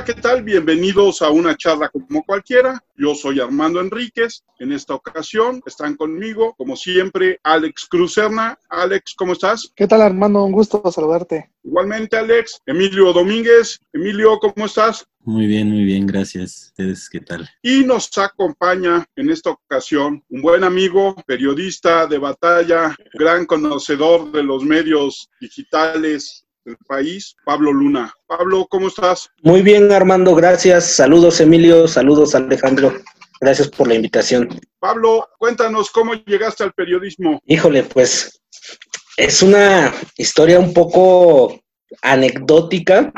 Hola, 0.00 0.14
¿qué 0.14 0.22
tal? 0.22 0.42
Bienvenidos 0.42 1.20
a 1.20 1.28
una 1.28 1.54
charla 1.58 1.90
como 1.90 2.24
cualquiera. 2.24 2.82
Yo 2.96 3.14
soy 3.14 3.38
Armando 3.38 3.80
Enríquez. 3.80 4.42
En 4.58 4.72
esta 4.72 4.94
ocasión 4.94 5.60
están 5.66 5.94
conmigo, 5.94 6.54
como 6.56 6.74
siempre, 6.74 7.38
Alex 7.42 7.84
Cruzerna. 7.84 8.58
Alex, 8.70 9.14
¿cómo 9.14 9.34
estás? 9.34 9.70
¿Qué 9.76 9.86
tal, 9.86 10.00
Armando? 10.00 10.42
Un 10.42 10.52
gusto 10.52 10.82
saludarte. 10.90 11.50
Igualmente, 11.62 12.16
Alex. 12.16 12.62
Emilio 12.64 13.12
Domínguez. 13.12 13.78
Emilio, 13.92 14.38
¿cómo 14.38 14.64
estás? 14.64 15.06
Muy 15.22 15.46
bien, 15.46 15.68
muy 15.68 15.84
bien, 15.84 16.06
gracias. 16.06 16.68
¿Ustedes 16.68 17.10
qué 17.10 17.20
tal? 17.20 17.46
Y 17.60 17.84
nos 17.84 18.16
acompaña 18.16 19.04
en 19.16 19.28
esta 19.28 19.50
ocasión 19.50 20.24
un 20.30 20.40
buen 20.40 20.64
amigo, 20.64 21.14
periodista 21.26 22.06
de 22.06 22.16
batalla, 22.16 22.96
gran 23.12 23.44
conocedor 23.44 24.32
de 24.32 24.44
los 24.44 24.64
medios 24.64 25.28
digitales 25.38 26.46
del 26.70 26.78
país, 26.86 27.36
Pablo 27.44 27.72
Luna. 27.72 28.12
Pablo, 28.26 28.66
¿cómo 28.68 28.88
estás? 28.88 29.28
Muy 29.42 29.62
bien, 29.62 29.90
Armando, 29.92 30.34
gracias. 30.34 30.86
Saludos, 30.86 31.40
Emilio. 31.40 31.86
Saludos, 31.88 32.34
Alejandro. 32.34 32.92
Gracias 33.40 33.68
por 33.68 33.88
la 33.88 33.94
invitación. 33.94 34.48
Pablo, 34.78 35.26
cuéntanos 35.38 35.90
cómo 35.90 36.14
llegaste 36.14 36.62
al 36.62 36.72
periodismo. 36.72 37.40
Híjole, 37.46 37.82
pues 37.84 38.40
es 39.16 39.42
una 39.42 39.92
historia 40.16 40.58
un 40.58 40.72
poco 40.72 41.60
anecdótica, 42.02 43.12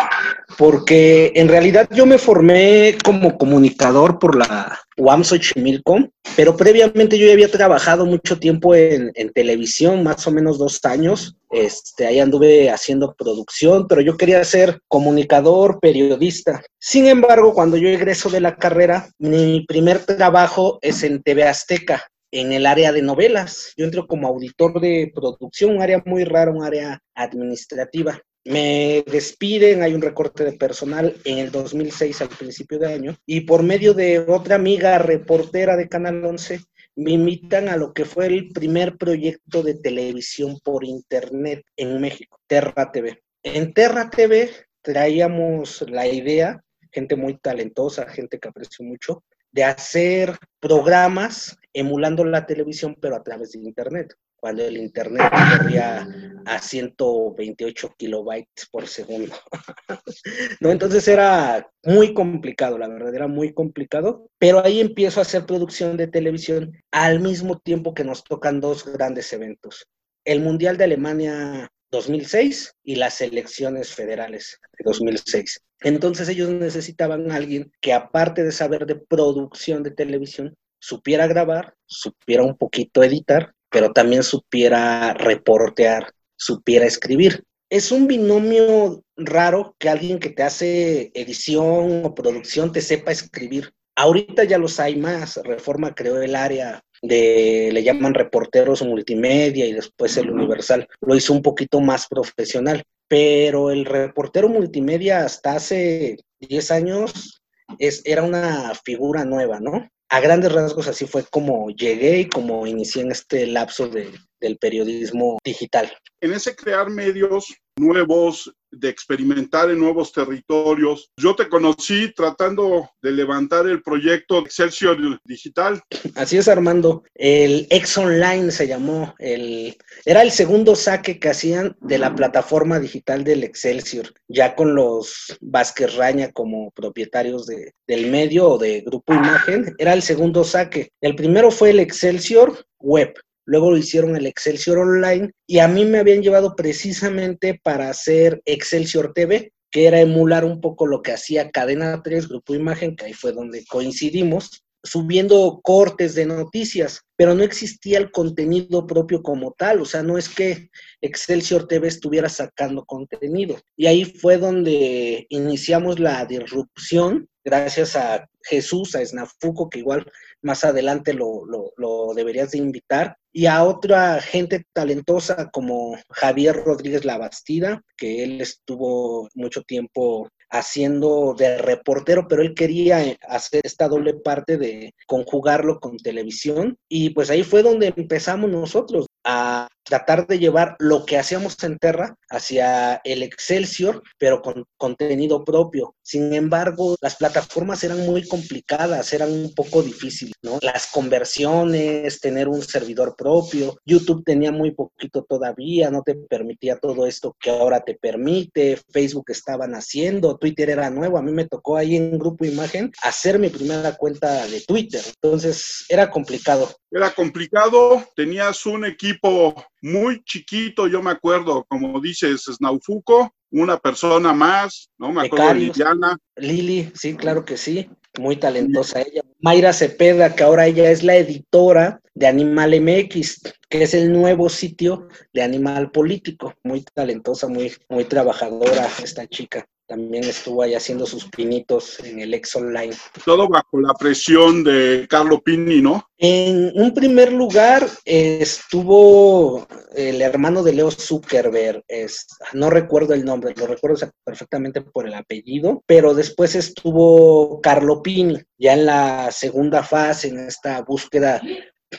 porque 0.58 1.32
en 1.34 1.48
realidad 1.48 1.88
yo 1.92 2.06
me 2.06 2.18
formé 2.18 2.96
como 3.04 3.36
comunicador 3.36 4.18
por 4.18 4.36
la 4.36 4.78
UAM 4.96 5.24
Xochimilco, 5.24 6.10
pero 6.36 6.56
previamente 6.56 7.18
yo 7.18 7.26
ya 7.26 7.32
había 7.32 7.50
trabajado 7.50 8.06
mucho 8.06 8.38
tiempo 8.38 8.74
en, 8.74 9.12
televisión, 9.34 10.02
más 10.02 10.26
o 10.26 10.30
menos 10.30 10.58
dos 10.58 10.84
años. 10.84 11.36
Este, 11.50 12.06
ahí 12.06 12.20
anduve 12.20 12.70
haciendo 12.70 13.14
producción, 13.14 13.86
pero 13.88 14.00
yo 14.00 14.16
quería 14.16 14.42
ser 14.44 14.80
comunicador, 14.88 15.78
periodista. 15.80 16.62
Sin 16.78 17.06
embargo, 17.06 17.54
cuando 17.54 17.76
yo 17.76 17.88
egreso 17.88 18.30
de 18.30 18.40
la 18.40 18.56
carrera, 18.56 19.10
mi 19.18 19.64
primer 19.66 20.00
trabajo 20.00 20.78
es 20.82 21.02
en 21.02 21.22
TV 21.22 21.44
Azteca 21.44 22.06
en 22.30 22.52
el 22.52 22.64
área 22.64 22.92
de 22.92 23.02
novelas. 23.02 23.74
Yo 23.76 23.84
entro 23.84 24.06
como 24.06 24.26
auditor 24.26 24.80
de 24.80 25.12
producción, 25.14 25.76
un 25.76 25.82
área 25.82 26.02
muy 26.06 26.24
rara, 26.24 26.50
un 26.50 26.64
área 26.64 26.98
administrativa 27.14 28.18
me 28.44 29.04
despiden, 29.06 29.82
hay 29.82 29.94
un 29.94 30.02
recorte 30.02 30.44
de 30.44 30.52
personal 30.52 31.16
en 31.24 31.38
el 31.38 31.50
2006 31.50 32.22
al 32.22 32.28
principio 32.28 32.78
de 32.78 32.92
año 32.92 33.16
y 33.24 33.42
por 33.42 33.62
medio 33.62 33.94
de 33.94 34.20
otra 34.20 34.56
amiga 34.56 34.98
reportera 34.98 35.76
de 35.76 35.88
Canal 35.88 36.24
11 36.24 36.60
me 36.96 37.12
invitan 37.12 37.68
a 37.68 37.76
lo 37.76 37.92
que 37.92 38.04
fue 38.04 38.26
el 38.26 38.52
primer 38.52 38.96
proyecto 38.96 39.62
de 39.62 39.74
televisión 39.74 40.58
por 40.62 40.84
internet 40.84 41.64
en 41.76 42.00
México, 42.00 42.38
Terra 42.46 42.92
TV. 42.92 43.22
En 43.42 43.72
Terra 43.72 44.10
TV 44.10 44.50
traíamos 44.82 45.82
la 45.88 46.06
idea, 46.06 46.62
gente 46.90 47.16
muy 47.16 47.38
talentosa, 47.38 48.08
gente 48.08 48.38
que 48.38 48.48
aprecio 48.48 48.84
mucho, 48.84 49.24
de 49.52 49.64
hacer 49.64 50.36
programas 50.60 51.56
emulando 51.72 52.24
la 52.24 52.46
televisión 52.46 52.96
pero 53.00 53.16
a 53.16 53.22
través 53.22 53.52
de 53.52 53.60
internet 53.60 54.14
cuando 54.42 54.64
el 54.64 54.76
internet 54.76 55.30
corría 55.30 56.04
a 56.46 56.58
128 56.58 57.94
kilobytes 57.96 58.68
por 58.72 58.88
segundo. 58.88 59.36
¿No? 60.60 60.72
Entonces 60.72 61.06
era 61.06 61.70
muy 61.84 62.12
complicado, 62.12 62.76
la 62.76 62.88
verdad, 62.88 63.14
era 63.14 63.28
muy 63.28 63.54
complicado, 63.54 64.28
pero 64.38 64.64
ahí 64.64 64.80
empiezo 64.80 65.20
a 65.20 65.22
hacer 65.22 65.46
producción 65.46 65.96
de 65.96 66.08
televisión 66.08 66.72
al 66.90 67.20
mismo 67.20 67.60
tiempo 67.60 67.94
que 67.94 68.02
nos 68.02 68.24
tocan 68.24 68.60
dos 68.60 68.84
grandes 68.84 69.32
eventos. 69.32 69.86
El 70.24 70.40
Mundial 70.40 70.76
de 70.76 70.84
Alemania 70.84 71.70
2006 71.92 72.74
y 72.82 72.96
las 72.96 73.20
elecciones 73.20 73.94
federales 73.94 74.58
de 74.76 74.82
2006. 74.86 75.60
Entonces 75.82 76.28
ellos 76.28 76.50
necesitaban 76.50 77.30
a 77.30 77.36
alguien 77.36 77.70
que 77.80 77.92
aparte 77.92 78.42
de 78.42 78.50
saber 78.50 78.86
de 78.86 78.96
producción 78.96 79.84
de 79.84 79.92
televisión, 79.92 80.56
supiera 80.80 81.28
grabar, 81.28 81.74
supiera 81.86 82.42
un 82.42 82.56
poquito 82.56 83.04
editar 83.04 83.54
pero 83.72 83.92
también 83.92 84.22
supiera 84.22 85.14
reportear, 85.14 86.12
supiera 86.36 86.86
escribir. 86.86 87.42
Es 87.70 87.90
un 87.90 88.06
binomio 88.06 89.02
raro 89.16 89.74
que 89.78 89.88
alguien 89.88 90.18
que 90.18 90.28
te 90.28 90.42
hace 90.42 91.10
edición 91.14 92.04
o 92.04 92.14
producción 92.14 92.70
te 92.70 92.82
sepa 92.82 93.12
escribir. 93.12 93.72
Ahorita 93.96 94.44
ya 94.44 94.58
los 94.58 94.78
hay 94.78 94.96
más. 94.96 95.40
Reforma 95.42 95.94
creó 95.94 96.20
el 96.20 96.36
área 96.36 96.82
de, 97.00 97.70
le 97.72 97.82
llaman 97.82 98.14
reporteros 98.14 98.82
multimedia 98.82 99.66
y 99.66 99.72
después 99.72 100.16
el 100.18 100.30
Universal. 100.30 100.86
Lo 101.00 101.16
hizo 101.16 101.32
un 101.32 101.42
poquito 101.42 101.80
más 101.80 102.06
profesional. 102.06 102.82
Pero 103.08 103.70
el 103.70 103.84
reportero 103.84 104.48
multimedia 104.48 105.24
hasta 105.24 105.56
hace 105.56 106.16
10 106.40 106.70
años 106.70 107.42
es, 107.78 108.02
era 108.04 108.22
una 108.22 108.72
figura 108.84 109.24
nueva, 109.24 109.60
¿no? 109.60 109.88
A 110.12 110.20
grandes 110.20 110.52
rasgos 110.52 110.88
así 110.88 111.06
fue 111.06 111.24
como 111.24 111.70
llegué 111.70 112.20
y 112.20 112.28
como 112.28 112.66
inicié 112.66 113.00
en 113.00 113.12
este 113.12 113.46
lapso 113.46 113.88
de, 113.88 114.12
del 114.40 114.58
periodismo 114.58 115.38
digital. 115.42 115.90
En 116.20 116.34
ese 116.34 116.54
crear 116.54 116.90
medios 116.90 117.46
nuevos, 117.78 118.52
de 118.72 118.88
experimentar 118.88 119.70
en 119.70 119.78
nuevos 119.78 120.12
territorios. 120.12 121.10
Yo 121.16 121.36
te 121.36 121.48
conocí 121.48 122.12
tratando 122.14 122.90
de 123.02 123.12
levantar 123.12 123.66
el 123.66 123.82
proyecto 123.82 124.38
Excelsior 124.38 124.98
Digital. 125.24 125.80
Así 126.14 126.38
es, 126.38 126.48
Armando. 126.48 127.04
El 127.14 127.66
Ex 127.70 127.96
Online 127.98 128.50
se 128.50 128.66
llamó. 128.66 129.14
El, 129.18 129.76
era 130.04 130.22
el 130.22 130.30
segundo 130.30 130.74
saque 130.74 131.20
que 131.20 131.28
hacían 131.28 131.76
de 131.80 131.98
la 131.98 132.14
plataforma 132.14 132.80
digital 132.80 133.24
del 133.24 133.44
Excelsior, 133.44 134.12
ya 134.28 134.54
con 134.54 134.74
los 134.74 135.38
Vázquez 135.40 135.94
Raña 135.94 136.32
como 136.32 136.70
propietarios 136.70 137.46
de, 137.46 137.74
del 137.86 138.10
medio 138.10 138.48
o 138.48 138.58
de 138.58 138.80
Grupo 138.80 139.14
Imagen. 139.14 139.74
Era 139.78 139.92
el 139.92 140.02
segundo 140.02 140.44
saque. 140.44 140.92
El 141.00 141.14
primero 141.14 141.50
fue 141.50 141.70
el 141.70 141.80
Excelsior 141.80 142.64
Web 142.78 143.14
luego 143.44 143.70
lo 143.70 143.76
hicieron 143.76 144.16
el 144.16 144.26
Excelsior 144.26 144.78
Online 144.78 145.32
y 145.46 145.58
a 145.58 145.68
mí 145.68 145.84
me 145.84 145.98
habían 145.98 146.22
llevado 146.22 146.54
precisamente 146.56 147.60
para 147.62 147.90
hacer 147.90 148.42
Excelsior 148.44 149.12
TV, 149.12 149.52
que 149.70 149.86
era 149.86 150.00
emular 150.00 150.44
un 150.44 150.60
poco 150.60 150.86
lo 150.86 151.02
que 151.02 151.12
hacía 151.12 151.50
Cadena 151.50 152.02
3, 152.02 152.28
Grupo 152.28 152.54
Imagen, 152.54 152.94
que 152.94 153.06
ahí 153.06 153.12
fue 153.12 153.32
donde 153.32 153.64
coincidimos, 153.66 154.64
subiendo 154.84 155.60
cortes 155.62 156.14
de 156.14 156.26
noticias, 156.26 157.02
pero 157.16 157.34
no 157.34 157.44
existía 157.44 157.98
el 157.98 158.10
contenido 158.10 158.86
propio 158.86 159.22
como 159.22 159.52
tal, 159.52 159.80
o 159.80 159.84
sea, 159.84 160.02
no 160.02 160.18
es 160.18 160.28
que 160.28 160.70
Excelsior 161.00 161.68
TV 161.68 161.88
estuviera 161.88 162.28
sacando 162.28 162.84
contenido. 162.84 163.58
Y 163.76 163.86
ahí 163.86 164.04
fue 164.04 164.38
donde 164.38 165.26
iniciamos 165.28 166.00
la 166.00 166.24
disrupción, 166.26 167.28
gracias 167.44 167.96
a 167.96 168.28
Jesús, 168.42 168.94
a 168.94 169.04
Snafuco, 169.04 169.70
que 169.70 169.78
igual 169.78 170.10
más 170.42 170.64
adelante 170.64 171.12
lo, 171.14 171.44
lo, 171.46 172.14
deberías 172.14 172.50
de 172.50 172.58
invitar, 172.58 173.16
y 173.32 173.46
a 173.46 173.64
otra 173.64 174.20
gente 174.20 174.66
talentosa 174.72 175.50
como 175.50 175.96
Javier 176.10 176.56
Rodríguez 176.64 177.04
Labastida, 177.04 177.82
que 177.96 178.22
él 178.22 178.40
estuvo 178.40 179.28
mucho 179.34 179.62
tiempo 179.62 180.28
haciendo 180.50 181.34
de 181.36 181.56
reportero, 181.56 182.28
pero 182.28 182.42
él 182.42 182.54
quería 182.54 183.16
hacer 183.26 183.62
esta 183.64 183.88
doble 183.88 184.12
parte 184.14 184.58
de 184.58 184.94
conjugarlo 185.06 185.80
con 185.80 185.96
televisión, 185.96 186.76
y 186.88 187.10
pues 187.10 187.30
ahí 187.30 187.42
fue 187.42 187.62
donde 187.62 187.94
empezamos 187.96 188.50
nosotros 188.50 189.06
a 189.24 189.66
tratar 189.84 190.26
de 190.26 190.38
llevar 190.38 190.76
lo 190.78 191.04
que 191.04 191.18
hacíamos 191.18 191.62
en 191.64 191.78
Terra 191.78 192.16
hacia 192.30 193.00
el 193.04 193.22
Excelsior, 193.22 194.02
pero 194.18 194.42
con 194.42 194.64
contenido 194.76 195.44
propio. 195.44 195.94
Sin 196.02 196.32
embargo, 196.32 196.96
las 197.00 197.16
plataformas 197.16 197.84
eran 197.84 198.00
muy 198.06 198.26
complicadas, 198.26 199.12
eran 199.12 199.30
un 199.30 199.54
poco 199.54 199.82
difíciles, 199.82 200.34
¿no? 200.42 200.58
Las 200.62 200.86
conversiones, 200.86 202.20
tener 202.20 202.48
un 202.48 202.62
servidor 202.62 203.14
propio, 203.16 203.76
YouTube 203.84 204.24
tenía 204.24 204.52
muy 204.52 204.72
poquito 204.72 205.24
todavía, 205.24 205.90
no 205.90 206.02
te 206.02 206.14
permitía 206.14 206.78
todo 206.78 207.06
esto 207.06 207.36
que 207.38 207.50
ahora 207.50 207.80
te 207.80 207.94
permite, 207.94 208.78
Facebook 208.92 209.26
estaban 209.28 209.74
haciendo, 209.74 210.36
Twitter 210.36 210.70
era 210.70 210.90
nuevo, 210.90 211.18
a 211.18 211.22
mí 211.22 211.32
me 211.32 211.46
tocó 211.46 211.76
ahí 211.76 211.96
en 211.96 212.18
Grupo 212.18 212.44
Imagen 212.44 212.92
hacer 213.02 213.38
mi 213.38 213.48
primera 213.48 213.96
cuenta 213.96 214.46
de 214.46 214.60
Twitter, 214.60 215.02
entonces 215.22 215.84
era 215.88 216.10
complicado. 216.10 216.70
Era 216.90 217.10
complicado, 217.14 218.04
tenías 218.14 218.66
un 218.66 218.84
equipo 218.84 219.54
muy 219.82 220.22
chiquito, 220.24 220.86
yo 220.86 221.02
me 221.02 221.10
acuerdo, 221.10 221.64
como 221.68 222.00
dices, 222.00 222.44
Snaufuco, 222.44 223.34
una 223.50 223.76
persona 223.78 224.32
más, 224.32 224.88
¿no? 224.96 225.12
Me 225.12 225.26
acuerdo 225.26 225.48
de 225.48 225.54
Liliana. 225.56 226.16
Lili, 226.36 226.90
sí, 226.94 227.14
claro 227.14 227.44
que 227.44 227.56
sí, 227.56 227.90
muy 228.18 228.36
talentosa 228.36 229.00
ella. 229.00 229.22
Mayra 229.40 229.72
Cepeda, 229.72 230.34
que 230.34 230.44
ahora 230.44 230.66
ella 230.66 230.90
es 230.90 231.02
la 231.02 231.16
editora 231.16 232.00
de 232.14 232.26
Animal 232.26 232.80
MX, 232.80 233.42
que 233.68 233.82
es 233.82 233.94
el 233.94 234.12
nuevo 234.12 234.48
sitio 234.48 235.08
de 235.32 235.42
Animal 235.42 235.90
Político. 235.90 236.54
Muy 236.62 236.84
talentosa, 236.94 237.48
muy, 237.48 237.72
muy 237.88 238.04
trabajadora 238.04 238.88
esta 239.02 239.26
chica. 239.26 239.66
También 239.86 240.24
estuvo 240.24 240.62
ahí 240.62 240.74
haciendo 240.74 241.06
sus 241.06 241.28
pinitos 241.28 242.00
en 242.00 242.20
el 242.20 242.34
ex 242.34 242.56
online. 242.56 242.94
Todo 243.24 243.48
bajo 243.48 243.80
la 243.80 243.94
presión 243.94 244.64
de 244.64 245.06
Carlo 245.08 245.40
Pini, 245.40 245.82
¿no? 245.82 246.08
En 246.18 246.70
un 246.74 246.94
primer 246.94 247.32
lugar 247.32 247.86
estuvo 248.04 249.66
el 249.94 250.22
hermano 250.22 250.62
de 250.62 250.72
Leo 250.72 250.90
Zuckerberg, 250.90 251.82
es, 251.88 252.26
no 252.52 252.70
recuerdo 252.70 253.12
el 253.14 253.24
nombre, 253.24 253.54
lo 253.56 253.66
recuerdo 253.66 254.08
perfectamente 254.24 254.82
por 254.82 255.06
el 255.06 255.14
apellido, 255.14 255.82
pero 255.84 256.14
después 256.14 256.54
estuvo 256.54 257.60
Carlo 257.60 258.02
Pini, 258.02 258.38
ya 258.56 258.74
en 258.74 258.86
la 258.86 259.30
segunda 259.32 259.82
fase, 259.82 260.28
en 260.28 260.38
esta 260.46 260.82
búsqueda 260.82 261.42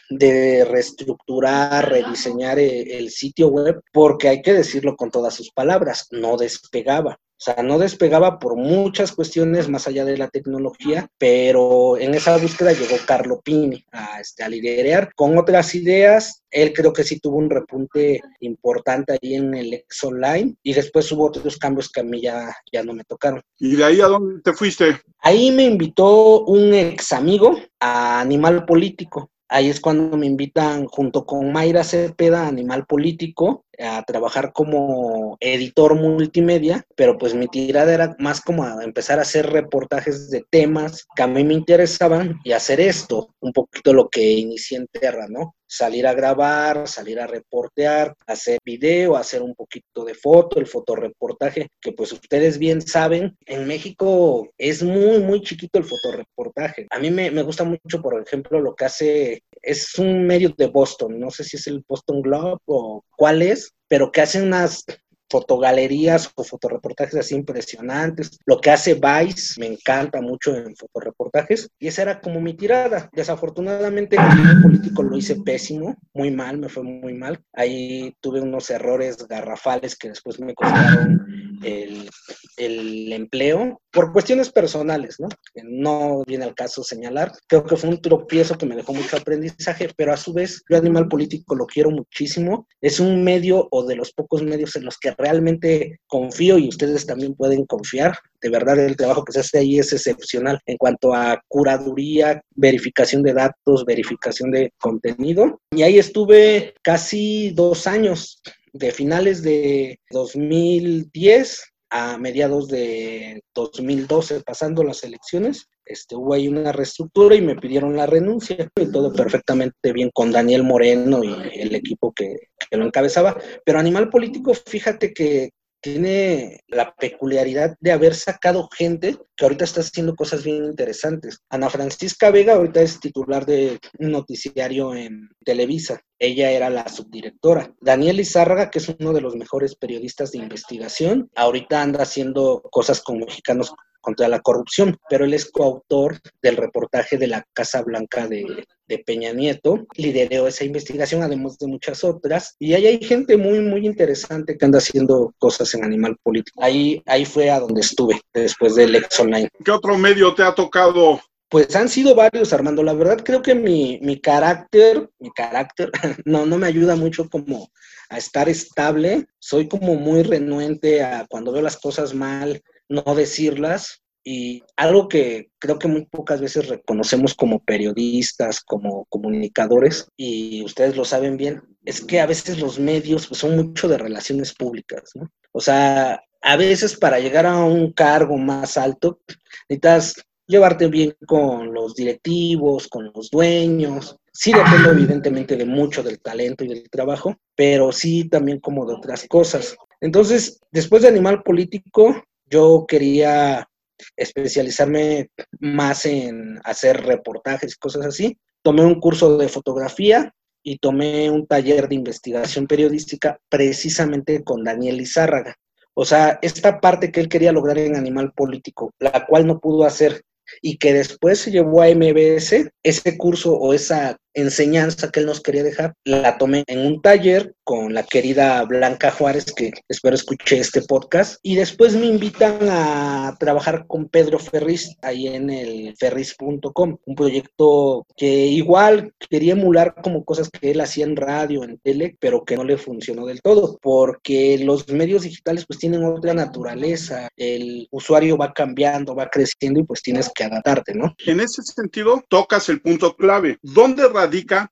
de 0.10 0.66
reestructurar, 0.66 1.90
rediseñar 1.90 2.60
eh, 2.60 2.98
el, 2.98 3.10
sitio 3.10 3.48
web, 3.48 3.82
porque 3.92 4.30
hay 4.30 4.42
que 4.42 4.54
decirlo 4.54 4.96
con 4.96 5.12
todas 5.12 5.34
sus 5.34 5.52
palabras, 5.52 6.08
no 6.12 6.38
despegaba. 6.38 7.18
O 7.36 7.44
sea, 7.44 7.62
no 7.62 7.78
despegaba 7.78 8.40
por 8.40 8.56
muchas 8.56 9.12
cuestiones 9.12 9.68
más 9.68 9.86
allá 9.86 10.06
de 10.06 10.18
la 10.18 10.30
tecnología, 10.30 11.10
pero 11.18 11.98
en 11.98 12.14
esa 12.14 12.38
búsqueda 12.38 12.72
llegó 12.72 12.96
Carlo 13.06 13.42
Pini 13.44 13.84
a, 13.92 14.22
este, 14.22 14.44
a 14.44 14.50
liderar 14.50 15.14
con 15.14 15.38
otras 15.38 15.76
ideas. 15.76 16.42
Él 16.50 16.72
creo 16.72 16.94
que 16.94 17.04
sí 17.04 17.20
tuvo 17.20 17.38
un 17.38 17.50
repunte 17.50 18.22
importante 18.40 19.18
ahí 19.22 19.36
en 19.36 19.54
el 19.56 19.74
ex 19.74 20.06
online 20.06 20.56
y 20.64 20.72
después 20.72 21.12
hubo 21.12 21.26
otros 21.26 21.58
cambios 21.58 21.90
que 21.92 22.00
a 22.00 22.04
mí 22.04 22.22
ya, 22.22 22.56
ya 22.72 22.82
no 22.82 22.94
me 22.94 23.04
tocaron. 23.04 23.42
¿Y 23.60 23.76
de 23.76 23.84
ahí 23.84 24.00
a 24.00 24.08
dónde 24.08 24.42
te 24.42 24.54
fuiste? 24.54 25.02
Ahí 25.20 25.52
me 25.52 25.66
invitó 25.66 26.46
un 26.46 26.74
ex 26.74 27.12
amigo 27.12 27.60
a 27.78 28.22
Animal 28.22 28.66
Político. 28.66 29.33
Ahí 29.56 29.70
es 29.70 29.80
cuando 29.80 30.18
me 30.18 30.26
invitan 30.26 30.88
junto 30.88 31.28
con 31.28 31.52
Mayra 31.52 31.84
Cepeda, 31.84 32.48
Animal 32.48 32.88
Político, 32.88 33.66
a 33.78 34.02
trabajar 34.02 34.52
como 34.52 35.38
editor 35.40 35.94
multimedia, 35.94 36.84
pero 36.96 37.20
pues 37.20 37.36
mi 37.36 37.48
tirada 37.48 37.94
era 37.94 38.16
más 38.18 38.42
como 38.42 38.64
a 38.64 38.84
empezar 38.84 39.20
a 39.20 39.22
hacer 39.22 39.52
reportajes 39.52 40.32
de 40.32 40.44
temas 40.50 41.06
que 41.16 41.22
a 41.22 41.28
mí 41.28 41.44
me 41.44 41.54
interesaban 41.54 42.40
y 42.44 42.54
hacer 42.54 42.82
esto, 42.82 43.36
un 43.42 43.54
poquito 43.54 43.94
lo 43.94 44.10
que 44.10 44.32
inicié 44.32 44.80
en 44.80 44.88
Terra, 44.88 45.28
¿no? 45.30 45.54
Salir 45.74 46.06
a 46.06 46.14
grabar, 46.14 46.88
salir 46.88 47.20
a 47.20 47.26
reportear, 47.26 48.16
hacer 48.28 48.60
video, 48.64 49.16
hacer 49.16 49.42
un 49.42 49.56
poquito 49.56 50.06
de 50.06 50.14
foto, 50.14 50.60
el 50.60 50.68
fotoreportaje, 50.68 51.68
que 51.82 51.94
pues 51.94 52.12
ustedes 52.12 52.60
bien 52.60 52.80
saben, 52.80 53.36
en 53.48 53.66
México 53.66 54.52
es 54.60 54.84
muy, 54.84 55.20
muy 55.20 55.42
chiquito 55.42 55.80
el 55.80 55.86
fotoreportaje. 55.86 56.86
A 56.92 57.00
mí 57.00 57.10
me, 57.10 57.32
me 57.32 57.42
gusta 57.42 57.64
mucho, 57.64 58.04
por 58.04 58.22
ejemplo, 58.22 58.60
lo 58.60 58.76
que 58.76 58.86
hace, 58.86 59.44
es 59.64 59.98
un 59.98 60.28
medio 60.28 60.54
de 60.56 60.68
Boston, 60.68 61.20
no 61.20 61.32
sé 61.32 61.44
si 61.44 61.58
es 61.58 61.66
el 61.66 61.84
Boston 61.88 62.22
Globe 62.22 62.60
o 62.66 63.04
cuál 63.18 63.42
es, 63.42 63.72
pero 63.88 64.12
que 64.12 64.22
hace 64.22 64.44
unas 64.44 64.86
fotogalerías 65.34 66.32
o 66.36 66.44
fotoreportajes 66.44 67.16
así 67.16 67.34
impresionantes. 67.34 68.38
Lo 68.46 68.62
que 68.62 68.70
hace 68.70 68.94
Vice 68.94 69.60
me 69.60 69.66
encanta 69.66 70.22
mucho 70.22 70.56
en 70.56 70.76
fotoreportajes 70.76 71.72
y 71.80 71.88
esa 71.88 72.04
era 72.04 72.22
como 72.22 72.40
mi 72.40 72.54
tirada. 72.54 73.10
Desafortunadamente 73.14 74.16
el 74.16 74.62
político 74.62 75.02
lo 75.02 75.18
hice 75.18 75.38
pésimo, 75.38 75.98
muy 76.14 76.30
mal, 76.30 76.60
me 76.60 76.70
fue 76.70 76.84
muy 76.84 77.16
mal. 77.16 77.40
Ahí 77.52 78.16
tuve 78.22 78.42
unos 78.42 78.70
errores 78.70 79.28
garrafales 79.28 79.96
que 79.96 80.10
después 80.10 80.40
me 80.40 80.54
costaron 80.54 81.26
el, 81.64 82.10
el 82.58 83.14
empleo 83.14 83.82
por 83.92 84.12
cuestiones 84.12 84.52
personales, 84.52 85.20
¿no? 85.20 85.28
No 85.64 86.24
viene 86.26 86.46
al 86.46 86.56
caso 86.56 86.84
señalar. 86.84 87.32
Creo 87.48 87.64
que 87.64 87.78
fue 87.78 87.92
un 87.92 88.02
tropiezo 88.02 88.58
que 88.58 88.66
me 88.66 88.76
dejó 88.76 88.94
mucho 88.94 89.18
aprendizaje, 89.18 89.90
pero 89.96 90.14
a 90.14 90.18
su 90.18 90.34
vez 90.34 90.64
yo 90.68 90.78
Animal 90.78 91.08
Político 91.08 91.56
lo 91.56 91.68
quiero 91.68 91.92
muchísimo. 91.92 92.68
Es 92.82 93.00
un 93.00 93.24
medio 93.24 93.68
o 93.70 93.86
de 93.86 93.96
los 93.96 94.12
pocos 94.12 94.42
medios 94.42 94.76
en 94.76 94.86
los 94.86 94.98
que 94.98 95.12
realmente 95.12 96.00
confío 96.08 96.58
y 96.58 96.70
ustedes 96.70 97.06
también 97.06 97.36
pueden 97.36 97.66
confiar. 97.66 98.18
De 98.42 98.50
verdad, 98.50 98.80
el 98.80 98.98
trabajo 98.98 99.24
que 99.24 99.32
se 99.32 99.40
hace 99.40 99.60
ahí 99.60 99.80
es 99.80 99.94
excepcional 99.94 100.60
en 100.66 100.78
cuanto 100.78 101.14
a 101.14 101.42
curaduría, 101.48 102.42
verificación 102.56 103.22
de 103.24 103.34
datos, 103.34 103.86
verificación 103.86 104.52
de 104.52 104.74
contenido. 104.80 105.62
Y 105.72 105.84
ahí 105.84 106.00
estuve 106.00 106.74
casi 106.82 107.52
dos 107.52 107.88
años, 107.88 108.42
de 108.74 108.92
finales 108.92 109.44
de 109.44 110.00
2010 110.10 111.64
a 111.92 112.18
mediados 112.18 112.68
de 112.68 113.44
2012, 113.54 114.42
pasando 114.42 114.84
las 114.84 115.04
elecciones, 115.04 115.68
este, 115.86 116.16
hubo 116.16 116.34
ahí 116.34 116.48
una 116.48 116.72
reestructura 116.72 117.36
y 117.36 117.42
me 117.42 117.56
pidieron 117.56 117.96
la 117.96 118.08
renuncia 118.08 118.70
y 118.76 118.92
todo 118.92 119.14
perfectamente 119.14 119.94
bien 119.94 120.10
con 120.14 120.32
Daniel 120.32 120.64
Moreno 120.64 121.24
y 121.24 121.36
el 121.54 121.76
equipo 121.76 122.12
que, 122.14 122.36
que 122.70 122.78
lo 122.78 122.86
encabezaba. 122.86 123.38
Pero 123.64 123.80
Animal 123.80 124.10
Político, 124.10 124.54
fíjate 124.54 125.14
que 125.14 125.52
tiene 125.84 126.62
la 126.68 126.96
peculiaridad 126.96 127.76
de 127.82 127.92
haber 127.92 128.16
sacado 128.16 128.70
gente 128.76 129.18
que 129.36 129.46
ahorita 129.46 129.66
está 129.66 129.82
haciendo 129.82 130.16
cosas 130.16 130.44
bien 130.44 130.64
interesantes. 130.64 131.40
Ana 131.50 131.70
Francisca 131.70 132.32
Vega 132.32 132.54
ahorita 132.54 132.82
es 132.82 133.02
titular 133.02 133.46
de 133.46 133.80
un 134.00 134.12
noticiario 134.12 134.96
en 134.96 135.30
Televisa. 135.44 136.02
Ella 136.18 136.52
era 136.52 136.70
la 136.70 136.88
subdirectora. 136.88 137.76
Daniel 137.82 138.22
Izárraga, 138.22 138.72
que 138.72 138.80
es 138.80 138.88
uno 138.98 139.12
de 139.12 139.20
los 139.20 139.36
mejores 139.36 139.76
periodistas 139.76 140.32
de 140.32 140.38
investigación, 140.38 141.30
ahorita 141.36 141.82
anda 141.82 142.04
haciendo 142.04 142.62
cosas 142.72 143.02
con 143.02 143.20
mexicanos 143.20 143.74
contra 144.04 144.28
la 144.28 144.42
corrupción, 144.42 144.98
pero 145.10 145.26
él 145.26 145.34
es 145.34 145.50
coautor 145.50 146.20
del 146.44 146.58
reportaje 146.58 147.18
de 147.18 147.28
la 147.28 147.44
Casa 147.54 147.82
Blanca 147.82 148.28
de, 148.28 148.66
Peña 149.08 149.34
Nieto, 149.34 149.88
lideró 149.96 150.48
esa 150.48 150.66
investigación, 150.66 151.24
además 151.24 151.58
de 151.58 151.66
muchas 151.66 152.04
otras, 152.04 152.56
y 152.60 152.76
ahí 152.76 152.86
hay 152.86 153.04
gente 153.04 153.38
muy, 153.38 153.60
muy 153.60 153.88
interesante 153.88 154.56
que 154.56 154.66
anda 154.66 154.78
haciendo 154.78 155.34
cosas 155.40 155.74
en 155.74 155.84
Animal 155.84 156.16
Político. 156.22 156.62
Ahí, 156.62 157.02
ahí 157.08 157.26
fue 157.26 157.50
a 157.50 157.60
donde 157.60 157.82
estuve 157.82 158.22
después 158.32 158.76
del 158.76 158.96
Ex 158.96 159.20
Online. 159.20 159.50
¿Qué 159.66 159.72
otro 159.72 159.98
medio 159.98 160.36
te 160.36 160.44
ha 160.44 160.54
tocado 160.54 161.20
pues 161.54 161.76
han 161.76 161.88
sido 161.88 162.16
varios, 162.16 162.52
Armando. 162.52 162.82
La 162.82 162.94
verdad 162.94 163.22
creo 163.24 163.44
que 163.44 163.54
mi, 163.54 164.00
mi 164.02 164.20
carácter, 164.20 165.08
mi 165.20 165.30
carácter, 165.30 165.92
no, 166.26 166.48
no 166.48 166.58
me 166.58 166.66
ayuda 166.66 166.96
mucho 166.96 167.30
como 167.30 167.70
a 168.10 168.18
estar 168.18 168.50
estable. 168.50 169.28
Soy 169.38 169.68
como 169.68 169.94
muy 169.94 170.24
renuente 170.24 171.04
a 171.04 171.28
cuando 171.30 171.52
veo 171.52 171.62
las 171.62 171.78
cosas 171.78 172.16
mal, 172.16 172.60
no 172.90 173.04
decirlas. 173.16 174.02
Y 174.26 174.64
algo 174.78 175.10
que 175.10 175.50
creo 175.60 175.78
que 175.78 175.90
muy 175.90 176.06
pocas 176.06 176.40
veces 176.40 176.70
reconocemos 176.70 177.34
como 177.34 177.62
periodistas, 177.62 178.62
como 178.62 179.06
comunicadores, 179.10 180.08
y 180.16 180.64
ustedes 180.64 180.96
lo 180.96 181.04
saben 181.04 181.36
bien, 181.36 181.62
es 181.84 182.00
que 182.00 182.22
a 182.22 182.26
veces 182.26 182.60
los 182.60 182.80
medios 182.80 183.28
pues, 183.28 183.42
son 183.42 183.58
mucho 183.58 183.90
de 183.90 183.98
relaciones 183.98 184.54
públicas, 184.54 185.12
¿no? 185.16 185.30
O 185.52 185.60
sea, 185.60 186.24
a 186.42 186.56
veces 186.56 186.98
para 186.98 187.20
llegar 187.20 187.46
a 187.46 187.64
un 187.66 187.92
cargo 187.92 188.38
más 188.38 188.78
alto, 188.78 189.20
necesitas 189.68 190.16
llevarte 190.48 190.88
bien 190.88 191.16
con 191.26 191.74
los 191.74 191.96
directivos, 191.96 192.88
con 192.88 193.12
los 193.14 193.30
dueños. 193.30 194.18
Sí 194.32 194.52
depende 194.52 194.90
evidentemente 194.90 195.56
de 195.56 195.66
mucho 195.66 196.04
del 196.04 196.20
talento 196.20 196.64
y 196.64 196.70
del 196.70 196.90
trabajo, 196.90 197.36
pero 197.56 197.92
sí 197.92 198.28
también 198.30 198.60
como 198.60 198.86
de 198.86 198.94
otras 198.94 199.26
cosas. 199.28 199.76
Entonces, 200.02 200.60
después 200.72 201.02
de 201.02 201.08
Animal 201.10 201.44
Político, 201.44 202.24
yo 202.54 202.86
quería 202.88 203.68
especializarme 204.16 205.30
más 205.60 206.06
en 206.06 206.60
hacer 206.64 207.04
reportajes 207.04 207.74
y 207.74 207.80
cosas 207.80 208.06
así. 208.06 208.38
Tomé 208.62 208.86
un 208.86 209.00
curso 209.00 209.38
de 209.38 209.48
fotografía 209.48 210.32
y 210.62 210.78
tomé 210.78 211.32
un 211.32 211.48
taller 211.48 211.90
de 211.90 211.96
investigación 211.96 212.68
periodística 212.68 213.40
precisamente 213.50 214.44
con 214.44 214.64
Daniel 214.64 215.02
Izárraga. 215.02 215.56
O 215.96 216.06
sea, 216.06 216.38
esta 216.44 216.80
parte 216.80 217.12
que 217.12 217.22
él 217.22 217.28
quería 217.28 217.52
lograr 217.52 217.80
en 217.80 217.96
Animal 217.96 218.32
Político, 218.34 218.94
la 219.00 219.26
cual 219.26 219.48
no 219.48 219.60
pudo 219.60 219.86
hacer 219.86 220.22
y 220.62 220.78
que 220.78 220.94
después 220.94 221.40
se 221.40 221.52
llevó 221.52 221.82
a 221.82 221.90
MBS, 221.90 222.70
ese 222.84 223.18
curso 223.18 223.56
o 223.56 223.74
esa 223.74 224.18
enseñanza 224.34 225.10
que 225.12 225.20
él 225.20 225.26
nos 225.26 225.42
quería 225.42 225.64
dejar, 225.64 225.96
la 226.04 226.38
tomé 226.38 226.64
en 226.68 226.80
un 226.80 227.02
taller 227.02 227.56
con 227.64 227.94
la 227.94 228.04
querida 228.04 228.64
Blanca 228.64 229.12
Juárez, 229.12 229.46
que 229.54 229.72
espero 229.88 230.16
escuche 230.16 230.60
este 230.60 230.82
podcast, 230.82 231.40
y 231.44 231.56
después 231.56 231.96
me 231.96 232.08
invitan 232.08 232.58
a 232.70 233.36
trabajar 233.40 233.86
con 233.88 234.10
Pedro 234.10 234.40
Ferriz 234.40 234.98
ahí 235.02 235.28
en 235.28 235.50
el 235.50 235.96
ferriz.com, 235.98 236.98
un 237.06 237.16
proyecto 237.16 238.06
que 238.18 238.48
igual 238.48 239.14
quería 239.30 239.54
emular 239.54 239.96
como 240.04 240.26
cosas 240.26 240.50
que 240.50 240.72
él 240.72 240.82
hacía 240.82 241.06
en 241.06 241.16
radio, 241.16 241.64
en 241.64 241.78
tele, 241.80 242.18
pero 242.20 242.44
que 242.44 242.58
no 242.58 242.64
le 242.64 242.78
funcionó 242.78 243.26
del 243.26 243.42
todo, 243.42 243.80
porque 243.82 244.58
los 244.60 244.90
medios 244.90 245.24
digitales 245.24 245.66
pues 245.66 245.80
tienen 245.80 246.04
otra 246.04 246.34
naturaleza, 246.34 247.30
el 247.38 247.88
usuario 247.92 248.38
va 248.38 248.54
cambiando, 248.54 249.16
va 249.16 249.30
creciendo 249.30 249.80
y 249.80 249.84
pues 249.84 250.02
tienes 250.02 250.30
que 250.34 250.44
adaptarte, 250.44 250.94
¿no? 250.94 251.16
En 251.26 251.40
ese 251.40 251.62
sentido, 251.64 252.24
tocas 252.28 252.70
el 252.70 252.82
punto 252.82 253.16
clave. 253.16 253.58
¿Dónde 253.62 254.08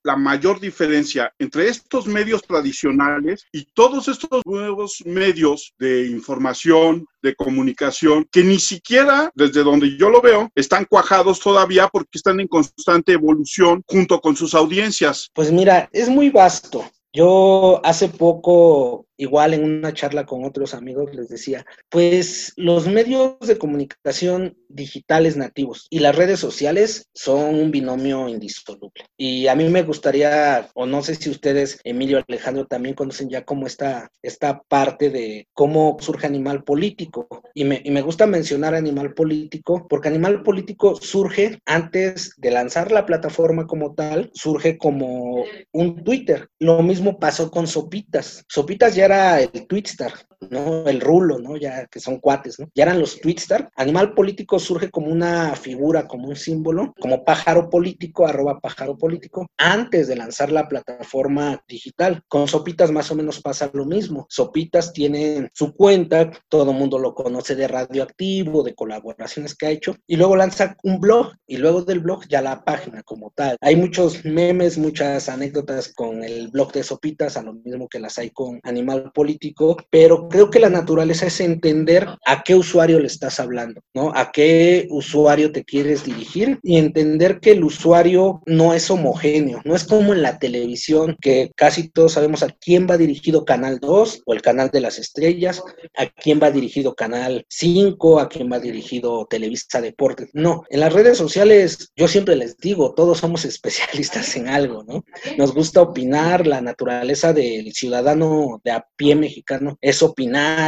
la 0.03 0.15
mayor 0.15 0.60
diferencia 0.60 1.34
entre 1.39 1.67
estos 1.67 2.08
medios 2.08 2.41
tradicionales 2.43 3.46
y 3.51 3.65
todos 3.74 4.08
estos 4.08 4.41
nuevos 4.46 5.03
medios 5.05 5.74
de 5.79 6.08
información, 6.08 7.05
de 7.22 7.36
comunicación, 7.36 8.27
que 8.31 8.43
ni 8.43 8.60
siquiera, 8.60 9.31
desde 9.36 9.63
donde 9.63 9.98
yo 9.98 10.10
lo 10.10 10.22
veo, 10.22 10.50
están 10.55 10.86
cuajados 10.86 11.39
todavía 11.39 11.88
porque 11.88 12.17
están 12.17 12.39
en 12.39 12.48
constante 12.48 13.13
evolución 13.13 13.84
junto 13.88 14.20
con 14.22 14.36
sus 14.36 14.53
audiencias? 14.53 15.29
Pues 15.34 15.51
mira, 15.51 15.89
es 15.91 16.10
muy 16.10 16.29
vasto. 16.29 16.84
Yo 17.13 17.81
hace 17.84 18.08
poco 18.08 19.05
igual 19.21 19.53
en 19.53 19.63
una 19.63 19.93
charla 19.93 20.25
con 20.25 20.43
otros 20.45 20.73
amigos 20.73 21.13
les 21.13 21.29
decía, 21.29 21.63
pues 21.89 22.53
los 22.55 22.87
medios 22.87 23.37
de 23.39 23.59
comunicación 23.59 24.57
digitales 24.67 25.37
nativos 25.37 25.85
y 25.91 25.99
las 25.99 26.15
redes 26.15 26.39
sociales 26.39 27.07
son 27.13 27.53
un 27.53 27.69
binomio 27.69 28.27
indisoluble. 28.27 29.05
Y 29.17 29.45
a 29.45 29.55
mí 29.55 29.69
me 29.69 29.83
gustaría, 29.83 30.69
o 30.73 30.87
no 30.87 31.03
sé 31.03 31.13
si 31.15 31.29
ustedes, 31.29 31.79
Emilio 31.83 32.23
Alejandro, 32.27 32.65
también 32.65 32.95
conocen 32.95 33.29
ya 33.29 33.45
cómo 33.45 33.67
está 33.67 34.09
esta 34.23 34.63
parte 34.67 35.11
de 35.11 35.47
cómo 35.53 35.97
surge 35.99 36.25
Animal 36.25 36.63
Político. 36.63 37.27
Y 37.53 37.65
me, 37.65 37.79
y 37.83 37.91
me 37.91 38.01
gusta 38.01 38.25
mencionar 38.25 38.73
Animal 38.73 39.13
Político 39.13 39.85
porque 39.87 40.07
Animal 40.07 40.41
Político 40.41 40.95
surge 40.95 41.59
antes 41.67 42.33
de 42.37 42.49
lanzar 42.49 42.91
la 42.91 43.05
plataforma 43.05 43.67
como 43.67 43.93
tal, 43.93 44.31
surge 44.33 44.79
como 44.79 45.43
un 45.71 46.03
Twitter. 46.03 46.47
Lo 46.57 46.81
mismo 46.81 47.19
pasó 47.19 47.51
con 47.51 47.67
Sopitas. 47.67 48.45
Sopitas 48.47 48.95
ya 48.95 49.05
era 49.05 49.11
el 49.13 49.68
Twitstar, 49.68 50.13
¿no? 50.50 50.88
El 50.88 51.01
rulo, 51.01 51.39
¿no? 51.39 51.57
Ya 51.57 51.86
que 51.88 52.00
son 52.00 52.19
cuates, 52.19 52.60
¿no? 52.60 52.69
Ya 52.74 52.83
eran 52.83 53.00
los 53.00 53.19
Twitstar. 53.19 53.69
Animal 53.75 54.13
Político 54.13 54.60
surge 54.60 54.89
como 54.89 55.07
una 55.07 55.55
figura, 55.55 56.07
como 56.07 56.27
un 56.27 56.36
símbolo, 56.36 56.93
como 57.00 57.24
pájaro 57.24 57.69
político, 57.69 58.25
arroba 58.25 58.60
pájaro 58.60 58.98
político, 58.98 59.48
antes 59.57 60.07
de 60.07 60.15
lanzar 60.15 60.51
la 60.51 60.67
plataforma 60.67 61.63
digital. 61.67 62.24
Con 62.27 62.48
Sopitas 62.48 62.91
más 62.91 63.12
o 63.12 63.15
menos 63.15 63.41
pasa 63.41 63.69
lo 63.74 63.86
mismo. 63.86 64.25
Sopitas 64.29 64.93
tiene 64.93 65.50
su 65.53 65.74
cuenta, 65.74 66.31
todo 66.50 66.71
el 66.71 66.77
mundo 66.77 66.98
lo 67.00 67.13
conoce 67.13 67.55
de 67.55 67.67
radioactivo, 67.67 68.63
de 68.63 68.75
colaboraciones 68.75 69.55
que 69.55 69.67
ha 69.67 69.71
hecho, 69.71 69.95
y 70.07 70.15
luego 70.15 70.36
lanza 70.36 70.75
un 70.83 71.00
blog, 71.00 71.33
y 71.48 71.57
luego 71.57 71.83
del 71.83 72.00
blog 72.00 72.27
ya 72.27 72.41
la 72.41 72.63
página 72.63 73.03
como 73.03 73.31
tal. 73.36 73.57
Hay 73.62 73.75
muchos 73.75 74.25
memes, 74.25 74.77
muchas 74.77 75.29
anécdotas 75.29 75.93
con 75.93 76.24
el 76.24 76.50
blog 76.50 76.71
de 76.71 76.83
Sopitas, 76.83 77.38
a 77.38 77.43
lo 77.43 77.53
mismo 77.53 77.88
que 77.88 78.00
las 78.00 78.17
hay 78.17 78.31
con 78.31 78.60
Animal 78.63 79.12
Político, 79.13 79.77
pero 79.89 80.27
creo 80.31 80.50
que 80.50 80.59
la 80.59 80.69
naturaleza 80.69 81.27
es 81.27 81.39
entender 81.39 82.07
a 82.25 82.43
qué 82.43 82.55
usuario 82.55 83.00
le 83.00 83.07
estás 83.07 83.39
hablando, 83.39 83.81
¿no? 83.93 84.11
A 84.15 84.31
qué 84.31 84.88
usuario 84.89 85.51
te 85.51 85.63
quieres 85.63 86.03
dirigir 86.03 86.59
y 86.63 86.77
entender 86.77 87.39
que 87.39 87.51
el 87.51 87.63
usuario 87.63 88.41
no 88.45 88.73
es 88.73 88.89
homogéneo, 88.89 89.61
no 89.65 89.75
es 89.75 89.83
como 89.83 90.13
en 90.13 90.21
la 90.21 90.39
televisión, 90.39 91.17
que 91.21 91.51
casi 91.55 91.89
todos 91.89 92.13
sabemos 92.13 92.43
a 92.43 92.50
quién 92.50 92.88
va 92.89 92.97
dirigido 92.97 93.45
Canal 93.45 93.79
2 93.79 94.23
o 94.25 94.33
el 94.33 94.41
Canal 94.41 94.69
de 94.71 94.81
las 94.81 94.97
Estrellas, 94.97 95.61
a 95.97 96.07
quién 96.07 96.39
va 96.41 96.51
dirigido 96.51 96.95
Canal 96.95 97.45
5, 97.50 98.19
a 98.19 98.29
quién 98.29 98.51
va 98.51 98.59
dirigido 98.59 99.27
Televisa 99.29 99.81
Deportes. 99.81 100.29
No, 100.33 100.63
en 100.69 100.79
las 100.79 100.93
redes 100.93 101.17
sociales 101.17 101.91
yo 101.95 102.07
siempre 102.07 102.35
les 102.35 102.57
digo, 102.57 102.93
todos 102.93 103.19
somos 103.19 103.45
especialistas 103.51 104.35
en 104.35 104.47
algo, 104.47 104.83
¿no? 104.83 105.03
Nos 105.38 105.53
gusta 105.53 105.81
opinar, 105.81 106.47
la 106.47 106.61
naturaleza 106.61 107.33
del 107.33 107.73
ciudadano 107.73 108.61
de 108.63 108.71
a 108.71 108.85
pie 108.95 109.15
mexicano 109.15 109.77
es 109.81 110.01
opinar, 110.01 110.20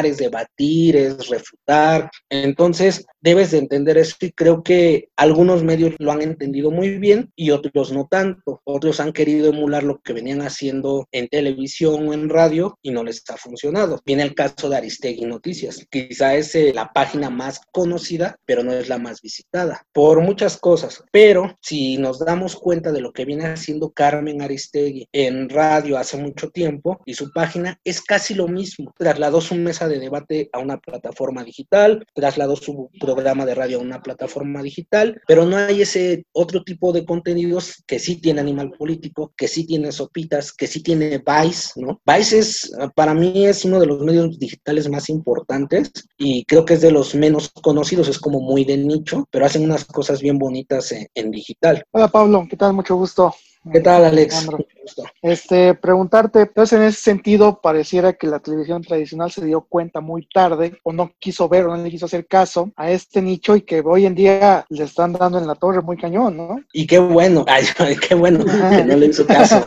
es 0.05 0.17
debatir, 0.17 0.95
es 0.95 1.29
refutar. 1.29 2.09
Entonces, 2.29 3.05
debes 3.23 3.51
de 3.51 3.57
entender 3.57 3.97
eso 3.97 4.17
y 4.19 4.31
creo 4.31 4.63
que 4.63 5.09
algunos 5.15 5.63
medios 5.63 5.95
lo 5.97 6.11
han 6.11 6.21
entendido 6.21 6.71
muy 6.71 6.99
bien 6.99 7.31
y 7.35 7.51
otros 7.51 7.93
no 7.93 8.07
tanto. 8.11 8.61
Otros 8.65 8.99
han 8.99 9.13
querido 9.13 9.49
emular 9.49 9.83
lo 9.83 10.01
que 10.01 10.13
venían 10.13 10.41
haciendo 10.41 11.07
en 11.11 11.29
televisión 11.29 12.07
o 12.07 12.13
en 12.13 12.29
radio 12.29 12.77
y 12.81 12.91
no 12.91 13.03
les 13.03 13.23
ha 13.29 13.37
funcionado. 13.37 14.01
Viene 14.05 14.23
el 14.23 14.35
caso 14.35 14.69
de 14.69 14.75
Aristegui 14.75 15.25
Noticias. 15.25 15.87
Quizá 15.89 16.35
es 16.35 16.53
eh, 16.55 16.73
la 16.75 16.91
página 16.91 17.29
más 17.29 17.61
conocida, 17.71 18.37
pero 18.45 18.63
no 18.63 18.73
es 18.73 18.89
la 18.89 18.97
más 18.97 19.21
visitada 19.21 19.85
por 19.93 20.21
muchas 20.21 20.57
cosas. 20.57 21.01
Pero 21.11 21.57
si 21.61 21.97
nos 21.97 22.19
damos 22.19 22.57
cuenta 22.57 22.91
de 22.91 22.99
lo 22.99 23.13
que 23.13 23.23
viene 23.23 23.45
haciendo 23.45 23.91
Carmen 23.91 24.41
Aristegui 24.41 25.07
en 25.13 25.47
radio 25.47 25.97
hace 25.97 26.17
mucho 26.17 26.49
tiempo 26.49 26.99
y 27.05 27.13
su 27.13 27.31
página 27.31 27.79
es 27.85 28.01
casi 28.01 28.33
lo 28.33 28.49
mismo. 28.49 28.93
Trasladó 28.97 29.39
su 29.39 29.55
mesa 29.55 29.87
de 29.87 29.99
debate 29.99 30.49
a 30.51 30.59
una 30.59 30.77
plataforma 30.77 31.43
digital, 31.45 32.05
trasladó 32.13 32.57
su 32.57 32.89
programa 33.13 33.45
de 33.45 33.55
radio 33.55 33.77
a 33.79 33.81
una 33.81 34.01
plataforma 34.01 34.61
digital, 34.61 35.21
pero 35.27 35.45
no 35.45 35.57
hay 35.57 35.81
ese 35.81 36.25
otro 36.31 36.63
tipo 36.63 36.91
de 36.91 37.05
contenidos 37.05 37.83
que 37.85 37.99
sí 37.99 38.17
tiene 38.17 38.41
Animal 38.41 38.71
Político, 38.71 39.33
que 39.35 39.47
sí 39.47 39.65
tiene 39.65 39.91
Sopitas, 39.91 40.51
que 40.53 40.67
sí 40.67 40.81
tiene 40.81 41.19
Vice, 41.19 41.71
¿no? 41.77 42.01
Vice 42.05 42.39
es, 42.39 42.71
para 42.95 43.13
mí, 43.13 43.45
es 43.45 43.65
uno 43.65 43.79
de 43.79 43.85
los 43.85 44.01
medios 44.01 44.39
digitales 44.39 44.89
más 44.89 45.09
importantes 45.09 45.91
y 46.17 46.43
creo 46.45 46.65
que 46.65 46.75
es 46.75 46.81
de 46.81 46.91
los 46.91 47.15
menos 47.15 47.49
conocidos, 47.61 48.07
es 48.07 48.19
como 48.19 48.41
muy 48.41 48.65
de 48.65 48.77
nicho, 48.77 49.27
pero 49.31 49.45
hacen 49.45 49.63
unas 49.63 49.85
cosas 49.85 50.21
bien 50.21 50.37
bonitas 50.37 50.91
en, 50.91 51.07
en 51.13 51.31
digital. 51.31 51.83
Hola 51.91 52.07
Pablo, 52.07 52.47
¿qué 52.49 52.57
tal? 52.57 52.73
Mucho 52.73 52.95
gusto. 52.95 53.33
¿Qué 53.71 53.79
tal, 53.79 54.03
Alex? 54.03 54.47
Este, 55.21 55.73
preguntarte, 55.75 56.41
entonces 56.41 56.77
en 56.77 56.85
ese 56.85 57.01
sentido 57.01 57.61
pareciera 57.61 58.13
que 58.13 58.27
la 58.27 58.39
televisión 58.39 58.81
tradicional 58.81 59.31
se 59.31 59.45
dio 59.45 59.61
cuenta 59.61 60.01
muy 60.01 60.27
tarde 60.27 60.79
o 60.83 60.91
no 60.91 61.11
quiso 61.19 61.47
ver 61.47 61.65
o 61.65 61.75
no 61.75 61.83
le 61.83 61.89
quiso 61.89 62.05
hacer 62.05 62.27
caso 62.27 62.71
a 62.75 62.91
este 62.91 63.21
nicho 63.21 63.55
y 63.55 63.61
que 63.61 63.81
hoy 63.81 64.05
en 64.05 64.15
día 64.15 64.65
le 64.69 64.83
están 64.83 65.13
dando 65.13 65.37
en 65.37 65.47
la 65.47 65.55
torre 65.55 65.81
muy 65.81 65.97
cañón, 65.97 66.37
¿no? 66.37 66.59
Y 66.73 66.85
qué 66.85 66.99
bueno, 66.99 67.45
ay, 67.47 67.65
qué 68.07 68.15
bueno 68.15 68.43
que 68.43 68.83
no 68.83 68.95
le 68.97 69.07
hizo 69.07 69.25
caso. 69.25 69.65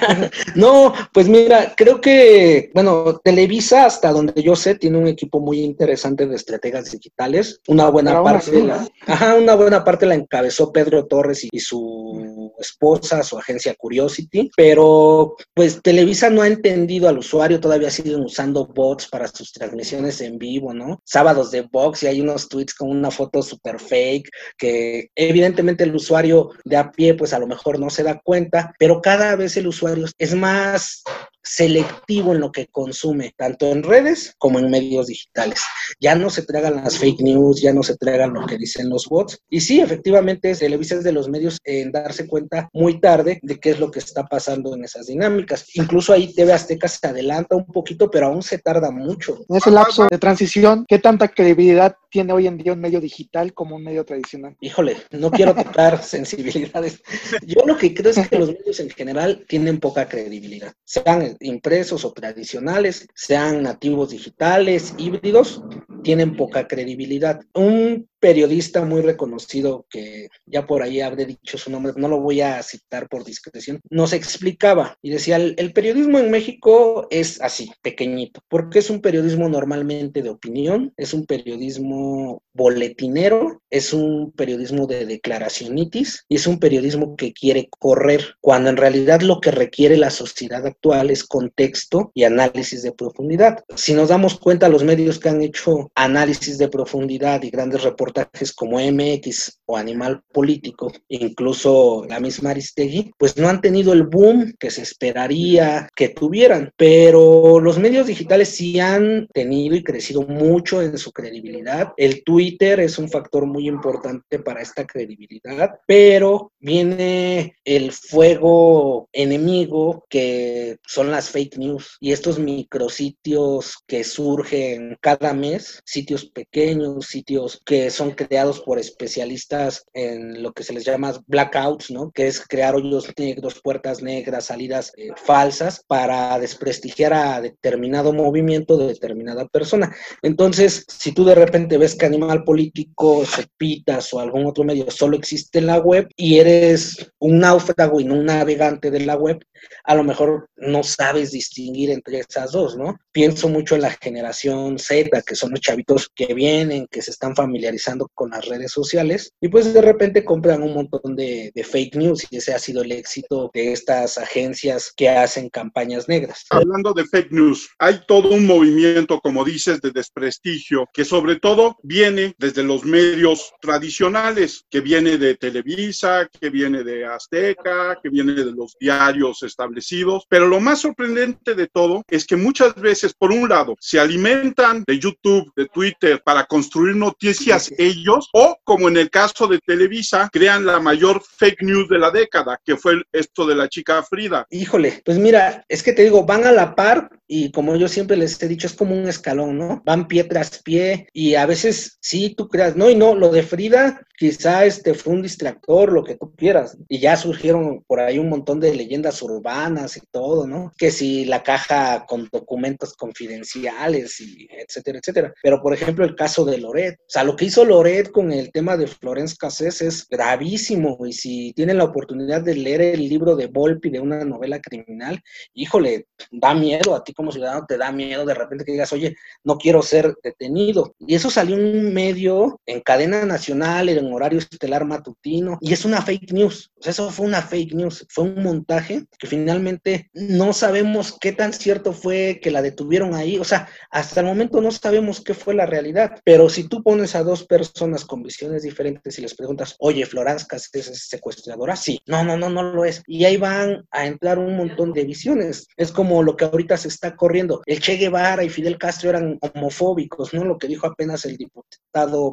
no, 0.54 0.92
pues 1.12 1.28
mira, 1.28 1.74
creo 1.76 2.00
que, 2.00 2.70
bueno, 2.74 3.20
Televisa, 3.24 3.86
hasta 3.86 4.12
donde 4.12 4.42
yo 4.42 4.54
sé, 4.56 4.74
tiene 4.74 4.98
un 4.98 5.08
equipo 5.08 5.40
muy 5.40 5.60
interesante 5.60 6.26
de 6.26 6.36
estrategas 6.36 6.90
digitales. 6.90 7.60
Una 7.68 7.88
buena 7.88 8.22
parte, 8.22 8.62
la, 8.62 8.86
ajá, 9.06 9.34
una 9.34 9.54
buena 9.54 9.84
parte 9.84 10.06
la 10.06 10.14
encabezó 10.14 10.72
Pedro 10.72 11.06
Torres 11.06 11.44
y, 11.44 11.48
y 11.52 11.60
su 11.60 12.52
esposa, 12.58 13.22
su 13.22 13.38
agencia 13.38 13.74
Curiosity, 13.74 14.50
pero 14.58 15.36
pues 15.54 15.80
Televisa 15.82 16.30
no 16.30 16.42
ha 16.42 16.48
entendido 16.48 17.08
al 17.08 17.18
usuario, 17.18 17.60
todavía 17.60 17.92
siguen 17.92 18.22
usando 18.22 18.66
bots 18.66 19.06
para 19.06 19.28
sus 19.28 19.52
transmisiones 19.52 20.20
en 20.20 20.36
vivo, 20.36 20.74
¿no? 20.74 21.00
Sábados 21.04 21.52
de 21.52 21.60
box 21.60 22.02
y 22.02 22.08
hay 22.08 22.20
unos 22.20 22.48
tweets 22.48 22.74
con 22.74 22.90
una 22.90 23.12
foto 23.12 23.40
super 23.40 23.78
fake 23.78 24.28
que 24.56 25.10
evidentemente 25.14 25.84
el 25.84 25.94
usuario 25.94 26.50
de 26.64 26.76
a 26.76 26.90
pie 26.90 27.14
pues 27.14 27.32
a 27.32 27.38
lo 27.38 27.46
mejor 27.46 27.78
no 27.78 27.88
se 27.88 28.02
da 28.02 28.20
cuenta, 28.20 28.74
pero 28.80 29.00
cada 29.00 29.36
vez 29.36 29.56
el 29.56 29.68
usuario 29.68 30.06
es 30.18 30.34
más 30.34 31.04
selectivo 31.48 32.32
en 32.32 32.40
lo 32.40 32.52
que 32.52 32.66
consume, 32.66 33.32
tanto 33.36 33.66
en 33.66 33.82
redes 33.82 34.34
como 34.38 34.58
en 34.58 34.70
medios 34.70 35.06
digitales. 35.06 35.60
Ya 35.98 36.14
no 36.14 36.28
se 36.28 36.42
tragan 36.42 36.76
las 36.76 36.98
fake 36.98 37.20
news, 37.20 37.60
ya 37.62 37.72
no 37.72 37.82
se 37.82 37.96
tragan 37.96 38.34
lo 38.34 38.46
que 38.46 38.58
dicen 38.58 38.90
los 38.90 39.06
bots. 39.06 39.40
Y 39.48 39.60
sí, 39.60 39.80
efectivamente, 39.80 40.54
Televisa 40.54 40.96
es 40.96 41.04
de 41.04 41.12
los 41.12 41.28
medios 41.28 41.58
en 41.64 41.90
darse 41.90 42.26
cuenta 42.26 42.68
muy 42.72 43.00
tarde 43.00 43.40
de 43.42 43.58
qué 43.58 43.70
es 43.70 43.80
lo 43.80 43.90
que 43.90 43.98
está 43.98 44.26
pasando 44.26 44.74
en 44.74 44.84
esas 44.84 45.06
dinámicas. 45.06 45.64
Incluso 45.74 46.12
ahí 46.12 46.34
TV 46.34 46.52
Azteca 46.52 46.86
se 46.86 47.06
adelanta 47.06 47.56
un 47.56 47.66
poquito, 47.66 48.10
pero 48.10 48.26
aún 48.26 48.42
se 48.42 48.58
tarda 48.58 48.90
mucho. 48.90 49.38
En 49.48 49.56
ese 49.56 49.70
lapso 49.70 50.06
de 50.10 50.18
transición, 50.18 50.84
¿qué 50.86 50.98
tanta 50.98 51.28
credibilidad 51.28 51.96
tiene 52.10 52.32
hoy 52.32 52.46
en 52.46 52.58
día 52.58 52.72
un 52.72 52.80
medio 52.80 53.00
digital 53.00 53.54
como 53.54 53.76
un 53.76 53.84
medio 53.84 54.04
tradicional? 54.04 54.56
Híjole, 54.60 54.96
no 55.12 55.30
quiero 55.30 55.54
tocar 55.54 56.02
sensibilidades. 56.02 57.00
Yo 57.46 57.62
lo 57.66 57.76
que 57.76 57.94
creo 57.94 58.10
es 58.10 58.28
que 58.28 58.38
los 58.38 58.52
medios 58.52 58.80
en 58.80 58.90
general 58.90 59.44
tienen 59.48 59.80
poca 59.80 60.08
credibilidad, 60.08 60.72
sean 60.84 61.37
impresos 61.40 62.04
o 62.04 62.12
tradicionales, 62.12 63.08
sean 63.14 63.62
nativos 63.62 64.10
digitales, 64.10 64.94
híbridos, 64.98 65.62
tienen 66.02 66.36
poca 66.36 66.66
credibilidad. 66.66 67.40
Un 67.54 68.08
periodista 68.20 68.84
muy 68.84 69.02
reconocido, 69.02 69.86
que 69.88 70.28
ya 70.46 70.66
por 70.66 70.82
ahí 70.82 71.00
habré 71.00 71.26
dicho 71.26 71.58
su 71.58 71.70
nombre, 71.70 71.92
no 71.96 72.08
lo 72.08 72.20
voy 72.20 72.40
a 72.40 72.62
citar 72.62 73.08
por 73.08 73.24
discreción, 73.24 73.80
nos 73.90 74.12
explicaba 74.12 74.98
y 75.02 75.10
decía, 75.10 75.36
el, 75.36 75.72
periodismo 75.72 76.18
en 76.18 76.30
México 76.30 77.06
es 77.10 77.40
así, 77.40 77.70
pequeñito, 77.82 78.40
porque 78.48 78.80
es 78.80 78.90
un 78.90 79.00
periodismo 79.00 79.48
normalmente 79.48 80.22
de 80.22 80.30
opinión, 80.30 80.92
es 80.96 81.14
un 81.14 81.26
periodismo 81.26 82.42
boletinero, 82.52 83.62
es 83.70 83.92
un 83.92 84.32
periodismo 84.32 84.86
de 84.86 85.06
declaracionitis 85.06 86.24
y 86.28 86.36
es 86.36 86.46
un 86.46 86.58
periodismo 86.58 87.16
que 87.16 87.32
quiere 87.32 87.68
correr, 87.78 88.34
cuando 88.40 88.70
en 88.70 88.76
realidad 88.76 89.20
lo 89.20 89.40
que 89.40 89.52
requiere 89.52 89.96
la 89.96 90.10
sociedad 90.10 90.66
actual 90.66 91.10
es 91.10 91.22
contexto 91.22 92.10
y 92.14 92.24
análisis 92.24 92.82
de 92.82 92.92
profundidad. 92.92 93.64
Si 93.76 93.94
nos 93.94 94.08
damos 94.08 94.38
cuenta, 94.40 94.68
los 94.68 94.82
medios 94.82 95.20
que 95.20 95.28
han 95.28 95.42
hecho 95.42 95.90
análisis 95.94 96.58
de 96.58 96.68
profundidad 96.68 97.42
y 97.42 97.50
grandes 97.50 97.82
reportajes 97.82 98.07
como 98.54 98.78
MX 98.78 99.60
o 99.66 99.76
Animal 99.76 100.22
Político, 100.32 100.92
incluso 101.08 102.04
la 102.08 102.20
misma 102.20 102.50
Aristegui, 102.50 103.12
pues 103.18 103.36
no 103.36 103.48
han 103.48 103.60
tenido 103.60 103.92
el 103.92 104.04
boom 104.04 104.54
que 104.58 104.70
se 104.70 104.82
esperaría 104.82 105.88
que 105.94 106.08
tuvieran, 106.08 106.72
pero 106.76 107.60
los 107.60 107.78
medios 107.78 108.06
digitales 108.06 108.48
sí 108.48 108.80
han 108.80 109.26
tenido 109.32 109.76
y 109.76 109.84
crecido 109.84 110.22
mucho 110.22 110.82
en 110.82 110.96
su 110.98 111.12
credibilidad. 111.12 111.92
El 111.96 112.24
Twitter 112.24 112.80
es 112.80 112.98
un 112.98 113.08
factor 113.08 113.46
muy 113.46 113.68
importante 113.68 114.38
para 114.38 114.62
esta 114.62 114.86
credibilidad, 114.86 115.78
pero 115.86 116.52
viene 116.58 117.56
el 117.64 117.92
fuego 117.92 119.08
enemigo 119.12 120.04
que 120.08 120.78
son 120.86 121.10
las 121.10 121.30
fake 121.30 121.58
news 121.58 121.96
y 122.00 122.12
estos 122.12 122.38
micrositios 122.38 123.76
que 123.86 124.04
surgen 124.04 124.96
cada 125.00 125.34
mes 125.34 125.80
sitios 125.84 126.26
pequeños, 126.26 127.06
sitios 127.06 127.60
que 127.64 127.90
son 127.98 128.12
creados 128.12 128.60
por 128.60 128.78
especialistas 128.78 129.84
en 129.92 130.42
lo 130.42 130.52
que 130.52 130.62
se 130.62 130.72
les 130.72 130.84
llama 130.84 131.20
blackouts, 131.26 131.90
¿no? 131.90 132.10
Que 132.12 132.28
es 132.28 132.40
crear 132.40 132.74
hoyos 132.76 133.12
negros, 133.18 133.60
puertas 133.60 134.02
negras, 134.02 134.46
salidas 134.46 134.92
eh, 134.96 135.10
falsas 135.16 135.84
para 135.86 136.38
desprestigiar 136.38 137.12
a 137.12 137.40
determinado 137.40 138.12
movimiento 138.12 138.76
de 138.78 138.86
determinada 138.86 139.46
persona. 139.48 139.94
Entonces, 140.22 140.84
si 140.88 141.12
tú 141.12 141.24
de 141.24 141.34
repente 141.34 141.76
ves 141.76 141.96
que 141.96 142.06
Animal 142.06 142.44
Político, 142.44 143.24
Sopitas 143.26 144.14
o 144.14 144.20
algún 144.20 144.46
otro 144.46 144.64
medio 144.64 144.90
solo 144.90 145.16
existe 145.16 145.58
en 145.58 145.66
la 145.66 145.78
web 145.78 146.08
y 146.16 146.38
eres 146.38 147.12
un 147.18 147.40
náufrago 147.40 148.00
y 148.00 148.04
no 148.04 148.14
un 148.14 148.26
navegante 148.26 148.90
de 148.90 149.00
la 149.00 149.16
web, 149.16 149.44
a 149.84 149.94
lo 149.94 150.04
mejor 150.04 150.48
no 150.56 150.82
sabes 150.82 151.32
distinguir 151.32 151.90
entre 151.90 152.20
esas 152.20 152.52
dos, 152.52 152.76
¿no? 152.76 152.96
Pienso 153.10 153.48
mucho 153.48 153.74
en 153.74 153.82
la 153.82 153.90
generación 153.90 154.78
Z, 154.78 155.22
que 155.22 155.34
son 155.34 155.50
los 155.50 155.60
chavitos 155.60 156.10
que 156.14 156.34
vienen, 156.34 156.86
que 156.90 157.02
se 157.02 157.10
están 157.10 157.34
familiarizando 157.34 157.87
con 158.14 158.30
las 158.30 158.46
redes 158.46 158.72
sociales 158.72 159.32
y 159.40 159.48
pues 159.48 159.72
de 159.72 159.80
repente 159.80 160.24
compran 160.24 160.62
un 160.62 160.74
montón 160.74 161.16
de, 161.16 161.52
fake 161.68 161.96
news 161.96 162.26
y 162.30 162.36
ese 162.36 162.54
ha 162.54 162.58
sido 162.58 162.82
el 162.82 162.92
éxito 162.92 163.50
de 163.52 163.72
estas 163.72 164.16
agencias 164.16 164.92
que 164.96 165.08
hacen 165.08 165.48
campañas 165.50 166.08
negras. 166.08 166.44
Hablando 166.50 166.92
de 166.92 167.04
fake 167.04 167.32
news, 167.32 167.68
hay 167.78 168.00
todo 168.06 168.30
un 168.30 168.46
movimiento, 168.46 169.20
como 169.20 169.44
dices, 169.44 169.80
de 169.80 169.90
desprestigio 169.90 170.88
que 170.92 171.04
sobre 171.04 171.36
todo 171.36 171.76
viene 171.82 172.34
desde 172.38 172.62
los 172.62 172.84
medios 172.84 173.52
tradicionales, 173.60 174.64
que 174.70 174.80
viene 174.80 175.18
de 175.18 175.34
Televisa, 175.34 176.28
que 176.40 176.48
viene 176.48 176.84
de 176.84 177.04
Azteca, 177.04 177.98
que 178.02 178.08
viene 178.08 178.32
de 178.32 178.52
los 178.52 178.76
diarios 178.80 179.42
establecidos, 179.42 180.24
pero 180.28 180.46
lo 180.46 180.60
más 180.60 180.80
sorprendente 180.80 181.54
de 181.54 181.66
todo 181.66 182.02
es 182.08 182.26
que 182.26 182.36
muchas 182.36 182.74
veces, 182.76 183.14
por 183.14 183.32
un 183.32 183.48
lado, 183.48 183.76
se 183.80 184.00
alimentan 184.00 184.84
de 184.86 184.98
YouTube, 184.98 185.52
de 185.56 185.66
Twitter, 185.66 186.22
para 186.24 186.44
construir 186.44 186.96
noticias 186.96 187.70
ellos, 187.78 188.28
o 188.32 188.58
como 188.64 188.88
en 188.88 188.96
el 188.98 189.08
caso 189.08 189.46
de 189.46 189.58
Televisa, 189.60 190.28
crean 190.30 190.66
la 190.66 190.80
mayor 190.80 191.22
fake 191.22 191.62
news 191.62 191.88
de 191.88 191.98
la 191.98 192.10
década, 192.10 192.60
que 192.64 192.76
fue 192.76 193.02
esto 193.12 193.46
de 193.46 193.54
la 193.54 193.68
chica 193.68 194.02
Frida. 194.02 194.46
Híjole, 194.50 195.00
pues 195.04 195.18
mira, 195.18 195.64
es 195.68 195.82
que 195.82 195.92
te 195.92 196.02
digo, 196.02 196.24
van 196.24 196.44
a 196.44 196.52
la 196.52 196.74
par 196.74 197.17
y 197.28 197.52
como 197.52 197.76
yo 197.76 197.86
siempre 197.88 198.16
les 198.16 198.42
he 198.42 198.48
dicho, 198.48 198.66
es 198.66 198.72
como 198.72 198.96
un 198.96 199.06
escalón, 199.06 199.58
¿no? 199.58 199.82
Van 199.84 200.08
pie 200.08 200.24
tras 200.24 200.62
pie 200.62 201.06
y 201.12 201.34
a 201.34 201.44
veces 201.46 201.98
sí 202.00 202.34
tú 202.34 202.48
creas, 202.48 202.74
no, 202.74 202.90
y 202.90 202.94
no, 202.94 203.14
lo 203.14 203.30
de 203.30 203.42
Frida 203.42 204.00
quizá 204.18 204.64
este 204.64 204.94
fue 204.94 205.12
un 205.12 205.22
distractor, 205.22 205.92
lo 205.92 206.02
que 206.02 206.16
tú 206.16 206.34
quieras, 206.34 206.76
y 206.88 206.98
ya 206.98 207.16
surgieron 207.16 207.84
por 207.86 208.00
ahí 208.00 208.18
un 208.18 208.28
montón 208.28 208.58
de 208.58 208.74
leyendas 208.74 209.22
urbanas 209.22 209.96
y 209.96 210.00
todo, 210.10 210.46
¿no? 210.46 210.72
Que 210.76 210.90
si 210.90 211.24
la 211.24 211.44
caja 211.44 212.04
con 212.06 212.28
documentos 212.32 212.94
confidenciales 212.94 214.20
y 214.20 214.48
etcétera, 214.50 214.98
etcétera. 214.98 215.34
Pero 215.40 215.62
por 215.62 215.72
ejemplo 215.72 216.04
el 216.04 216.16
caso 216.16 216.44
de 216.44 216.58
Loret, 216.58 216.96
o 217.00 217.10
sea, 217.10 217.22
lo 217.22 217.36
que 217.36 217.44
hizo 217.44 217.64
Loret 217.64 218.10
con 218.10 218.32
el 218.32 218.50
tema 218.50 218.76
de 218.76 218.88
Florence 218.88 219.36
Cassés 219.38 219.82
es 219.82 220.08
gravísimo 220.08 220.98
y 221.06 221.12
si 221.12 221.52
tienen 221.52 221.78
la 221.78 221.84
oportunidad 221.84 222.42
de 222.42 222.54
leer 222.56 222.80
el 222.80 223.08
libro 223.08 223.36
de 223.36 223.46
Volpi 223.46 223.90
de 223.90 224.00
una 224.00 224.24
novela 224.24 224.60
criminal, 224.60 225.22
híjole, 225.54 226.08
da 226.32 226.54
miedo 226.54 226.96
a 226.96 227.04
ti 227.04 227.14
como 227.18 227.32
ciudadano, 227.32 227.66
te 227.66 227.76
da 227.76 227.90
miedo 227.90 228.24
de 228.24 228.32
repente 228.32 228.64
que 228.64 228.70
digas, 228.70 228.92
oye, 228.92 229.16
no 229.42 229.58
quiero 229.58 229.82
ser 229.82 230.14
detenido. 230.22 230.94
Y 231.00 231.16
eso 231.16 231.30
salió 231.30 231.56
en 231.56 231.78
un 231.78 231.92
medio, 231.92 232.60
en 232.64 232.80
cadena 232.80 233.24
nacional, 233.24 233.88
en 233.88 234.12
horario 234.12 234.38
estelar 234.38 234.84
matutino, 234.84 235.58
y 235.60 235.72
es 235.72 235.84
una 235.84 236.00
fake 236.00 236.32
news. 236.32 236.70
Eso 236.80 237.10
fue 237.10 237.26
una 237.26 237.42
fake 237.42 237.74
news, 237.74 238.06
fue 238.08 238.24
un 238.24 238.40
montaje 238.40 239.04
que 239.18 239.26
finalmente 239.26 240.08
no 240.14 240.52
sabemos 240.52 241.18
qué 241.20 241.32
tan 241.32 241.52
cierto 241.52 241.92
fue 241.92 242.38
que 242.40 242.52
la 242.52 242.62
detuvieron 242.62 243.14
ahí. 243.14 243.36
O 243.36 243.44
sea, 243.44 243.68
hasta 243.90 244.20
el 244.20 244.26
momento 244.26 244.60
no 244.60 244.70
sabemos 244.70 245.20
qué 245.20 245.34
fue 245.34 245.54
la 245.54 245.66
realidad. 245.66 246.20
Pero 246.24 246.48
si 246.48 246.68
tú 246.68 246.84
pones 246.84 247.16
a 247.16 247.24
dos 247.24 247.44
personas 247.44 248.04
con 248.04 248.22
visiones 248.22 248.62
diferentes 248.62 249.18
y 249.18 249.22
les 249.22 249.34
preguntas, 249.34 249.74
oye, 249.80 250.06
Floransca 250.06 250.56
es 250.56 250.70
secuestradora, 251.08 251.74
sí. 251.74 252.00
No, 252.06 252.22
no, 252.22 252.36
no, 252.36 252.48
no 252.48 252.62
lo 252.62 252.84
es. 252.84 253.02
Y 253.08 253.24
ahí 253.24 253.36
van 253.36 253.84
a 253.90 254.06
entrar 254.06 254.38
un 254.38 254.56
montón 254.56 254.92
de 254.92 255.02
visiones. 255.02 255.66
Es 255.76 255.90
como 255.90 256.22
lo 256.22 256.36
que 256.36 256.44
ahorita 256.44 256.76
se 256.76 256.86
está 256.86 257.07
corriendo. 257.16 257.62
El 257.66 257.80
Che 257.80 257.96
Guevara 257.96 258.44
y 258.44 258.48
Fidel 258.48 258.78
Castro 258.78 259.10
eran 259.10 259.38
homofóbicos, 259.40 260.34
¿no? 260.34 260.44
Lo 260.44 260.58
que 260.58 260.68
dijo 260.68 260.86
apenas 260.86 261.24
el 261.24 261.36
diputado 261.36 261.87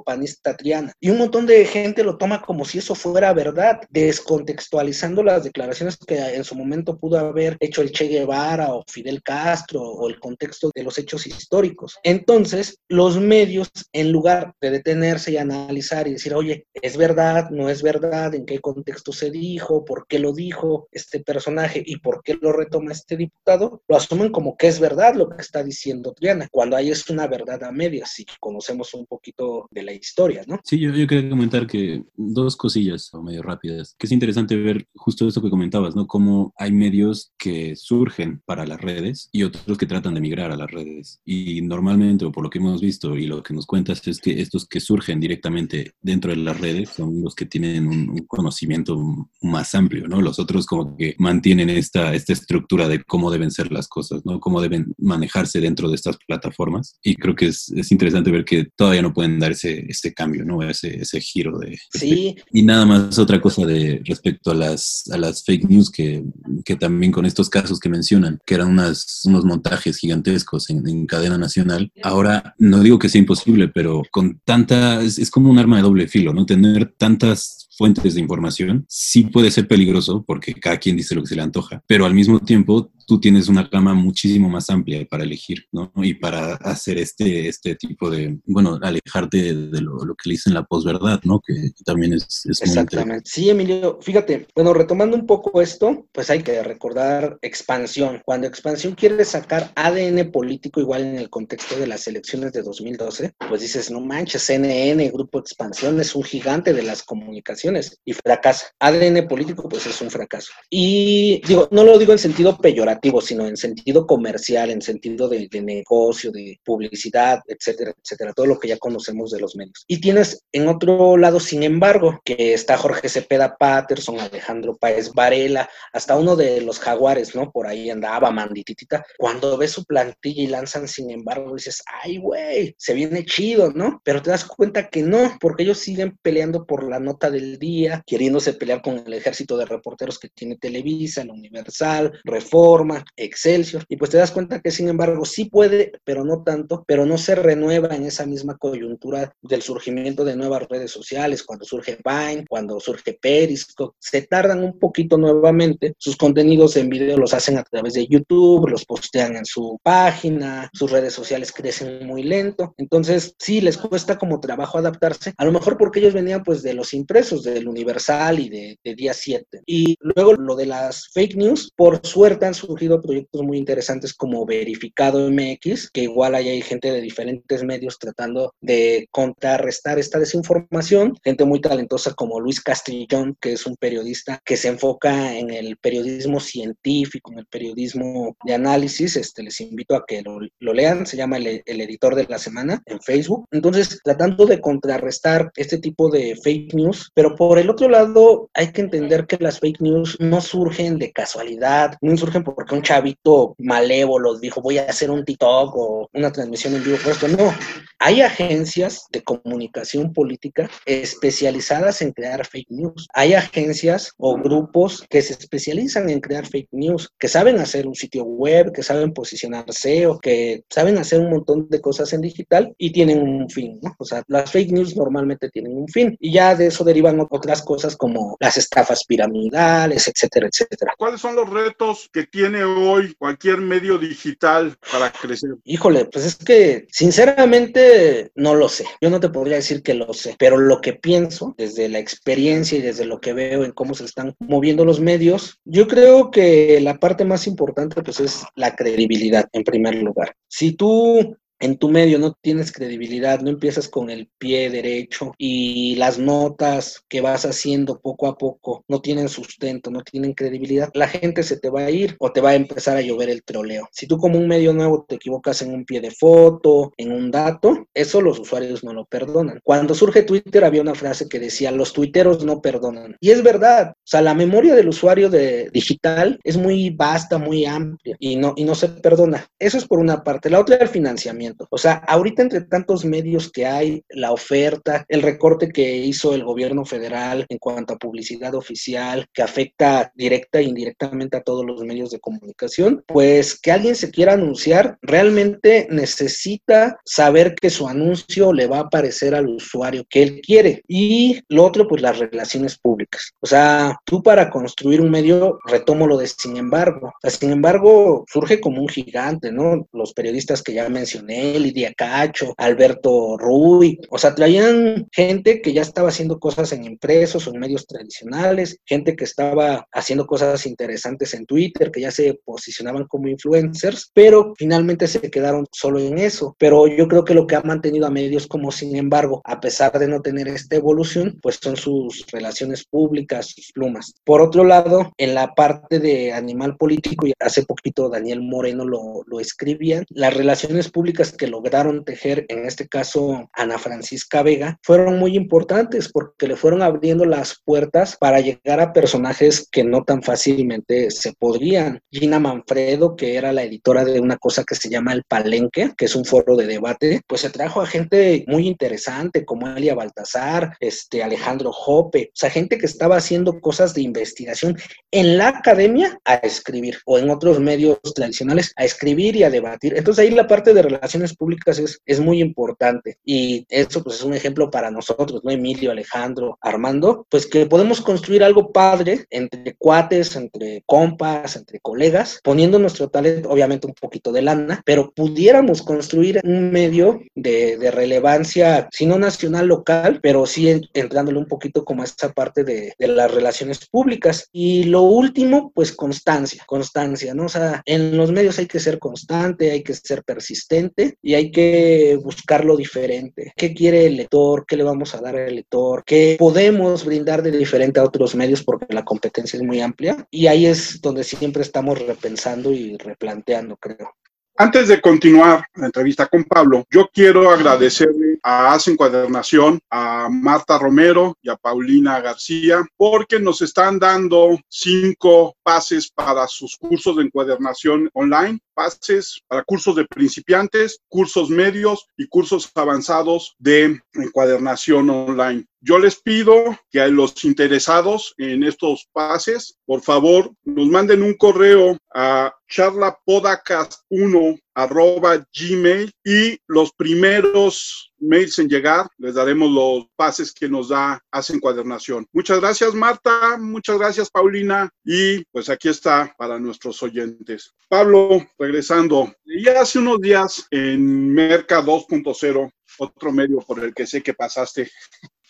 panista 0.05 0.55
Triana. 0.55 0.93
Y 1.00 1.10
un 1.10 1.17
montón 1.17 1.45
de 1.45 1.65
gente 1.65 2.03
lo 2.03 2.17
toma 2.17 2.41
como 2.41 2.65
si 2.65 2.79
eso 2.79 2.95
fuera 2.95 3.34
verdad, 3.34 3.81
descontextualizando 3.89 5.24
las 5.24 5.43
declaraciones 5.43 5.98
que 5.98 6.17
en 6.17 6.43
su 6.43 6.55
momento 6.55 6.98
pudo 6.98 7.17
haber 7.17 7.57
hecho 7.60 7.81
el 7.81 7.91
Che 7.91 8.07
Guevara 8.07 8.74
o 8.74 8.84
Fidel 8.88 9.22
Castro 9.24 9.81
o 9.81 10.09
el 10.09 10.20
contexto 10.20 10.72
de 10.74 10.83
los 10.83 10.98
hechos 10.98 11.25
históricos. 11.27 11.98
Entonces, 12.03 12.77
los 12.87 13.20
medios, 13.20 13.70
en 13.94 14.11
lugar 14.11 14.53
de 14.61 14.72
detenerse 14.72 15.31
y 15.31 15.37
analizar 15.37 16.07
y 16.07 16.13
decir, 16.13 16.33
oye, 16.33 16.68
¿es 16.74 16.98
verdad? 16.98 17.50
¿No 17.50 17.70
es 17.70 17.81
verdad? 17.81 18.35
¿En 18.35 18.46
qué 18.46 18.59
contexto 18.59 19.11
se 19.11 19.31
dijo? 19.31 19.85
¿Por 19.85 20.07
qué 20.07 20.20
lo 20.20 20.33
dijo 20.33 20.87
este 20.92 21.20
personaje? 21.20 21.81
¿Y 21.85 21.98
por 21.98 22.22
qué 22.24 22.37
lo 22.40 22.51
retoma 22.51 22.92
este 22.92 23.18
diputado? 23.18 23.81
Lo 23.87 23.96
asumen 23.96 24.31
como 24.31 24.57
que 24.57 24.68
es 24.68 24.79
verdad 24.79 25.16
lo 25.16 25.29
que 25.29 25.42
está 25.42 25.63
diciendo 25.63 26.13
Triana, 26.13 26.48
cuando 26.51 26.75
ahí 26.75 26.92
es 26.92 27.09
una 27.09 27.27
verdad 27.27 27.63
a 27.63 27.72
medias, 27.72 28.11
si 28.11 28.25
conocemos 28.40 28.94
un 28.94 29.05
poquito 29.05 29.54
de 29.72 29.83
la 29.83 29.94
historia, 29.94 30.44
¿no? 30.48 30.59
Sí, 30.63 30.79
yo, 30.79 30.91
yo 30.91 31.07
quería 31.07 31.29
comentar 31.29 31.68
que 31.68 32.03
dos 32.15 32.55
cosillas 32.55 33.13
o 33.13 33.22
medio 33.22 33.41
rápidas, 33.41 33.96
que 33.98 34.07
es 34.07 34.11
interesante 34.11 34.55
ver 34.55 34.87
justo 34.96 35.27
esto 35.27 35.41
que 35.41 35.50
comentabas, 35.50 35.96
¿no? 35.96 36.07
Cómo 36.07 36.53
hay 36.57 36.72
medios 36.72 37.33
que 37.37 37.75
surgen 37.75 38.41
para 38.46 38.65
las 38.65 38.81
redes 38.81 39.29
y 39.31 39.44
otros 39.44 39.77
que 39.77 39.85
tratan 39.85 40.13
de 40.13 40.22
migrar 40.22 40.51
a 40.51 40.57
las 40.57 40.70
redes. 40.72 41.22
Y 41.25 41.61
normalmente, 41.61 42.25
o 42.25 42.31
por 42.31 42.44
lo 42.44 42.50
que 42.50 42.59
hemos 42.59 42.81
visto 42.81 43.15
y 43.15 43.27
lo 43.27 43.44
que 43.44 43.53
nos 43.53 43.65
cuentas, 43.65 44.05
es 44.07 44.20
que 44.20 44.41
estos 44.41 44.68
que 44.68 44.79
surgen 44.79 45.20
directamente 45.20 45.94
dentro 46.01 46.31
de 46.31 46.37
las 46.37 46.59
redes 46.59 46.89
son 46.89 47.22
los 47.22 47.35
que 47.35 47.46
tienen 47.46 47.87
un, 47.87 48.25
conocimiento 48.27 48.98
más 49.41 49.75
amplio, 49.75 50.07
¿no? 50.07 50.22
Los 50.22 50.39
otros 50.39 50.65
como 50.65 50.96
que 50.98 51.15
mantienen 51.20 51.70
esta, 51.70 52.13
esta 52.13 52.33
estructura 52.33 52.87
de 52.87 53.03
cómo 53.03 53.31
deben 53.31 53.51
ser 53.51 53.72
las 53.72 53.87
cosas, 53.87 54.25
¿no? 54.25 54.39
Cómo 54.39 54.61
deben 54.61 54.94
manejarse 54.98 55.59
dentro 55.61 55.89
de 55.89 55.96
estas 55.96 56.18
plataformas. 56.27 56.98
Y 57.03 57.15
creo 57.15 57.35
que 57.35 57.48
es, 57.48 57.72
es 57.75 57.91
interesante 57.91 58.31
ver 58.31 58.46
que 58.46 58.68
todavía 58.75 59.01
no 59.01 59.13
pueden 59.13 59.34
dar 59.39 59.51
ese, 59.51 59.85
ese 59.87 60.13
cambio, 60.13 60.45
¿no? 60.45 60.61
Ese, 60.61 61.01
ese 61.01 61.19
giro 61.19 61.59
de... 61.59 61.77
Sí. 61.91 62.35
Y 62.51 62.63
nada 62.63 62.85
más 62.85 63.17
otra 63.19 63.41
cosa 63.41 63.65
de 63.65 64.01
respecto 64.05 64.51
a 64.51 64.55
las, 64.55 65.03
a 65.11 65.17
las 65.17 65.43
fake 65.43 65.69
news 65.69 65.89
que, 65.89 66.24
que 66.63 66.75
también 66.75 67.11
con 67.11 67.25
estos 67.25 67.50
casos 67.50 67.79
que 67.79 67.89
mencionan, 67.89 68.39
que 68.45 68.55
eran 68.55 68.69
unas, 68.69 69.21
unos 69.25 69.45
montajes 69.45 69.98
gigantescos 69.98 70.69
en, 70.69 70.87
en 70.87 71.05
cadena 71.05 71.37
nacional. 71.37 71.91
Ahora, 72.03 72.55
no 72.57 72.81
digo 72.81 73.00
que 73.00 73.09
sea 73.09 73.19
imposible, 73.19 73.67
pero 73.67 74.03
con 74.11 74.39
tanta, 74.43 75.01
es, 75.01 75.19
es 75.19 75.31
como 75.31 75.50
un 75.50 75.59
arma 75.59 75.77
de 75.77 75.83
doble 75.83 76.07
filo, 76.07 76.33
¿no? 76.33 76.45
Tener 76.45 76.93
tantas 76.98 77.65
fuentes 77.75 78.16
de 78.16 78.22
información, 78.22 78.85
sí 78.88 79.24
puede 79.24 79.51
ser 79.51 79.68
peligroso 79.68 80.24
porque 80.25 80.53
cada 80.53 80.77
quien 80.77 80.98
dice 80.98 81.16
lo 81.16 81.22
que 81.22 81.27
se 81.27 81.35
le 81.35 81.42
antoja, 81.42 81.83
pero 81.88 82.05
al 82.05 82.14
mismo 82.14 82.40
tiempo 82.40 82.92
tú 83.07 83.20
tienes 83.20 83.48
una 83.50 83.70
gama 83.72 83.94
muchísimo 83.94 84.50
más 84.50 84.70
amplia 84.70 85.05
para 85.05 85.24
elegir, 85.24 85.66
¿no? 85.72 85.92
Y 85.98 86.16
para 86.16 86.55
hacer 86.55 86.98
este, 86.98 87.48
este 87.48 87.75
tipo 87.75 88.09
de, 88.09 88.40
bueno, 88.46 88.79
alejarte 88.81 89.53
de 89.53 89.81
lo, 89.81 89.98
que 90.16 90.29
le 90.29 90.33
dicen 90.33 90.55
la 90.55 90.64
posverdad, 90.64 91.22
¿no? 91.24 91.40
Que 91.40 91.53
también 91.85 92.14
es... 92.14 92.46
es 92.46 92.61
Exactamente. 92.61 93.29
Sí, 93.29 93.50
Emilio, 93.50 94.00
fíjate, 94.01 94.48
bueno, 94.55 94.74
retomando 94.74 95.16
un 95.16 95.27
poco 95.27 95.61
esto, 95.61 96.07
pues 96.11 96.31
hay 96.31 96.42
que 96.42 96.64
recordar 96.64 97.38
expansión. 97.44 98.22
Cuando 98.25 98.48
expansión 98.48 98.96
quiere 98.96 99.24
sacar 99.24 99.72
ADN 99.75 100.31
político 100.31 100.79
igual 100.79 101.03
en 101.03 101.18
el 101.18 101.29
contexto 101.29 101.77
de 101.77 101.88
las 101.88 102.07
elecciones 102.07 102.53
de 102.53 102.64
2012, 102.64 103.33
pues 103.48 103.61
dices, 103.61 103.92
no 103.92 104.01
manches, 104.01 104.42
CNN, 104.42 105.11
Grupo 105.11 105.40
Expansión, 105.40 106.00
es 106.00 106.16
un 106.16 106.24
gigante 106.24 106.74
de 106.74 106.81
las 106.81 107.03
comunicaciones 107.03 107.65
y 108.04 108.14
fracasa. 108.14 108.68
ADN 108.80 109.28
político, 109.28 109.68
pues 109.68 109.86
es 109.86 110.00
un 110.01 110.12
fracaso. 110.12 110.51
Y 110.70 111.42
digo, 111.48 111.68
no 111.72 111.84
lo 111.84 111.98
digo 111.98 112.12
en 112.12 112.20
sentido 112.20 112.58
peyorativo, 112.58 113.22
sino 113.22 113.48
en 113.48 113.58
sentido 113.58 114.06
comercial, 114.06 114.70
en 114.70 114.82
sentido 114.82 115.28
de, 115.28 115.48
de, 115.50 115.62
negocio, 115.62 116.32
de 116.32 116.60
publicidad, 116.64 117.40
etcétera, 117.48 117.94
etcétera, 118.01 118.34
todo 118.34 118.46
lo 118.46 118.60
que 118.60 118.68
ya 118.68 118.78
conocemos 118.78 119.32
de 119.32 119.40
los 119.40 119.56
medios. 119.56 119.84
Y 119.88 120.00
tienes 120.00 120.44
en 120.51 120.68
otro 120.68 121.18
lado, 121.18 121.40
sin 121.40 121.64
embargo, 121.64 122.20
que 122.24 122.54
está 122.54 122.78
Jorge 122.78 123.10
Cepeda 123.10 123.56
Patterson, 123.58 124.20
Alejandro 124.20 124.78
Páez 124.78 125.12
Varela, 125.14 125.70
hasta 125.94 126.18
uno 126.18 126.36
de 126.36 126.62
los 126.62 126.80
jaguares, 126.80 127.36
¿no? 127.36 127.51
Por 127.51 127.68
ahí 127.68 127.90
andaba 127.90 128.32
Mandititita. 128.32 129.06
Cuando 129.18 129.58
ves 129.58 129.72
su 129.72 129.86
plantilla 129.86 130.44
y 130.44 130.48
lanzan, 130.48 130.88
sin 130.88 131.10
embargo, 131.12 131.56
dices, 131.56 131.82
ay, 132.04 132.18
güey, 132.18 132.75
se 132.78 132.94
viene 132.94 133.25
chido, 133.25 133.72
¿no? 133.72 134.01
Pero 134.04 134.22
te 134.22 134.30
das 134.30 134.46
cuenta 134.46 134.90
que 134.90 135.01
no, 135.01 135.38
porque 135.40 135.64
ellos 135.64 135.80
siguen 135.80 136.18
peleando 136.22 136.66
por 136.66 136.88
la 136.88 137.00
nota 137.00 137.30
del 137.30 137.54
día, 137.57 138.03
queriéndose 138.05 138.53
pelear 138.53 138.81
con 138.81 139.03
el 139.05 139.13
ejército 139.13 139.57
de 139.57 139.65
reporteros 139.65 140.20
que 140.20 140.29
tiene 140.29 140.57
Televisa, 140.57 141.25
la 141.25 141.33
Universal, 141.33 142.20
Reforma, 142.24 143.03
Excelsior, 143.15 143.83
y 143.89 143.98
pues 143.98 144.11
te 144.11 144.18
das 144.18 144.31
cuenta 144.31 144.61
que 144.61 144.72
sin 144.72 144.87
embargo 144.87 145.25
sí 145.25 145.46
puede, 145.46 145.91
pero 146.03 146.24
no 146.24 146.44
tanto, 146.44 146.83
pero 146.87 147.05
no 147.05 147.18
se 147.18 147.35
renueva 147.35 147.96
en 147.96 148.05
esa 148.05 148.25
misma 148.25 148.57
coyuntura 148.57 149.33
del 149.41 149.61
surgimiento 149.61 150.24
de 150.24 150.35
nuevas 150.35 150.68
redes 150.70 150.91
sociales, 150.91 151.44
cuando 151.44 151.65
surge 151.65 151.98
Vine, 152.03 152.46
cuando 152.48 152.79
surge 152.79 153.18
Periscope, 153.20 153.96
se 154.00 154.22
tardan 154.24 154.63
un 154.63 154.79
poquito 154.79 155.18
nuevamente, 155.18 155.94
sus 155.98 156.15
contenidos 156.15 156.77
en 156.77 156.89
video 156.89 157.18
los 157.18 157.33
hacen 157.33 157.57
a 157.57 157.63
través 157.63 157.94
de 157.94 158.07
YouTube, 158.07 158.68
los 158.68 158.85
postean 158.85 159.35
en 159.35 159.46
su 159.46 159.79
página, 159.83 160.70
sus 160.74 160.91
redes 160.91 161.13
sociales 161.13 161.51
crecen 161.51 162.05
muy 162.05 162.24
lento, 162.24 162.74
entonces 162.77 163.35
sí 163.39 163.61
les 163.61 163.77
cuesta 163.77 164.18
como 164.18 164.39
trabajo 164.39 164.77
adaptarse, 164.77 165.33
a 165.37 165.46
lo 165.46 165.51
mejor 165.51 165.77
porque 165.77 166.00
ellos 166.00 166.13
venían 166.13 166.44
pues 166.44 166.61
de 166.61 166.74
los 166.74 166.94
impresos, 166.94 167.44
del 167.46 167.68
Universal 167.68 168.40
y 168.40 168.50
de, 168.50 168.79
de 168.84 168.96
Día 168.96 169.14
7. 169.14 169.62
Y 169.66 169.96
luego 170.00 170.34
lo 170.34 170.55
de 170.55 170.66
las 170.66 171.10
fake 171.14 171.36
news, 171.36 171.72
por 171.75 172.05
suerte 172.05 172.46
han 172.46 172.53
surgido 172.53 173.01
proyectos 173.01 173.42
muy 173.44 173.58
interesantes 173.58 174.14
como 174.14 174.46
Verificado 174.46 175.29
MX, 175.29 175.90
que 175.92 176.03
igual 176.03 176.36
ahí 176.36 176.50
hay 176.50 176.62
gente 176.62 176.92
de 176.92 177.01
diferentes 177.01 177.64
medios 177.64 177.98
tratando 178.00 178.53
de 178.62 179.08
contrarrestar 179.12 180.00
esta 180.00 180.20
desinformación, 180.20 181.16
gente 181.24 181.46
muy 181.46 181.62
talentosa 181.62 182.14
como 182.14 182.40
Luis 182.40 182.62
Castrillón, 182.62 183.38
que 183.40 183.53
es 183.53 183.66
un 183.66 183.75
periodista 183.75 184.42
que 184.44 184.58
se 184.58 184.70
enfoca 184.70 185.38
en 185.38 185.50
el 185.51 185.77
periodismo 185.77 186.40
científico, 186.40 187.31
en 187.31 187.40
el 187.40 187.46
periodismo 187.48 188.36
de 188.46 188.53
análisis, 188.53 189.16
este, 189.16 189.44
les 189.44 189.62
invito 189.62 189.96
a 189.96 190.05
que 190.05 190.22
lo, 190.22 190.40
lo 190.60 190.74
lean, 190.74 191.05
se 191.05 191.18
llama 191.18 191.38
el, 191.38 191.62
el 191.66 191.81
editor 191.81 192.16
de 192.16 192.25
la 192.27 192.40
semana 192.40 192.81
en 192.86 193.01
Facebook. 193.01 193.46
Entonces, 193.51 194.00
tratando 194.03 194.46
de 194.46 194.62
contrarrestar 194.62 195.51
este 195.55 195.77
tipo 195.77 196.10
de 196.10 196.36
fake 196.36 196.74
news, 196.74 197.12
pero 197.14 197.34
por 197.35 197.59
el 197.59 197.69
otro 197.69 197.89
lado 197.89 198.50
hay 198.53 198.71
que 198.71 198.81
entender 198.81 199.25
que 199.25 199.37
las 199.39 199.59
fake 199.59 199.81
news 199.81 200.17
no 200.19 200.41
surgen 200.41 200.98
de 200.98 201.11
casualidad, 201.11 201.98
no 202.01 202.15
surgen 202.17 202.43
porque 202.43 202.75
un 202.75 202.81
chavito 202.81 203.55
malévolo 203.57 204.39
dijo 204.39 204.61
voy 204.61 204.77
a 204.77 204.85
hacer 204.85 205.11
un 205.11 205.25
TikTok 205.25 205.75
o 205.75 206.09
una 206.13 206.31
transmisión 206.31 206.75
en 206.75 206.83
vivo 206.83 206.98
por 207.03 207.11
esto, 207.11 207.27
no. 207.27 207.53
Hay 208.00 208.21
agencias 208.21 209.07
de 209.11 209.24
comunicación 209.24 210.13
política 210.13 210.69
especializadas 210.85 212.01
en 212.01 212.11
crear 212.11 212.45
fake 212.45 212.69
news. 212.69 213.07
Hay 213.13 213.33
agencias 213.33 214.11
o 214.17 214.35
grupos 214.35 215.03
que 215.09 215.21
se 215.21 215.33
especializan 215.33 216.09
en 216.09 216.19
crear 216.19 216.45
fake 216.45 216.69
news, 216.71 217.09
que 217.17 217.27
saben 217.27 217.57
hacer 217.57 217.87
un 217.87 217.95
sitio 217.95 218.24
web, 218.24 218.71
que 218.74 218.83
saben 218.83 219.13
posicionarse 219.13 220.07
o 220.07 220.19
que 220.19 220.63
saben 220.69 220.98
hacer 220.98 221.19
un 221.19 221.31
montón 221.31 221.67
de 221.69 221.81
cosas 221.81 222.11
en 222.13 222.21
digital 222.21 222.74
y 222.77 222.91
tienen 222.91 223.21
un 223.21 223.50
fin, 223.50 223.79
¿no? 223.81 223.95
O 223.98 224.05
sea, 224.05 224.24
las 224.27 224.51
fake 224.51 224.71
news 224.71 224.95
normalmente 224.95 225.50
tienen 225.50 225.77
un 225.77 225.87
fin 225.87 226.15
y 226.19 226.33
ya 226.33 226.55
de 226.55 226.67
eso 226.67 226.83
derivan 226.83 227.19
otras 227.29 227.61
cosas 227.61 227.96
como 227.96 228.38
las 228.40 228.57
estafas 228.57 229.03
piramidales, 229.05 230.07
etcétera, 230.07 230.48
etcétera. 230.51 230.94
¿Cuáles 230.98 231.22
son 231.22 231.35
los 231.35 231.50
retos 231.50 232.09
que 232.11 232.25
tiene 232.25 232.64
hoy 232.64 233.16
cualquier 233.16 233.57
medio 233.57 233.98
digital 233.98 234.77
para 234.92 235.11
crecer? 235.11 235.51
Híjole, 235.64 236.05
pues 236.05 236.25
es 236.25 236.35
que 236.35 236.88
sinceramente 236.92 238.31
no 238.35 238.55
lo 238.55 238.70
sé. 238.70 238.85
Yo 239.01 239.09
no 239.09 239.20
te 239.20 239.29
podría 239.29 239.57
decir 239.57 239.81
que 239.81 239.94
lo 239.94 240.14
sé, 240.14 240.35
pero 240.38 240.57
lo 240.57 240.81
que 240.81 240.94
pienso 240.94 241.55
desde 241.57 241.90
la 241.90 242.00
experiencia 242.00 242.77
y 242.77 242.81
desde 242.81 243.05
lo 243.05 243.20
que 243.20 243.33
veo 243.33 243.64
en 243.64 243.72
cómo 243.72 243.94
se 243.94 244.05
están 244.05 244.35
moviendo 244.40 244.85
los 244.85 245.00
medios, 245.00 245.59
yo 245.66 245.88
creo 245.88 246.31
que 246.31 246.79
la 246.81 246.98
parte 246.98 247.25
más 247.25 247.48
importante 247.48 248.01
pues 248.01 248.20
es 248.20 248.44
la 248.55 248.75
credibilidad 248.75 249.48
en 249.51 249.64
primer 249.64 249.96
lugar. 249.96 250.35
Si 250.48 250.74
tú 250.74 251.38
en 251.59 251.77
tu 251.77 251.89
medio 251.89 252.20
no 252.20 252.33
tienes 252.41 252.72
credibilidad, 252.72 253.39
no 253.39 253.50
empiezas 253.50 253.87
con 253.89 254.09
el 254.09 254.29
pie 254.37 254.70
derecho 254.70 255.33
y 255.37 255.96
las 255.96 256.20
notas 256.20 257.03
que 257.07 257.22
vas 257.22 257.46
haciendo 257.46 258.00
poco 258.00 258.27
a 258.27 258.37
poco 258.37 258.83
no 258.87 259.01
tienen 259.01 259.29
sustento, 259.29 259.91
no 259.91 260.01
tienen 260.01 260.33
credibilidad, 260.33 260.91
la 260.94 261.07
gente 261.07 261.44
se 261.44 261.57
te 261.57 261.70
va 261.70 261.81
a 261.81 261.91
ir 261.91 262.15
o 262.20 262.31
te 262.31 262.41
va 262.41 262.51
a 262.51 262.55
empezar 262.55 262.98
a 262.98 263.01
llover 263.01 263.29
el 263.29 263.44
troleo. 263.44 263.87
Si 263.91 264.07
tú 264.07 264.18
como 264.18 264.37
un 264.37 264.48
medio 264.48 264.74
nuevo 264.74 265.05
te 265.07 265.15
equivocas 265.15 265.61
en 265.61 265.74
un 265.74 265.85
pie 265.85 266.01
de 266.01 266.11
foto, 266.11 266.94
en 266.98 267.11
un 267.11 267.31
dato, 267.31 267.87
eso 267.94 268.22
los 268.22 268.39
usuarios 268.39 268.83
no 268.83 268.94
lo 268.94 269.05
perdonan. 269.05 269.59
Cuando 269.63 269.94
surge 269.94 270.24
Twitter 270.24 270.63
había 270.63 270.81
una 270.81 270.96
frase 270.96 271.29
que 271.29 271.39
decía, 271.39 271.72
los 271.72 271.94
tuiteros 271.94 272.44
no 272.44 272.61
perdonan. 272.61 273.15
Y 273.20 273.31
es 273.31 273.44
verdad, 273.44 273.91
o 273.91 274.07
sea, 274.07 274.22
la 274.22 274.33
memoria 274.33 274.75
del 274.75 274.89
usuario 274.89 275.29
de 275.29 275.70
digital 275.72 276.39
es 276.44 276.57
muy 276.57 276.89
vasta, 276.89 277.37
muy 277.37 277.65
amplia 277.65 278.15
y 278.20 278.35
no, 278.35 278.53
y 278.55 278.63
no 278.63 278.75
se 278.75 278.89
perdona. 278.89 279.48
Eso 279.59 279.77
es 279.77 279.85
por 279.85 280.00
una 280.00 280.24
parte. 280.24 280.50
La 280.50 280.59
otra 280.59 280.75
es 280.75 280.81
el 280.81 280.87
financiamiento. 280.89 281.45
O 281.70 281.77
sea, 281.77 282.03
ahorita 282.08 282.42
entre 282.42 282.62
tantos 282.62 283.05
medios 283.05 283.51
que 283.51 283.66
hay, 283.66 284.03
la 284.10 284.31
oferta, 284.31 285.05
el 285.08 285.22
recorte 285.22 285.70
que 285.70 285.98
hizo 285.98 286.34
el 286.34 286.44
gobierno 286.44 286.86
federal 286.86 287.46
en 287.50 287.58
cuanto 287.58 287.94
a 287.94 287.98
publicidad 287.98 288.55
oficial, 288.55 289.27
que 289.34 289.42
afecta 289.42 290.12
directa 290.16 290.60
e 290.60 290.64
indirectamente 290.64 291.38
a 291.38 291.44
todos 291.44 291.66
los 291.66 291.84
medios 291.84 292.12
de 292.12 292.20
comunicación, 292.20 293.03
pues 293.08 293.60
que 293.60 293.72
alguien 293.72 293.96
se 293.96 294.12
quiera 294.12 294.34
anunciar, 294.34 294.98
realmente 295.01 295.88
necesita 295.90 297.00
saber 297.05 297.55
que 297.55 297.70
su 297.70 297.88
anuncio 297.88 298.53
le 298.53 298.68
va 298.68 298.77
a 298.77 298.81
aparecer 298.81 299.36
al 299.36 299.48
usuario 299.48 300.05
que 300.10 300.24
él 300.24 300.42
quiere. 300.42 300.84
Y 300.88 301.42
lo 301.50 301.64
otro, 301.64 301.88
pues 301.88 302.01
las 302.01 302.20
relaciones 302.20 302.77
públicas. 302.77 303.34
O 303.40 303.48
sea, 303.48 303.98
tú 304.05 304.22
para 304.24 304.50
construir 304.50 305.01
un 305.01 305.12
medio, 305.12 305.60
retomo 305.66 306.08
lo 306.08 306.18
de 306.18 306.27
sin 306.27 306.58
embargo. 306.58 307.14
Sin 307.24 307.51
embargo, 307.51 308.25
surge 308.31 308.60
como 308.60 308.81
un 308.81 308.88
gigante, 308.88 309.51
¿no? 309.51 309.88
Los 309.92 310.14
periodistas 310.14 310.62
que 310.62 310.74
ya 310.74 310.90
mencioné, 310.90 311.34
Lidia 311.59 311.93
Cacho, 311.93 312.53
Alberto 312.57 313.37
Ruy, 313.37 314.00
o 314.09 314.17
sea, 314.17 314.35
traían 314.35 315.07
gente 315.11 315.61
que 315.61 315.74
ya 315.74 315.81
estaba 315.81 316.09
haciendo 316.09 316.39
cosas 316.39 316.71
en 316.74 316.85
impresos 316.85 317.48
o 317.48 317.53
en 317.53 317.59
medios 317.59 317.85
tradicionales, 317.87 318.79
gente 318.85 319.15
que 319.15 319.24
estaba 319.24 319.87
haciendo 319.91 320.25
cosas 320.25 320.65
interesantes 320.65 321.33
en 321.33 321.45
Twitter, 321.45 321.91
que 321.91 322.01
ya 322.01 322.11
se 322.11 322.39
posicionaban 322.45 323.05
como 323.05 323.27
influencers, 323.27 324.11
pero 324.13 324.53
finalmente 324.57 325.07
se 325.07 325.19
quedaron 325.29 325.65
solo 325.71 326.00
en 326.00 326.17
eso. 326.17 326.55
Pero 326.59 326.87
yo 326.87 327.07
creo 327.07 327.24
que 327.24 327.33
lo 327.33 327.48
que 327.48 327.55
ha 327.55 327.61
mantenido 327.61 328.07
a 328.07 328.11
medios 328.11 328.48
como, 328.48 328.71
sin 328.71 328.95
embargo, 328.95 329.41
a 329.43 329.59
pesar 329.59 329.98
de 330.00 330.07
no 330.07 330.21
tener 330.21 330.48
esta 330.48 330.75
evolución, 330.75 331.37
pues 331.41 331.59
son 331.61 331.75
sus 331.75 332.25
relaciones 332.31 332.85
públicas, 332.85 333.48
sus 333.48 333.71
plumas. 333.71 334.13
Por 334.24 334.41
otro 334.41 334.63
lado, 334.63 335.11
en 335.17 335.35
la 335.35 335.53
parte 335.53 336.00
de 336.00 336.33
animal 336.33 336.77
político, 336.77 337.27
y 337.27 337.33
hace 337.39 337.63
poquito 337.63 338.09
Daniel 338.09 338.41
Moreno 338.41 338.85
lo, 338.85 339.24
lo 339.25 339.39
escribía, 339.39 340.03
las 340.09 340.33
relaciones 340.33 340.89
públicas 340.89 341.25
que 341.31 341.48
lograron 341.48 342.03
tejer, 342.03 342.46
en 342.50 342.66
este 342.66 342.88
caso 342.88 343.50
Ana 343.53 343.77
Francisca 343.77 344.44
Vega, 344.44 344.79
fueron 344.83 345.20
muy 345.20 345.35
importantes 345.35 346.09
porque 346.11 346.48
le 346.48 346.55
fueron 346.55 346.81
abriendo 346.81 347.25
las 347.25 347.61
puertas 347.64 348.18
para 348.18 348.40
llegar 348.40 348.79
a 348.79 348.94
personajes 348.94 349.68
que 349.72 349.83
no 349.83 350.03
tan 350.03 350.24
fácilmente 350.24 351.11
se 351.11 351.33
podrían. 351.33 352.00
Gina 352.11 352.40
Manfredo, 352.40 353.16
que 353.16 353.35
era 353.35 353.51
la 353.51 353.64
editora 353.64 354.05
de 354.05 354.20
una 354.20 354.38
cosa 354.38 354.64
que 354.64 354.75
se 354.75 354.90
llama 354.90 355.14
El 355.14 355.24
Palenque, 355.27 355.92
que 355.98 356.05
es 356.05 356.16
un 356.16 356.25
foro 356.25 356.55
de 356.55 356.68
debate, 356.68 357.22
pues 357.27 357.42
se 357.42 357.50
trajo 357.50 357.81
a 357.81 357.88
gente 357.88 358.44
muy 358.48 358.68
interesante 358.68 359.46
como 359.46 359.68
Elia 359.68 359.96
Baltasar, 359.96 360.75
este 360.79 361.24
Alejandro 361.24 361.72
Jope, 361.72 362.29
o 362.33 362.35
sea, 362.35 362.50
gente 362.50 362.77
que 362.77 362.85
estaba 362.85 363.18
haciendo 363.18 363.59
cosas 363.59 363.94
de 363.94 364.01
investigación 364.01 364.77
en 365.11 365.38
la 365.38 365.50
academia 365.50 366.20
a 366.25 366.35
escribir 366.35 366.98
o 367.05 367.18
en 367.18 367.29
otros 367.29 367.59
medios 367.59 368.00
tradicionales 368.14 368.74
a 368.75 368.85
escribir 368.85 369.35
y 369.35 369.44
a 369.44 369.50
debatir. 369.50 369.94
Entonces 369.98 370.24
ahí 370.24 370.31
la 370.31 370.48
parte 370.48 370.74
de 370.74 370.83
relaciones 371.16 371.36
públicas 371.36 371.80
es, 371.80 372.01
es 372.06 372.20
muy 372.20 372.42
importante 372.42 373.18
y 373.24 373.66
eso 373.70 374.04
pues 374.04 374.18
es 374.18 374.24
un 374.24 374.34
ejemplo 374.34 374.70
para 374.70 374.92
nosotros, 374.92 375.42
¿no? 375.44 375.51
Emilio, 375.51 375.92
Alejandro, 375.92 376.58
Armando, 376.62 377.25
pues 377.30 377.48
que 377.48 377.66
podemos 377.66 378.01
construir 378.01 378.44
algo 378.44 378.72
padre 378.72 379.25
entre 379.30 379.75
cuates, 379.75 380.36
entre 380.36 380.84
compas, 380.86 381.56
entre 381.56 381.80
colegas, 381.80 382.40
poniendo 382.44 382.80
nuestro 382.80 383.10
talento, 383.10 383.50
obviamente 383.50 383.88
un 383.88 383.94
poquito 383.94 384.32
de 384.32 384.42
lana, 384.42 384.82
pero 384.86 385.12
pudiéramos 385.12 385.82
construir 385.82 386.42
un 386.44 386.72
medio 386.72 387.22
de, 387.36 387.78
de 387.78 387.92
relevancia, 387.92 388.90
si 388.92 389.06
no 389.06 389.18
nacional, 389.18 389.68
local, 389.68 390.20
pero 390.22 390.46
sí 390.46 390.82
entrándole 390.94 391.40
un 391.40 391.48
poquito 391.48 391.86
como 391.86 392.01
a 392.01 392.06
esa 392.06 392.34
parte 392.34 392.64
de, 392.64 392.94
de 392.98 393.08
las 393.08 393.32
relaciones 393.32 393.88
públicas. 393.88 394.50
Y 394.51 394.86
lo 394.86 395.04
último, 395.04 395.72
pues 395.74 395.92
constancia, 395.94 396.64
constancia, 396.66 397.34
¿no? 397.34 397.46
O 397.46 397.50
sea, 397.50 397.82
en 397.86 398.18
los 398.18 398.32
medios 398.32 398.60
hay 398.60 398.66
que 398.66 398.80
ser 398.80 399.00
constante, 399.00 399.72
hay 399.72 399.84
que 399.84 399.94
ser 399.94 400.24
persistente 400.24 401.04
y 401.22 401.33
hay 401.33 401.51
que 401.51 402.20
buscar 402.24 402.65
lo 402.65 402.75
diferente. 402.75 403.53
¿Qué 403.55 403.74
quiere 403.74 404.05
el 404.05 404.18
lector? 404.18 404.65
¿Qué 404.65 404.77
le 404.77 404.83
vamos 404.83 405.13
a 405.15 405.22
dar 405.22 405.35
al 405.35 405.55
lector? 405.55 406.03
¿Qué 406.05 406.35
podemos 406.39 407.05
brindar 407.05 407.41
de 407.41 407.51
diferente 407.51 408.00
a 408.00 408.03
otros 408.03 408.35
medios? 408.35 408.63
Porque 408.63 408.94
la 408.94 409.03
competencia 409.05 409.57
es 409.57 409.63
muy 409.63 409.81
amplia 409.81 410.27
y 410.31 410.48
ahí 410.48 410.65
es 410.65 411.01
donde 411.01 411.24
siempre 411.24 411.61
estamos 411.61 412.00
repensando 412.00 412.72
y 412.72 412.98
replanteando, 412.98 413.77
creo. 413.77 414.15
Antes 414.57 414.87
de 414.87 415.01
continuar 415.01 415.65
la 415.75 415.87
entrevista 415.87 416.27
con 416.27 416.46
Pablo, 416.46 416.85
yo 416.89 417.09
quiero 417.13 417.50
agradecerle 417.50 418.25
a 418.48 418.74
Hacen 418.74 418.96
Cuadernación, 418.96 419.79
a 419.90 420.29
Marta 420.29 420.77
Romero 420.77 421.36
y 421.42 421.50
a 421.50 421.55
Paulina 421.55 422.22
García, 422.22 422.86
porque 422.96 423.40
nos 423.40 423.64
están 423.64 423.98
dando 423.98 424.60
cinco 424.70 425.55
pases 425.64 426.12
para 426.12 426.48
sus 426.48 426.77
cursos 426.77 427.18
de 427.18 427.24
encuadernación 427.24 428.08
online 428.14 428.60
pases 428.75 429.42
para 429.48 429.64
cursos 429.64 429.96
de 429.96 430.05
principiantes, 430.05 431.00
cursos 431.08 431.50
medios 431.50 432.05
y 432.18 432.27
cursos 432.27 432.70
avanzados 432.75 433.55
de 433.58 434.00
encuadernación 434.14 435.10
online. 435.10 435.66
Yo 435.79 435.98
les 435.98 436.22
pido 436.22 436.77
que 436.92 437.00
a 437.00 437.08
los 437.08 437.44
interesados 437.46 438.34
en 438.38 438.64
estos 438.64 439.08
pases, 439.14 439.77
por 439.86 440.01
favor, 440.01 440.51
nos 440.64 440.88
manden 440.88 441.24
un 441.24 441.36
correo 441.36 441.98
a 442.14 442.53
charlapodcast1 442.70 444.60
arroba 444.75 445.38
gmail 445.53 446.11
y 446.24 446.59
los 446.68 446.92
primeros 446.94 448.14
mails 448.20 448.59
en 448.59 448.68
llegar 448.68 449.07
les 449.18 449.35
daremos 449.35 449.72
los 449.72 450.07
pases 450.16 450.53
que 450.53 450.68
nos 450.70 450.90
da 450.90 451.20
hace 451.31 451.53
encuadernación. 451.53 452.27
Muchas 452.33 452.59
gracias 452.59 452.94
Marta, 452.94 453.57
muchas 453.57 453.98
gracias 453.98 454.29
Paulina 454.29 454.90
y 455.03 455.44
pues 455.46 455.70
aquí 455.70 455.90
está 455.90 456.33
para 456.38 456.59
nuestros 456.59 457.01
oyentes. 457.01 457.74
Pablo, 457.88 458.46
regresando, 458.59 459.33
ya 459.46 459.81
hace 459.81 460.00
unos 460.00 460.20
días 460.20 460.68
en 460.72 461.33
Merca 461.33 461.81
2.0, 461.81 462.72
otro 463.00 463.31
medio 463.31 463.59
por 463.59 463.83
el 463.83 463.94
que 463.94 464.05
sé 464.05 464.22
que 464.22 464.33
pasaste, 464.33 464.92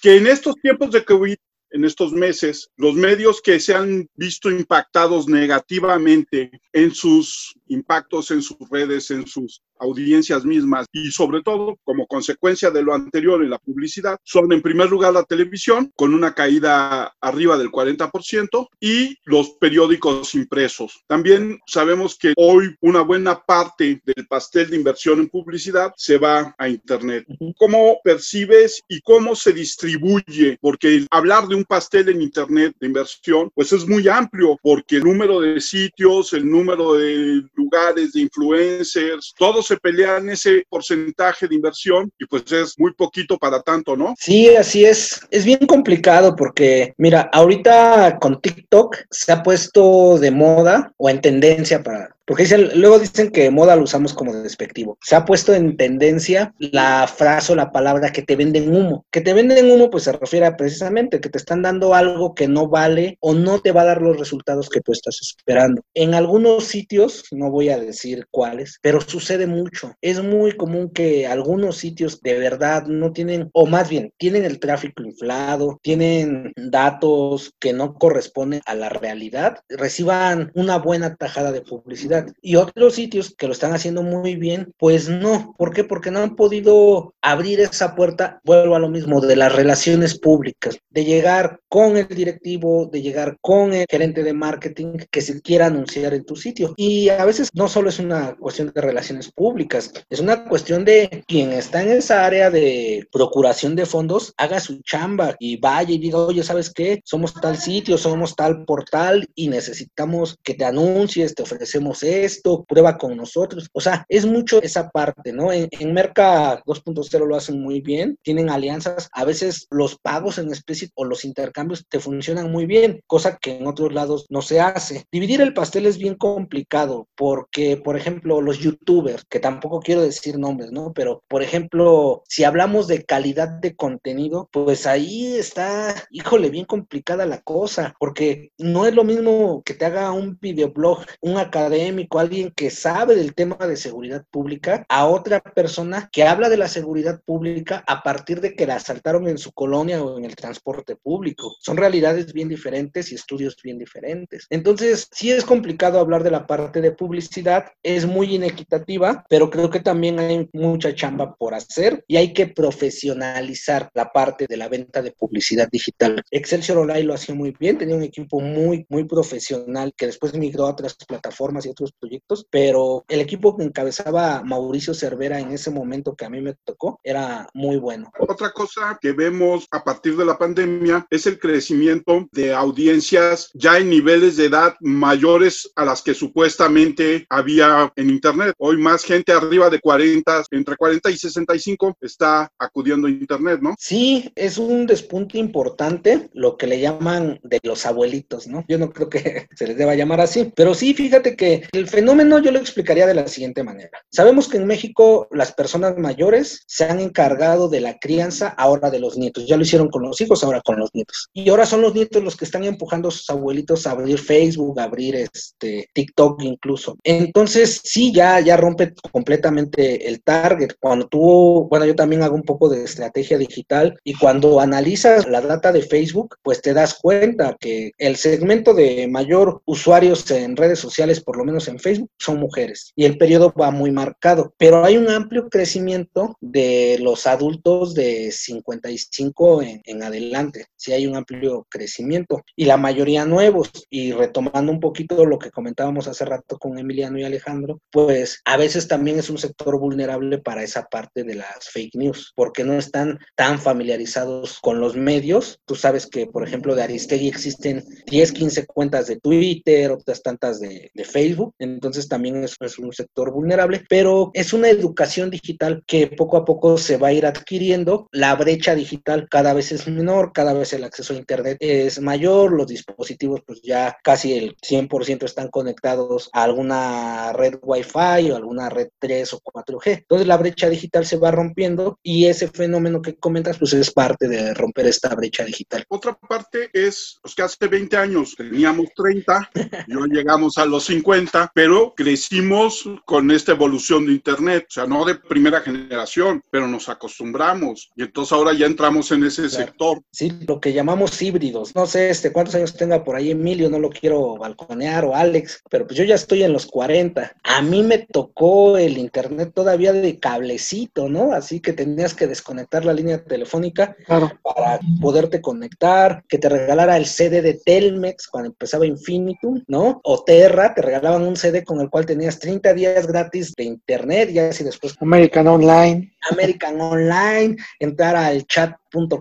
que 0.01 0.17
en 0.17 0.27
estos 0.27 0.55
tiempos 0.61 0.91
de 0.91 1.03
COVID 1.03 1.35
en 1.71 1.85
estos 1.85 2.13
meses, 2.13 2.69
los 2.77 2.95
medios 2.95 3.41
que 3.41 3.59
se 3.59 3.73
han 3.73 4.09
visto 4.15 4.49
impactados 4.49 5.27
negativamente 5.27 6.51
en 6.73 6.93
sus 6.93 7.53
impactos 7.67 8.31
en 8.31 8.41
sus 8.41 8.57
redes, 8.69 9.11
en 9.11 9.27
sus 9.27 9.61
audiencias 9.79 10.45
mismas 10.45 10.87
y 10.91 11.11
sobre 11.11 11.41
todo 11.41 11.77
como 11.83 12.07
consecuencia 12.07 12.71
de 12.71 12.83
lo 12.83 12.93
anterior 12.93 13.43
en 13.43 13.49
la 13.49 13.59
publicidad 13.59 14.17
son 14.23 14.51
en 14.51 14.61
primer 14.61 14.89
lugar 14.89 15.13
la 15.13 15.23
televisión 15.23 15.91
con 15.95 16.13
una 16.13 16.33
caída 16.33 17.13
arriba 17.21 17.57
del 17.57 17.71
40% 17.71 18.67
y 18.79 19.17
los 19.25 19.51
periódicos 19.51 20.35
impresos. 20.35 21.03
También 21.07 21.59
sabemos 21.65 22.17
que 22.17 22.33
hoy 22.37 22.75
una 22.81 23.01
buena 23.01 23.41
parte 23.41 24.01
del 24.05 24.27
pastel 24.27 24.69
de 24.69 24.77
inversión 24.77 25.19
en 25.19 25.29
publicidad 25.29 25.93
se 25.97 26.17
va 26.17 26.55
a 26.57 26.69
internet. 26.69 27.25
¿Cómo 27.57 27.99
percibes 28.03 28.81
y 28.87 29.01
cómo 29.01 29.35
se 29.35 29.53
distribuye? 29.53 30.57
Porque 30.61 31.05
hablar 31.11 31.47
de 31.47 31.55
un 31.55 31.63
pastel 31.63 32.09
en 32.09 32.21
internet 32.21 32.75
de 32.79 32.87
inversión 32.87 33.49
pues 33.53 33.71
es 33.73 33.87
muy 33.87 34.07
amplio 34.07 34.57
porque 34.61 34.97
el 34.97 35.03
número 35.03 35.39
de 35.39 35.59
sitios, 35.59 36.33
el 36.33 36.49
número 36.49 36.93
de 36.93 37.43
lugares, 37.55 38.13
de 38.13 38.21
influencers, 38.21 39.33
todos 39.37 39.64
se 39.65 39.77
pelean 39.77 40.29
ese 40.29 40.63
porcentaje 40.69 41.47
de 41.47 41.55
inversión 41.55 42.11
y 42.17 42.25
pues 42.25 42.49
es 42.51 42.75
muy 42.77 42.93
poquito 42.93 43.37
para 43.37 43.61
tanto, 43.61 43.95
¿no? 43.95 44.13
Sí, 44.17 44.55
así 44.55 44.85
es. 44.85 45.19
Es 45.31 45.45
bien 45.45 45.65
complicado 45.67 46.35
porque, 46.35 46.93
mira, 46.97 47.29
ahorita 47.33 48.17
con 48.19 48.39
TikTok 48.39 48.97
se 49.09 49.31
ha 49.31 49.43
puesto 49.43 50.17
de 50.19 50.31
moda 50.31 50.93
o 50.97 51.09
en 51.09 51.21
tendencia 51.21 51.83
para 51.83 52.14
porque 52.25 52.43
dicen, 52.43 52.71
luego 52.75 52.99
dicen 52.99 53.29
que 53.29 53.51
moda 53.51 53.75
lo 53.75 53.83
usamos 53.83 54.13
como 54.13 54.33
despectivo. 54.33 54.97
Se 55.01 55.15
ha 55.15 55.25
puesto 55.25 55.53
en 55.53 55.77
tendencia 55.77 56.53
la 56.57 57.07
frase 57.07 57.53
o 57.53 57.55
la 57.55 57.71
palabra 57.71 58.11
que 58.11 58.23
te 58.23 58.35
venden 58.35 58.75
humo. 58.75 59.05
Que 59.11 59.21
te 59.21 59.33
venden 59.33 59.69
humo, 59.69 59.89
pues 59.89 60.03
se 60.03 60.11
refiere 60.11 60.47
a 60.47 60.57
precisamente 60.57 61.21
que 61.21 61.29
te 61.29 61.37
están 61.37 61.61
dando 61.61 61.93
algo 61.93 62.33
que 62.33 62.47
no 62.47 62.67
vale 62.67 63.17
o 63.19 63.33
no 63.33 63.59
te 63.59 63.71
va 63.71 63.81
a 63.81 63.85
dar 63.85 64.01
los 64.01 64.17
resultados 64.17 64.69
que 64.69 64.81
tú 64.81 64.91
estás 64.91 65.19
esperando. 65.21 65.83
En 65.93 66.15
algunos 66.15 66.65
sitios, 66.65 67.25
no 67.31 67.51
voy 67.51 67.69
a 67.69 67.77
decir 67.77 68.25
cuáles, 68.31 68.79
pero 68.81 69.01
sucede 69.01 69.45
mucho. 69.45 69.93
Es 70.01 70.23
muy 70.23 70.53
común 70.53 70.89
que 70.89 71.27
algunos 71.27 71.77
sitios 71.77 72.21
de 72.21 72.39
verdad 72.39 72.85
no 72.87 73.11
tienen, 73.11 73.49
o 73.53 73.67
más 73.67 73.89
bien, 73.89 74.11
tienen 74.17 74.45
el 74.45 74.59
tráfico 74.59 75.03
inflado, 75.03 75.79
tienen 75.83 76.53
datos 76.55 77.53
que 77.59 77.73
no 77.73 77.93
corresponden 77.93 78.61
a 78.65 78.73
la 78.73 78.89
realidad, 78.89 79.59
reciban 79.69 80.51
una 80.55 80.77
buena 80.77 81.15
tajada 81.15 81.51
de 81.51 81.61
publicidad 81.61 82.14
y 82.41 82.55
otros 82.55 82.95
sitios 82.95 83.33
que 83.35 83.47
lo 83.47 83.53
están 83.53 83.73
haciendo 83.73 84.03
muy 84.03 84.35
bien, 84.35 84.73
pues 84.77 85.09
no. 85.09 85.53
¿Por 85.57 85.73
qué? 85.73 85.83
Porque 85.83 86.11
no 86.11 86.19
han 86.19 86.35
podido 86.35 87.13
abrir 87.21 87.59
esa 87.59 87.95
puerta, 87.95 88.39
vuelvo 88.43 88.75
a 88.75 88.79
lo 88.79 88.89
mismo, 88.89 89.21
de 89.21 89.35
las 89.35 89.53
relaciones 89.53 90.19
públicas, 90.19 90.77
de 90.89 91.05
llegar 91.05 91.59
con 91.67 91.97
el 91.97 92.07
directivo, 92.07 92.89
de 92.91 93.01
llegar 93.01 93.37
con 93.41 93.73
el 93.73 93.85
gerente 93.89 94.23
de 94.23 94.33
marketing 94.33 94.97
que 95.11 95.21
se 95.21 95.41
quiera 95.41 95.67
anunciar 95.67 96.13
en 96.13 96.25
tu 96.25 96.35
sitio. 96.35 96.73
Y 96.77 97.09
a 97.09 97.25
veces 97.25 97.49
no 97.53 97.67
solo 97.67 97.89
es 97.89 97.99
una 97.99 98.35
cuestión 98.35 98.71
de 98.73 98.81
relaciones 98.81 99.31
públicas, 99.31 99.91
es 100.09 100.19
una 100.19 100.45
cuestión 100.45 100.85
de 100.85 101.23
quien 101.27 101.51
está 101.51 101.81
en 101.81 101.89
esa 101.89 102.25
área 102.25 102.49
de 102.49 103.07
procuración 103.11 103.75
de 103.75 103.85
fondos, 103.85 104.33
haga 104.37 104.59
su 104.59 104.81
chamba 104.81 105.35
y 105.39 105.57
vaya 105.57 105.93
y 105.93 105.97
diga, 105.97 106.19
oye, 106.19 106.43
¿sabes 106.43 106.71
qué? 106.71 107.01
Somos 107.03 107.33
tal 107.33 107.57
sitio, 107.57 107.97
somos 107.97 108.35
tal 108.35 108.65
portal 108.65 109.27
y 109.35 109.49
necesitamos 109.49 110.37
que 110.43 110.53
te 110.53 110.65
anuncies, 110.65 111.35
te 111.35 111.43
ofrecemos 111.43 112.03
esto, 112.05 112.63
prueba 112.67 112.97
con 112.97 113.15
nosotros. 113.15 113.69
O 113.73 113.81
sea, 113.81 114.05
es 114.09 114.25
mucho 114.25 114.61
esa 114.61 114.89
parte, 114.89 115.33
¿no? 115.33 115.51
En, 115.51 115.69
Merca 115.93 116.61
2.0 116.65 117.25
lo 117.25 117.35
hacen 117.35 117.61
muy 117.61 117.79
bien, 117.79 118.17
tienen 118.21 118.49
alianzas, 118.49 119.09
a 119.13 119.23
veces 119.23 119.67
los 119.69 119.97
pagos 119.97 120.37
en 120.37 120.51
especie 120.51 120.89
o 120.95 121.05
los 121.05 121.23
intercambios 121.23 121.85
te 121.87 121.99
funcionan 121.99 122.51
muy 122.51 122.65
bien, 122.65 123.01
cosa 123.07 123.37
que 123.37 123.57
en 123.57 123.67
otros 123.67 123.93
lados 123.93 124.25
no 124.29 124.41
se 124.41 124.59
hace. 124.59 125.05
Dividir 125.11 125.41
el 125.41 125.53
pastel 125.53 125.85
es 125.85 125.97
bien 125.97 126.15
complicado 126.15 127.07
porque, 127.15 127.77
por 127.77 127.95
ejemplo, 127.95 128.41
los 128.41 128.59
youtubers, 128.59 129.23
que 129.29 129.39
tampoco 129.39 129.79
quiero 129.79 130.01
decir 130.01 130.37
nombres, 130.37 130.71
¿no? 130.71 130.91
Pero, 130.93 131.23
por 131.27 131.43
ejemplo, 131.43 132.23
si 132.27 132.43
hablamos 132.43 132.87
de 132.87 133.03
calidad 133.03 133.47
de 133.47 133.75
contenido, 133.75 134.49
pues 134.51 134.85
ahí 134.85 135.35
está, 135.35 135.95
híjole, 136.11 136.49
bien 136.49 136.65
complicada 136.65 137.25
la 137.25 137.41
cosa, 137.41 137.95
porque 137.99 138.51
no 138.57 138.85
es 138.85 138.93
lo 138.93 139.03
mismo 139.03 139.63
que 139.63 139.73
te 139.73 139.85
haga 139.85 140.11
un 140.11 140.37
videoblog, 140.39 141.05
un 141.21 141.37
académico, 141.37 141.94
alguien 142.17 142.51
que 142.51 142.69
sabe 142.69 143.15
del 143.15 143.33
tema 143.33 143.57
de 143.67 143.77
seguridad 143.77 144.25
pública, 144.31 144.85
a 144.89 145.05
otra 145.07 145.39
persona 145.41 146.09
que 146.11 146.23
habla 146.23 146.49
de 146.49 146.57
la 146.57 146.67
seguridad 146.67 147.21
pública 147.25 147.83
a 147.87 148.03
partir 148.03 148.41
de 148.41 148.55
que 148.55 148.65
la 148.65 148.75
asaltaron 148.75 149.27
en 149.27 149.37
su 149.37 149.51
colonia 149.51 150.03
o 150.03 150.17
en 150.17 150.25
el 150.25 150.35
transporte 150.35 150.95
público. 150.95 151.55
Son 151.59 151.77
realidades 151.77 152.33
bien 152.33 152.49
diferentes 152.49 153.11
y 153.11 153.15
estudios 153.15 153.55
bien 153.63 153.77
diferentes. 153.77 154.47
Entonces, 154.49 155.07
sí 155.11 155.31
es 155.31 155.45
complicado 155.45 155.99
hablar 155.99 156.23
de 156.23 156.31
la 156.31 156.47
parte 156.47 156.81
de 156.81 156.91
publicidad, 156.91 157.65
es 157.83 158.05
muy 158.05 158.35
inequitativa, 158.35 159.25
pero 159.29 159.49
creo 159.49 159.69
que 159.69 159.79
también 159.79 160.19
hay 160.19 160.49
mucha 160.53 160.93
chamba 160.93 161.35
por 161.35 161.53
hacer 161.53 162.03
y 162.07 162.17
hay 162.17 162.33
que 162.33 162.47
profesionalizar 162.47 163.89
la 163.93 164.11
parte 164.11 164.45
de 164.47 164.57
la 164.57 164.69
venta 164.69 165.01
de 165.01 165.11
publicidad 165.11 165.67
digital. 165.71 166.21
Excelsior 166.31 166.79
Online 166.79 167.03
lo 167.03 167.13
hacía 167.13 167.35
muy 167.35 167.55
bien, 167.59 167.77
tenía 167.77 167.95
un 167.95 168.03
equipo 168.03 168.39
muy, 168.39 168.85
muy 168.89 169.05
profesional 169.05 169.93
que 169.95 170.07
después 170.07 170.33
migró 170.33 170.65
a 170.65 170.71
otras 170.71 170.95
plataformas 171.07 171.65
y 171.65 171.69
otros 171.69 171.84
proyectos, 171.91 172.45
pero 172.49 173.03
el 173.07 173.19
equipo 173.19 173.57
que 173.57 173.63
encabezaba 173.63 174.43
Mauricio 174.43 174.93
Cervera 174.93 175.39
en 175.39 175.51
ese 175.51 175.71
momento 175.71 176.15
que 176.15 176.25
a 176.25 176.29
mí 176.29 176.41
me 176.41 176.55
tocó 176.63 176.99
era 177.03 177.47
muy 177.53 177.77
bueno. 177.77 178.11
Otra 178.19 178.51
cosa 178.51 178.97
que 179.01 179.11
vemos 179.11 179.67
a 179.71 179.83
partir 179.83 180.17
de 180.17 180.25
la 180.25 180.37
pandemia 180.37 181.05
es 181.09 181.27
el 181.27 181.39
crecimiento 181.39 182.27
de 182.31 182.53
audiencias 182.53 183.49
ya 183.53 183.77
en 183.77 183.89
niveles 183.89 184.37
de 184.37 184.45
edad 184.45 184.75
mayores 184.81 185.71
a 185.75 185.85
las 185.85 186.01
que 186.01 186.13
supuestamente 186.13 187.25
había 187.29 187.91
en 187.95 188.09
Internet. 188.09 188.53
Hoy 188.57 188.77
más 188.77 189.03
gente 189.03 189.31
arriba 189.31 189.69
de 189.69 189.79
40, 189.79 190.43
entre 190.51 190.75
40 190.75 191.11
y 191.11 191.17
65 191.17 191.97
está 192.01 192.51
acudiendo 192.59 193.07
a 193.07 193.11
Internet, 193.11 193.59
¿no? 193.61 193.75
Sí, 193.77 194.31
es 194.35 194.57
un 194.57 194.85
despunte 194.85 195.37
importante, 195.37 196.29
lo 196.33 196.57
que 196.57 196.67
le 196.67 196.79
llaman 196.79 197.39
de 197.43 197.59
los 197.63 197.85
abuelitos, 197.85 198.47
¿no? 198.47 198.63
Yo 198.67 198.77
no 198.77 198.91
creo 198.91 199.09
que 199.09 199.47
se 199.55 199.67
les 199.67 199.77
deba 199.77 199.95
llamar 199.95 200.21
así, 200.21 200.51
pero 200.55 200.73
sí, 200.73 200.93
fíjate 200.93 201.35
que 201.35 201.67
el 201.75 201.87
fenómeno 201.87 202.39
yo 202.39 202.51
lo 202.51 202.59
explicaría 202.59 203.05
de 203.05 203.13
la 203.13 203.27
siguiente 203.27 203.63
manera. 203.63 203.89
Sabemos 204.11 204.47
que 204.47 204.57
en 204.57 204.65
México 204.65 205.27
las 205.31 205.51
personas 205.51 205.97
mayores 205.97 206.63
se 206.67 206.85
han 206.85 206.99
encargado 206.99 207.69
de 207.69 207.81
la 207.81 207.97
crianza 207.99 208.49
ahora 208.49 208.89
de 208.89 208.99
los 208.99 209.17
nietos. 209.17 209.45
Ya 209.47 209.57
lo 209.57 209.63
hicieron 209.63 209.89
con 209.89 210.03
los 210.03 210.19
hijos, 210.21 210.43
ahora 210.43 210.61
con 210.61 210.79
los 210.79 210.89
nietos. 210.93 211.29
Y 211.33 211.49
ahora 211.49 211.65
son 211.65 211.81
los 211.81 211.93
nietos 211.93 212.23
los 212.23 212.35
que 212.35 212.45
están 212.45 212.63
empujando 212.63 213.09
a 213.09 213.11
sus 213.11 213.29
abuelitos 213.29 213.87
a 213.87 213.91
abrir 213.91 214.19
Facebook, 214.19 214.79
a 214.79 214.83
abrir 214.83 215.15
este 215.15 215.89
TikTok 215.93 216.41
incluso. 216.43 216.97
Entonces, 217.03 217.81
sí, 217.83 218.13
ya, 218.13 218.39
ya 218.39 218.57
rompe 218.57 218.93
completamente 219.11 220.07
el 220.07 220.21
target. 220.21 220.73
Cuando 220.79 221.07
tú, 221.07 221.67
bueno, 221.69 221.85
yo 221.85 221.95
también 221.95 222.23
hago 222.23 222.35
un 222.35 222.43
poco 222.43 222.69
de 222.69 222.83
estrategia 222.83 223.37
digital 223.37 223.97
y 224.03 224.13
cuando 224.13 224.59
analizas 224.59 225.27
la 225.27 225.41
data 225.41 225.71
de 225.71 225.81
Facebook, 225.81 226.35
pues 226.41 226.61
te 226.61 226.73
das 226.73 226.95
cuenta 227.01 227.55
que 227.59 227.91
el 227.97 228.15
segmento 228.15 228.73
de 228.73 229.07
mayor 229.07 229.61
usuarios 229.65 230.29
en 230.31 230.55
redes 230.55 230.79
sociales, 230.79 231.21
por 231.21 231.37
lo 231.37 231.43
menos 231.43 231.54
menos 231.55 231.67
en 231.67 231.79
Facebook, 231.79 232.11
son 232.19 232.39
mujeres. 232.39 232.91
Y 232.95 233.05
el 233.05 233.17
periodo 233.17 233.53
va 233.59 233.71
muy 233.71 233.91
marcado. 233.91 234.53
Pero 234.57 234.83
hay 234.83 234.97
un 234.97 235.09
amplio 235.09 235.49
crecimiento 235.49 236.37
de 236.41 236.97
los 237.01 237.27
adultos 237.27 237.93
de 237.93 238.31
55 238.31 239.61
en, 239.61 239.81
en 239.85 240.03
adelante. 240.03 240.67
Sí 240.75 240.91
hay 240.91 241.07
un 241.07 241.15
amplio 241.15 241.65
crecimiento. 241.69 242.43
Y 242.55 242.65
la 242.65 242.77
mayoría 242.77 243.25
nuevos. 243.25 243.69
Y 243.89 244.11
retomando 244.11 244.71
un 244.71 244.79
poquito 244.79 245.25
lo 245.25 245.39
que 245.39 245.51
comentábamos 245.51 246.07
hace 246.07 246.25
rato 246.25 246.57
con 246.57 246.77
Emiliano 246.77 247.17
y 247.17 247.23
Alejandro, 247.23 247.79
pues 247.91 248.41
a 248.45 248.57
veces 248.57 248.87
también 248.87 249.19
es 249.19 249.29
un 249.29 249.37
sector 249.37 249.79
vulnerable 249.79 250.37
para 250.39 250.63
esa 250.63 250.85
parte 250.85 251.23
de 251.23 251.35
las 251.35 251.69
fake 251.71 251.95
news, 251.95 252.33
porque 252.35 252.63
no 252.63 252.73
están 252.73 253.19
tan 253.35 253.59
familiarizados 253.59 254.59
con 254.59 254.79
los 254.79 254.95
medios. 254.95 255.59
Tú 255.65 255.75
sabes 255.75 256.07
que, 256.07 256.27
por 256.27 256.45
ejemplo, 256.45 256.75
de 256.75 256.83
Aristegui 256.83 257.27
existen 257.27 257.83
10, 258.07 258.31
15 258.31 258.65
cuentas 258.65 259.07
de 259.07 259.19
Twitter, 259.19 259.91
otras 259.91 260.21
tantas 260.21 260.59
de, 260.59 260.91
Facebook, 261.05 261.44
entonces 261.59 262.07
también 262.07 262.43
es, 262.43 262.55
es, 262.59 262.79
un 262.79 262.91
sector 262.93 263.31
vulnerable, 263.31 263.83
pero 263.89 264.31
es 264.33 264.53
una 264.53 264.69
educación 264.69 265.29
digital 265.29 265.83
que 265.87 266.07
poco 266.07 266.37
a 266.37 266.45
poco 266.45 266.77
se 266.77 266.97
va 266.97 267.09
a 267.09 267.13
ir 267.13 267.25
adquiriendo. 267.25 268.07
La 268.11 268.35
brecha 268.35 268.75
digital 268.75 269.27
cada 269.29 269.53
vez 269.53 269.71
es 269.71 269.87
menor, 269.87 270.31
cada 270.33 270.53
vez 270.53 270.73
el 270.73 270.83
acceso 270.83 271.13
a 271.13 271.17
Internet 271.17 271.57
es 271.59 272.01
mayor, 272.01 272.51
los 272.51 272.67
dispositivos 272.67 273.41
pues 273.45 273.61
ya 273.61 273.97
casi 274.03 274.33
el 274.33 274.55
100% 274.57 275.23
están 275.23 275.49
conectados 275.49 276.29
a 276.33 276.43
alguna 276.43 277.33
red 277.33 277.55
Wi-Fi 277.61 278.31
o 278.31 278.35
alguna 278.35 278.69
red 278.69 278.89
3 278.99 279.33
o 279.33 279.41
4G. 279.41 279.99
Entonces 279.99 280.27
la 280.27 280.37
brecha 280.37 280.69
digital 280.69 281.05
se 281.05 281.17
va 281.17 281.31
rompiendo 281.31 281.99
y 282.03 282.25
ese 282.25 282.47
fenómeno 282.47 283.01
que 283.01 283.15
comentas 283.15 283.57
pues 283.57 283.73
es 283.73 283.91
parte 283.91 284.27
de 284.27 284.53
romper 284.53 284.87
esta 284.87 285.13
brecha 285.15 285.43
digital. 285.43 285.83
Otra 285.89 286.13
parte 286.13 286.69
es 286.73 287.19
pues, 287.21 287.35
que 287.35 287.41
hace 287.41 287.67
20 287.67 287.97
años 287.97 288.35
teníamos 288.35 288.87
30, 288.95 289.51
yo 289.87 290.05
llegamos 290.05 290.57
a 290.57 290.65
los 290.65 290.85
50, 290.85 291.34
pero 291.53 291.93
crecimos 291.95 292.89
con 293.05 293.31
esta 293.31 293.51
evolución 293.51 294.05
de 294.05 294.13
Internet, 294.13 294.67
o 294.69 294.73
sea, 294.73 294.85
no 294.85 295.05
de 295.05 295.15
primera 295.15 295.61
generación, 295.61 296.43
pero 296.49 296.67
nos 296.67 296.89
acostumbramos 296.89 297.91
y 297.95 298.03
entonces 298.03 298.31
ahora 298.31 298.53
ya 298.53 298.65
entramos 298.65 299.11
en 299.11 299.23
ese 299.23 299.47
claro. 299.47 299.65
sector. 299.65 300.01
Sí, 300.11 300.31
lo 300.47 300.59
que 300.59 300.73
llamamos 300.73 301.21
híbridos. 301.21 301.75
No 301.75 301.85
sé 301.85 302.09
este, 302.09 302.31
cuántos 302.31 302.55
años 302.55 302.75
tenga 302.75 303.03
por 303.03 303.15
ahí 303.15 303.31
Emilio, 303.31 303.69
no 303.69 303.79
lo 303.79 303.89
quiero 303.89 304.37
balconear 304.37 305.05
o 305.05 305.15
Alex, 305.15 305.61
pero 305.69 305.85
pues 305.85 305.97
yo 305.97 306.03
ya 306.03 306.15
estoy 306.15 306.43
en 306.43 306.53
los 306.53 306.65
40. 306.65 307.35
A 307.43 307.61
mí 307.61 307.83
me 307.83 307.99
tocó 307.99 308.77
el 308.77 308.97
Internet 308.97 309.51
todavía 309.53 309.93
de 309.93 310.19
cablecito, 310.19 311.09
¿no? 311.09 311.33
Así 311.33 311.59
que 311.59 311.73
tenías 311.73 312.13
que 312.13 312.27
desconectar 312.27 312.85
la 312.85 312.93
línea 312.93 313.23
telefónica 313.23 313.95
claro. 314.05 314.31
para 314.41 314.79
poderte 315.01 315.41
conectar, 315.41 316.23
que 316.27 316.37
te 316.37 316.49
regalara 316.49 316.97
el 316.97 317.05
CD 317.05 317.41
de 317.41 317.55
Telmex 317.55 318.27
cuando 318.27 318.49
empezaba 318.49 318.85
Infinitum, 318.85 319.63
¿no? 319.67 319.99
O 320.03 320.23
Terra, 320.23 320.73
te 320.73 320.81
regalaban 320.81 321.24
un 321.25 321.35
CD 321.35 321.63
con 321.63 321.81
el 321.81 321.89
cual 321.89 322.05
tenías 322.05 322.39
30 322.39 322.73
días 322.73 323.07
gratis 323.07 323.53
de 323.55 323.63
internet, 323.63 324.29
ya 324.31 324.49
así 324.49 324.63
después. 324.63 324.95
American 325.01 325.47
Online. 325.47 326.11
American 326.31 326.81
Online, 326.81 327.57
entrar 327.79 328.15
al 328.15 328.45
chat 328.47 328.75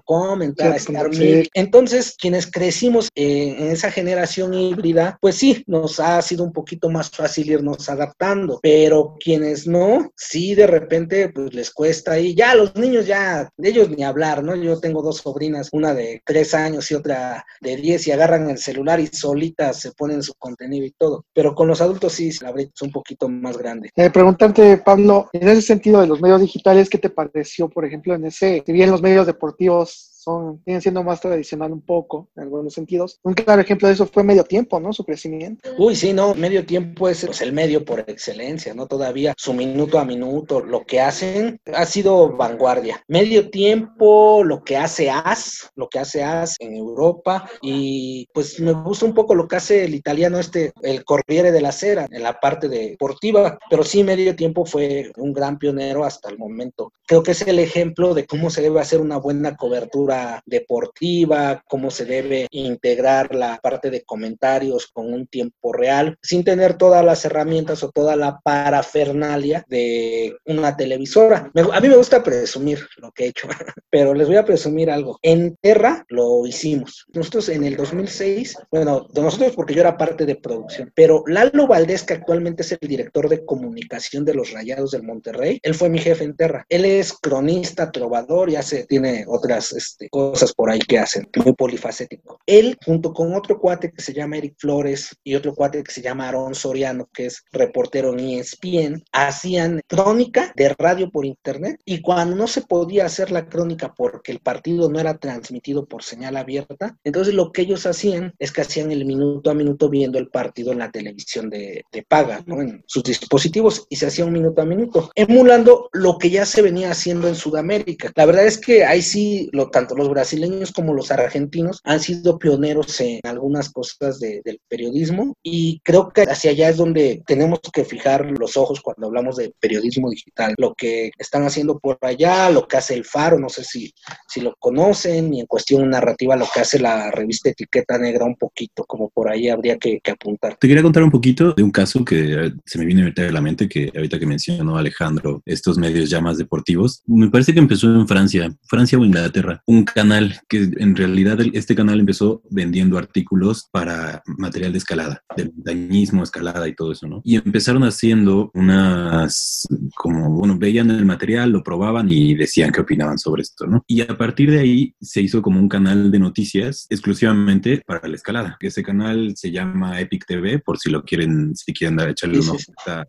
Com, 0.04 0.42
entrar 0.42 0.72
a 0.72 0.78
StarMilk. 0.78 1.50
Entonces, 1.54 2.14
quienes 2.18 2.50
crecimos 2.50 3.08
eh, 3.14 3.56
en 3.58 3.68
esa 3.68 3.90
generación 3.90 4.54
híbrida, 4.54 5.18
pues 5.20 5.36
sí, 5.36 5.64
nos 5.66 6.00
ha 6.00 6.20
sido 6.22 6.44
un 6.44 6.52
poquito 6.52 6.88
más 6.90 7.10
fácil 7.10 7.50
irnos 7.50 7.88
adaptando, 7.88 8.60
pero 8.62 9.16
quienes 9.18 9.66
no, 9.66 10.12
sí 10.16 10.54
de 10.54 10.66
repente 10.66 11.30
pues 11.30 11.52
les 11.54 11.70
cuesta 11.70 12.18
y 12.18 12.34
ya 12.34 12.54
los 12.54 12.74
niños 12.76 13.06
ya, 13.06 13.50
de 13.56 13.68
ellos 13.68 13.90
ni 13.90 14.04
hablar, 14.04 14.44
¿no? 14.44 14.54
Yo 14.54 14.78
tengo 14.78 15.02
dos 15.02 15.18
sobrinas, 15.18 15.70
una 15.72 15.92
de 15.92 16.22
tres 16.24 16.54
años 16.54 16.90
y 16.90 16.94
otra 16.94 17.44
de 17.60 17.76
diez 17.76 18.06
y 18.06 18.12
agarran 18.12 18.48
el 18.50 18.58
celular 18.58 19.00
y 19.00 19.08
solitas 19.08 19.80
se 19.80 19.92
ponen 19.92 20.22
su 20.22 20.34
contenido 20.34 20.86
y 20.86 20.92
todo, 20.92 21.24
pero 21.32 21.54
con 21.54 21.68
los 21.68 21.80
adultos 21.80 22.12
sí, 22.12 22.30
la 22.40 22.52
brecha 22.52 22.72
es 22.74 22.82
un 22.82 22.92
poquito 22.92 23.28
más 23.28 23.58
grande. 23.58 23.90
Eh, 23.96 24.10
preguntarte, 24.10 24.78
Pablo, 24.78 25.28
en 25.32 25.48
ese 25.48 25.62
sentido 25.62 26.00
de 26.00 26.06
los 26.06 26.20
medios 26.20 26.40
digitales, 26.40 26.88
¿qué 26.88 26.98
te 26.98 27.10
pareció, 27.10 27.68
por 27.68 27.84
ejemplo, 27.84 28.14
en 28.14 28.26
ese, 28.26 28.62
si 28.64 28.72
bien 28.72 28.90
los 28.90 29.02
medios 29.02 29.26
deportivos 29.26 29.63
objetivos 29.68 30.13
son, 30.24 30.62
siendo 30.80 31.02
más 31.02 31.20
tradicional 31.20 31.72
un 31.72 31.82
poco, 31.82 32.28
en 32.36 32.44
algunos 32.44 32.72
sentidos. 32.72 33.20
Un 33.22 33.34
claro 33.34 33.60
ejemplo 33.60 33.88
de 33.88 33.94
eso 33.94 34.06
fue 34.06 34.24
medio 34.24 34.44
tiempo, 34.44 34.80
¿no? 34.80 34.92
Su 34.92 35.04
crecimiento. 35.04 35.68
Uy, 35.78 35.94
sí, 35.94 36.12
no, 36.12 36.34
medio 36.34 36.64
tiempo 36.64 37.08
es 37.08 37.24
pues, 37.24 37.40
el 37.42 37.52
medio 37.52 37.84
por 37.84 38.00
excelencia, 38.00 38.74
¿no? 38.74 38.86
Todavía 38.86 39.34
su 39.36 39.52
minuto 39.52 39.98
a 39.98 40.04
minuto, 40.04 40.60
lo 40.60 40.84
que 40.84 41.00
hacen 41.00 41.60
ha 41.72 41.84
sido 41.84 42.34
vanguardia. 42.36 43.02
Medio 43.08 43.50
tiempo, 43.50 44.42
lo 44.44 44.64
que 44.64 44.76
hace 44.76 45.10
AS, 45.10 45.70
lo 45.76 45.88
que 45.88 45.98
hace 45.98 46.22
AS 46.22 46.56
en 46.58 46.74
Europa, 46.74 47.48
y 47.60 48.26
pues 48.32 48.58
me 48.60 48.72
gusta 48.72 49.06
un 49.06 49.14
poco 49.14 49.34
lo 49.34 49.46
que 49.46 49.56
hace 49.56 49.84
el 49.84 49.94
italiano 49.94 50.38
este, 50.38 50.72
el 50.82 51.04
Corriere 51.04 51.52
de 51.52 51.60
la 51.60 51.72
Sera, 51.72 52.06
en 52.10 52.22
la 52.22 52.40
parte 52.40 52.68
deportiva, 52.68 53.58
pero 53.68 53.84
sí, 53.84 54.02
medio 54.02 54.34
tiempo 54.34 54.64
fue 54.64 55.12
un 55.16 55.32
gran 55.32 55.58
pionero 55.58 56.04
hasta 56.04 56.30
el 56.30 56.38
momento. 56.38 56.92
Creo 57.06 57.22
que 57.22 57.32
es 57.32 57.42
el 57.42 57.58
ejemplo 57.58 58.14
de 58.14 58.26
cómo 58.26 58.48
se 58.48 58.62
debe 58.62 58.80
hacer 58.80 59.00
una 59.00 59.18
buena 59.18 59.56
cobertura 59.56 60.13
deportiva, 60.46 61.62
cómo 61.68 61.90
se 61.90 62.04
debe 62.04 62.46
integrar 62.50 63.34
la 63.34 63.58
parte 63.62 63.90
de 63.90 64.02
comentarios 64.02 64.88
con 64.92 65.12
un 65.12 65.26
tiempo 65.26 65.72
real, 65.72 66.16
sin 66.22 66.44
tener 66.44 66.76
todas 66.76 67.04
las 67.04 67.24
herramientas 67.24 67.82
o 67.82 67.90
toda 67.90 68.16
la 68.16 68.40
parafernalia 68.40 69.64
de 69.68 70.36
una 70.46 70.76
televisora. 70.76 71.50
a 71.54 71.80
mí 71.80 71.88
me 71.88 71.96
gusta 71.96 72.22
presumir 72.22 72.86
lo 72.96 73.12
que 73.12 73.24
he 73.24 73.28
hecho, 73.28 73.48
pero 73.90 74.14
les 74.14 74.26
voy 74.26 74.36
a 74.36 74.44
presumir 74.44 74.90
algo. 74.90 75.18
En 75.22 75.56
Terra 75.60 76.04
lo 76.08 76.46
hicimos. 76.46 77.06
Nosotros 77.12 77.48
en 77.48 77.64
el 77.64 77.76
2006, 77.76 78.56
bueno, 78.70 79.06
de 79.12 79.22
nosotros 79.22 79.52
porque 79.54 79.74
yo 79.74 79.80
era 79.80 79.96
parte 79.96 80.26
de 80.26 80.36
producción, 80.36 80.92
pero 80.94 81.22
Lalo 81.26 81.66
Valdés, 81.66 82.02
que 82.02 82.14
actualmente 82.14 82.62
es 82.62 82.72
el 82.72 82.88
director 82.88 83.28
de 83.28 83.44
comunicación 83.44 84.24
de 84.24 84.34
los 84.34 84.52
Rayados 84.52 84.90
del 84.92 85.02
Monterrey, 85.02 85.58
él 85.62 85.74
fue 85.74 85.88
mi 85.88 85.98
jefe 85.98 86.24
en 86.24 86.36
Terra. 86.36 86.64
Él 86.68 86.84
es 86.84 87.12
cronista, 87.12 87.90
trovador 87.90 88.50
y 88.50 88.56
hace, 88.56 88.86
tiene 88.86 89.24
otras 89.28 89.72
este, 89.72 90.03
cosas 90.10 90.52
por 90.52 90.70
ahí 90.70 90.80
que 90.80 90.98
hacen, 90.98 91.28
muy 91.44 91.54
polifacético. 91.54 92.40
Él, 92.46 92.76
junto 92.84 93.12
con 93.12 93.34
otro 93.34 93.58
cuate 93.58 93.92
que 93.92 94.02
se 94.02 94.12
llama 94.12 94.38
Eric 94.38 94.54
Flores 94.58 95.16
y 95.22 95.34
otro 95.34 95.54
cuate 95.54 95.82
que 95.82 95.92
se 95.92 96.02
llama 96.02 96.28
Aaron 96.28 96.54
Soriano, 96.54 97.08
que 97.12 97.26
es 97.26 97.44
reportero 97.52 98.12
en 98.12 98.20
ESPN, 98.20 99.04
hacían 99.12 99.80
crónica 99.86 100.52
de 100.56 100.70
radio 100.70 101.10
por 101.10 101.24
internet 101.24 101.80
y 101.84 102.00
cuando 102.00 102.36
no 102.36 102.46
se 102.46 102.62
podía 102.62 103.06
hacer 103.06 103.30
la 103.30 103.46
crónica 103.46 103.94
porque 103.94 104.32
el 104.32 104.40
partido 104.40 104.90
no 104.90 105.00
era 105.00 105.18
transmitido 105.18 105.86
por 105.86 106.02
señal 106.02 106.36
abierta, 106.36 106.96
entonces 107.04 107.34
lo 107.34 107.52
que 107.52 107.62
ellos 107.62 107.86
hacían 107.86 108.34
es 108.38 108.52
que 108.52 108.62
hacían 108.62 108.90
el 108.90 109.04
minuto 109.04 109.50
a 109.50 109.54
minuto 109.54 109.88
viendo 109.88 110.18
el 110.18 110.28
partido 110.28 110.72
en 110.72 110.78
la 110.78 110.90
televisión 110.90 111.50
de, 111.50 111.84
de 111.92 112.02
paga, 112.02 112.42
¿no? 112.46 112.60
en 112.60 112.82
sus 112.86 113.02
dispositivos 113.02 113.86
y 113.88 113.96
se 113.96 114.06
hacía 114.06 114.24
un 114.24 114.32
minuto 114.32 114.62
a 114.62 114.64
minuto, 114.64 115.10
emulando 115.14 115.88
lo 115.92 116.18
que 116.18 116.30
ya 116.30 116.46
se 116.46 116.62
venía 116.62 116.90
haciendo 116.90 117.28
en 117.28 117.34
Sudamérica. 117.34 118.12
La 118.14 118.26
verdad 118.26 118.46
es 118.46 118.58
que 118.58 118.84
ahí 118.84 119.02
sí, 119.02 119.48
lo, 119.52 119.70
tanto 119.70 119.93
los 119.96 120.08
brasileños 120.08 120.72
como 120.72 120.94
los 120.94 121.10
argentinos 121.10 121.80
han 121.84 122.00
sido 122.00 122.38
pioneros 122.38 123.00
en 123.00 123.20
algunas 123.24 123.70
cosas 123.70 124.20
de, 124.20 124.42
del 124.44 124.60
periodismo 124.68 125.34
y 125.42 125.80
creo 125.84 126.10
que 126.10 126.22
hacia 126.22 126.50
allá 126.50 126.68
es 126.68 126.76
donde 126.76 127.22
tenemos 127.26 127.60
que 127.72 127.84
fijar 127.84 128.26
los 128.38 128.56
ojos 128.56 128.80
cuando 128.80 129.06
hablamos 129.06 129.36
de 129.36 129.52
periodismo 129.60 130.10
digital. 130.10 130.54
Lo 130.58 130.74
que 130.74 131.10
están 131.18 131.44
haciendo 131.44 131.78
por 131.78 131.98
allá, 132.02 132.50
lo 132.50 132.66
que 132.66 132.76
hace 132.76 132.94
el 132.94 133.04
Faro, 133.04 133.38
no 133.38 133.48
sé 133.48 133.64
si, 133.64 133.92
si 134.28 134.40
lo 134.40 134.54
conocen, 134.58 135.34
y 135.34 135.40
en 135.40 135.46
cuestión 135.46 135.88
narrativa 135.88 136.36
lo 136.36 136.46
que 136.52 136.60
hace 136.60 136.78
la 136.78 137.10
revista 137.10 137.50
Etiqueta 137.50 137.98
Negra 137.98 138.24
un 138.24 138.36
poquito, 138.36 138.84
como 138.84 139.10
por 139.10 139.30
ahí 139.30 139.48
habría 139.48 139.78
que, 139.78 140.00
que 140.02 140.10
apuntar. 140.10 140.56
Te 140.56 140.68
quería 140.68 140.82
contar 140.82 141.02
un 141.02 141.10
poquito 141.10 141.52
de 141.52 141.62
un 141.62 141.70
caso 141.70 142.04
que 142.04 142.52
se 142.64 142.78
me 142.78 142.84
viene 142.84 143.12
a 143.16 143.32
la 143.32 143.40
mente, 143.40 143.68
que 143.68 143.90
ahorita 143.94 144.18
que 144.18 144.26
mencionó 144.26 144.76
Alejandro, 144.76 145.42
estos 145.44 145.78
medios 145.78 146.10
ya 146.10 146.20
más 146.20 146.38
deportivos, 146.38 147.02
me 147.06 147.30
parece 147.30 147.52
que 147.52 147.60
empezó 147.60 147.86
en 147.86 148.06
Francia, 148.06 148.54
Francia 148.68 148.98
o 148.98 149.04
Inglaterra, 149.04 149.62
un 149.66 149.83
canal 149.84 150.40
que 150.48 150.70
en 150.76 150.96
realidad 150.96 151.38
este 151.52 151.74
canal 151.74 152.00
empezó 152.00 152.42
vendiendo 152.50 152.98
artículos 152.98 153.68
para 153.70 154.22
material 154.26 154.72
de 154.72 154.78
escalada, 154.78 155.22
de 155.36 155.46
montañismo, 155.46 156.22
escalada 156.22 156.66
y 156.68 156.74
todo 156.74 156.92
eso, 156.92 157.06
¿no? 157.06 157.20
Y 157.24 157.36
empezaron 157.36 157.84
haciendo 157.84 158.50
unas, 158.54 159.66
como, 159.96 160.30
bueno, 160.30 160.56
veían 160.58 160.90
el 160.90 161.04
material, 161.04 161.50
lo 161.50 161.62
probaban 161.62 162.10
y 162.10 162.34
decían 162.34 162.72
qué 162.72 162.80
opinaban 162.80 163.18
sobre 163.18 163.42
esto, 163.42 163.66
¿no? 163.66 163.84
Y 163.86 164.00
a 164.02 164.16
partir 164.16 164.50
de 164.50 164.60
ahí 164.60 164.94
se 165.00 165.20
hizo 165.20 165.42
como 165.42 165.60
un 165.60 165.68
canal 165.68 166.10
de 166.10 166.18
noticias 166.18 166.86
exclusivamente 166.90 167.82
para 167.86 168.08
la 168.08 168.16
escalada. 168.16 168.56
Ese 168.60 168.82
canal 168.82 169.34
se 169.36 169.50
llama 169.50 170.00
Epic 170.00 170.26
TV, 170.26 170.58
por 170.58 170.78
si 170.78 170.90
lo 170.90 171.02
quieren, 171.02 171.54
si 171.54 171.72
quieren 171.72 171.96
dar, 171.96 172.08
echarle 172.08 172.40
uno, 172.40 172.56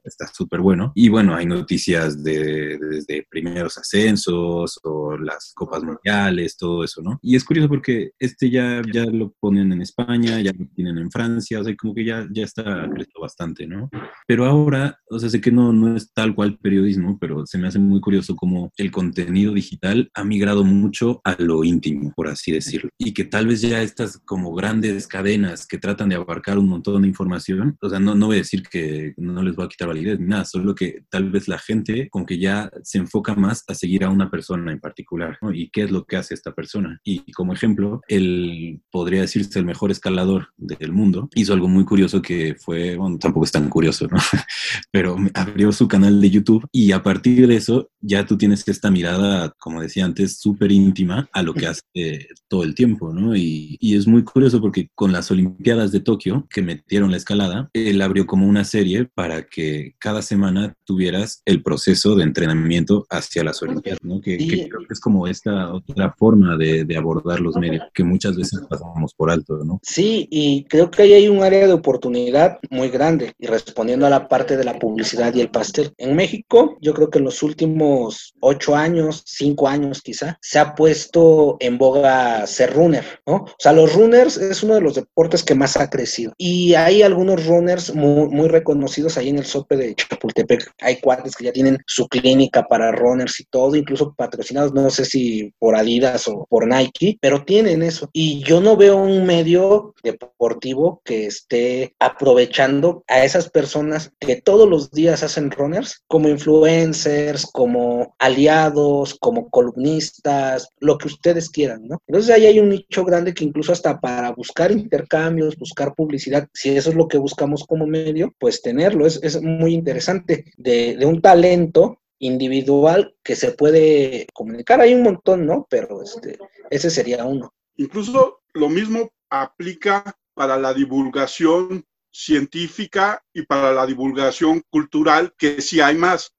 está 0.04 0.28
súper 0.34 0.62
bueno. 0.62 0.92
Y 0.96 1.10
bueno, 1.10 1.36
hay 1.36 1.46
noticias 1.46 2.24
de, 2.24 2.78
desde 2.80 3.26
primeros 3.30 3.78
ascensos 3.78 4.80
o 4.84 5.18
las 5.18 5.54
copas 5.56 5.84
mundiales, 5.84 6.58
todo 6.58 6.65
eso, 6.84 7.02
¿no? 7.02 7.20
Y 7.22 7.36
es 7.36 7.44
curioso 7.44 7.70
porque 7.70 8.12
este 8.20 8.50
ya, 8.50 8.82
ya 8.94 9.06
lo 9.06 9.34
ponen 9.40 9.72
en 9.72 9.82
España, 9.82 10.40
ya 10.42 10.52
lo 10.58 10.66
tienen 10.76 10.98
en 10.98 11.12
Francia, 11.12 11.60
o 11.60 11.64
sea, 11.64 11.76
como 11.76 11.94
que 11.94 12.06
ya, 12.06 12.28
ya 12.32 12.44
está 12.44 12.64
creciendo 12.64 13.22
bastante, 13.22 13.68
¿no? 13.68 13.90
Pero 14.28 14.46
ahora 14.46 14.98
o 15.10 15.20
sea, 15.20 15.30
sé 15.30 15.42
que 15.42 15.52
no, 15.52 15.72
no 15.72 15.96
es 15.96 16.14
tal 16.14 16.36
cual 16.36 16.58
periodismo, 16.58 17.18
pero 17.20 17.46
se 17.46 17.58
me 17.58 17.68
hace 17.68 17.80
muy 17.80 18.02
curioso 18.02 18.36
cómo 18.36 18.72
el 18.78 18.92
contenido 18.92 19.54
digital 19.54 20.10
ha 20.14 20.24
migrado 20.24 20.64
mucho 20.64 21.22
a 21.24 21.36
lo 21.40 21.64
íntimo, 21.64 22.12
por 22.16 22.28
así 22.28 22.52
decirlo. 22.52 22.90
Y 22.98 23.14
que 23.14 23.24
tal 23.24 23.48
vez 23.48 23.62
ya 23.62 23.82
estas 23.82 24.20
como 24.26 24.54
grandes 24.54 25.08
cadenas 25.08 25.68
que 25.68 25.78
tratan 25.78 26.10
de 26.10 26.16
abarcar 26.16 26.58
un 26.58 26.68
montón 26.68 27.02
de 27.02 27.08
información, 27.08 27.78
o 27.82 27.90
sea, 27.90 28.00
no, 28.00 28.16
no 28.16 28.28
voy 28.28 28.38
a 28.38 28.40
decir 28.40 28.64
que 28.64 29.14
no 29.18 29.42
les 29.42 29.56
voy 29.56 29.66
a 29.66 29.70
quitar 29.70 29.88
validez 29.88 30.20
ni 30.20 30.28
nada, 30.28 30.46
solo 30.46 30.76
que 30.76 31.06
tal 31.10 31.30
vez 31.30 31.48
la 31.48 31.60
gente 31.60 32.10
con 32.10 32.26
que 32.26 32.40
ya 32.40 32.70
se 32.84 32.98
enfoca 32.98 33.36
más 33.36 33.64
a 33.68 33.74
seguir 33.74 34.04
a 34.04 34.10
una 34.10 34.30
persona 34.30 34.72
en 34.72 34.80
particular, 34.80 35.38
¿no? 35.42 35.54
Y 35.54 35.70
qué 35.70 35.84
es 35.84 35.92
lo 35.92 36.06
que 36.06 36.18
hace 36.18 36.34
esta 36.34 36.45
persona. 36.52 37.00
Y 37.04 37.32
como 37.32 37.54
ejemplo, 37.54 38.02
él 38.08 38.82
podría 38.92 39.22
decirse 39.22 39.60
el 39.60 39.66
mejor 39.66 39.92
escalador 39.92 40.50
del 40.58 40.92
mundo, 40.92 41.30
hizo 41.36 41.54
algo 41.54 41.68
muy 41.68 41.86
curioso 41.86 42.22
que 42.22 42.56
fue, 42.60 42.96
bueno, 42.96 43.18
tampoco 43.18 43.46
es 43.46 43.52
tan 43.52 43.70
curioso, 43.70 44.08
¿no? 44.08 44.18
Pero 44.92 45.18
abrió 45.34 45.72
su 45.72 45.88
canal 45.88 46.22
de 46.22 46.30
YouTube 46.30 46.68
y 46.72 46.92
a 46.92 47.04
partir 47.04 47.48
de 47.48 47.56
eso 47.56 47.90
ya 48.02 48.26
tú 48.26 48.38
tienes 48.38 48.68
esta 48.68 48.92
mirada, 48.92 49.54
como 49.60 49.82
decía 49.82 50.06
antes, 50.06 50.38
súper 50.40 50.72
íntima 50.72 51.28
a 51.32 51.42
lo 51.42 51.54
que 51.54 51.68
hace 51.68 52.28
todo 52.48 52.64
el 52.64 52.76
tiempo, 52.76 53.14
¿no? 53.14 53.36
Y, 53.36 53.78
y 53.80 53.96
es 53.96 54.08
muy 54.08 54.24
curioso 54.24 54.62
porque 54.62 54.90
con 54.94 55.12
las 55.12 55.32
Olimpiadas 55.32 55.92
de 55.92 56.00
Tokio, 56.00 56.48
que 56.50 56.62
metieron 56.62 57.12
la 57.12 57.18
escalada, 57.18 57.70
él 57.74 58.02
abrió 58.02 58.26
como 58.26 58.48
una 58.48 58.64
serie 58.64 59.06
para 59.14 59.46
que 59.48 59.96
cada 60.00 60.22
semana 60.22 60.76
tuvieras 60.86 61.42
el 61.46 61.64
proceso 61.64 62.16
de 62.16 62.24
entrenamiento 62.24 63.06
hacia 63.10 63.44
las 63.44 63.62
Olimpiadas, 63.62 64.00
¿no? 64.04 64.22
Que, 64.22 64.38
creo 64.38 64.82
que 64.88 64.94
es 64.94 65.00
como 65.00 65.28
esta 65.28 65.74
otra 65.74 66.14
forma 66.18 66.35
de, 66.58 66.86
de, 66.86 66.98
abordar 66.98 67.40
los 67.40 67.56
medios, 67.56 67.84
que 67.94 68.04
muchas 68.04 68.36
veces 68.36 68.62
pasamos 68.70 69.14
por 69.14 69.32
alto, 69.32 69.60
¿no? 69.64 69.80
Sí, 69.84 70.28
y 70.32 70.66
creo 70.66 70.90
que 70.92 71.04
ahí 71.04 71.14
hay 71.14 71.28
un 71.28 71.44
área 71.44 71.68
de 71.68 71.74
oportunidad 71.74 72.60
muy 72.70 72.90
grande. 72.90 73.34
Y 73.40 73.48
respondiendo 73.48 74.06
a 74.06 74.10
la 74.10 74.28
parte 74.28 74.58
de 74.58 74.64
la 74.64 74.80
publicidad 74.80 75.34
y 75.34 75.42
el 75.42 75.50
pastel, 75.50 75.94
en 75.98 76.16
México, 76.16 76.78
yo 76.82 76.94
creo 76.94 77.10
que 77.10 77.20
en 77.20 77.26
los 77.26 77.44
últimos 77.44 78.34
ocho 78.40 78.76
años, 78.76 79.24
cinco 79.26 79.68
años 79.68 80.02
quizá, 80.02 80.38
se 80.42 80.60
ha 80.60 80.76
puesto 80.76 81.58
en 81.60 81.78
boga 81.78 82.46
ser 82.48 82.74
runner, 82.74 83.04
¿no? 83.26 83.36
O 83.36 83.56
sea, 83.60 83.74
los 83.74 83.94
runners 83.94 84.38
es 84.38 84.64
uno 84.64 84.76
de 84.76 84.82
los 84.82 84.96
deportes 84.96 85.44
que 85.44 85.56
más 85.56 85.78
ha 85.78 85.90
crecido. 85.90 86.34
Y 86.38 86.74
hay 86.74 87.02
algunos 87.02 87.46
runners 87.46 87.94
muy, 87.94 88.28
muy 88.30 88.48
reconocidos 88.48 89.18
ahí 89.18 89.30
en 89.30 89.38
el 89.38 89.46
sope 89.46 89.78
de 89.78 89.96
Chapultepec. 89.96 90.74
Hay 90.82 91.00
cuates 91.00 91.36
que 91.36 91.46
ya 91.46 91.54
tienen 91.54 91.78
su 91.86 92.08
clínica 92.08 92.64
para 92.64 92.92
runners 92.92 93.40
y 93.40 93.46
todo, 93.46 93.76
incluso 93.76 94.14
patrocinados, 94.16 94.74
no 94.74 94.90
sé 94.90 95.06
si 95.06 95.54
por 95.60 95.76
Adidas 95.76 96.25
por 96.50 96.68
Nike, 96.68 97.18
pero 97.22 97.44
tienen 97.44 97.84
eso. 97.84 98.10
Y 98.14 98.44
yo 98.44 98.62
no 98.62 98.76
veo 98.76 98.98
un 98.98 99.26
medio 99.26 99.94
deportivo 100.04 101.02
que 101.04 101.28
esté 101.28 101.96
aprovechando 102.00 103.04
a 103.08 103.24
esas 103.24 103.50
personas 103.50 104.12
que 104.20 104.42
todos 104.42 104.70
los 104.70 104.92
días 104.92 105.24
hacen 105.24 105.52
runners 105.52 106.04
como 106.08 106.30
influencers, 106.30 107.46
como 107.52 108.16
aliados, 108.20 109.16
como 109.20 109.50
columnistas, 109.50 110.70
lo 110.80 110.98
que 110.98 111.08
ustedes 111.08 111.50
quieran, 111.50 111.88
¿no? 111.88 112.02
Entonces 112.08 112.34
ahí 112.34 112.46
hay 112.46 112.60
un 112.60 112.70
nicho 112.70 113.04
grande 113.04 113.34
que 113.34 113.44
incluso 113.44 113.72
hasta 113.72 114.00
para 114.00 114.32
buscar 114.32 114.72
intercambios, 114.72 115.58
buscar 115.58 115.94
publicidad, 115.96 116.48
si 116.54 116.76
eso 116.76 116.90
es 116.90 116.96
lo 116.96 117.08
que 117.08 117.18
buscamos 117.18 117.64
como 117.66 117.88
medio, 117.88 118.34
pues 118.40 118.62
tenerlo. 118.62 119.06
Es, 119.06 119.20
es 119.24 119.42
muy 119.42 119.74
interesante 119.74 120.46
de, 120.58 120.96
de 120.98 121.06
un 121.06 121.22
talento 121.22 122.00
individual 122.20 123.16
que 123.24 123.36
se 123.36 123.52
puede 123.52 124.28
comunicar. 124.34 124.82
Hay 124.82 124.94
un 124.94 125.04
montón, 125.04 125.46
¿no? 125.46 125.68
Pero 125.70 126.02
este, 126.02 126.38
ese 126.70 126.90
sería 126.90 127.26
uno. 127.26 127.54
Incluso 127.78 128.42
lo 128.54 128.70
mismo 128.70 129.12
aplica 129.30 130.18
para 130.34 130.58
la 130.58 130.74
divulgación 130.74 131.86
científica 132.12 133.25
y 133.36 133.44
para 133.44 133.74
la 133.74 133.86
divulgación 133.86 134.64
cultural, 134.70 135.34
que 135.38 135.62
sí 135.62 135.82
hay 135.82 135.96
más. 135.96 136.32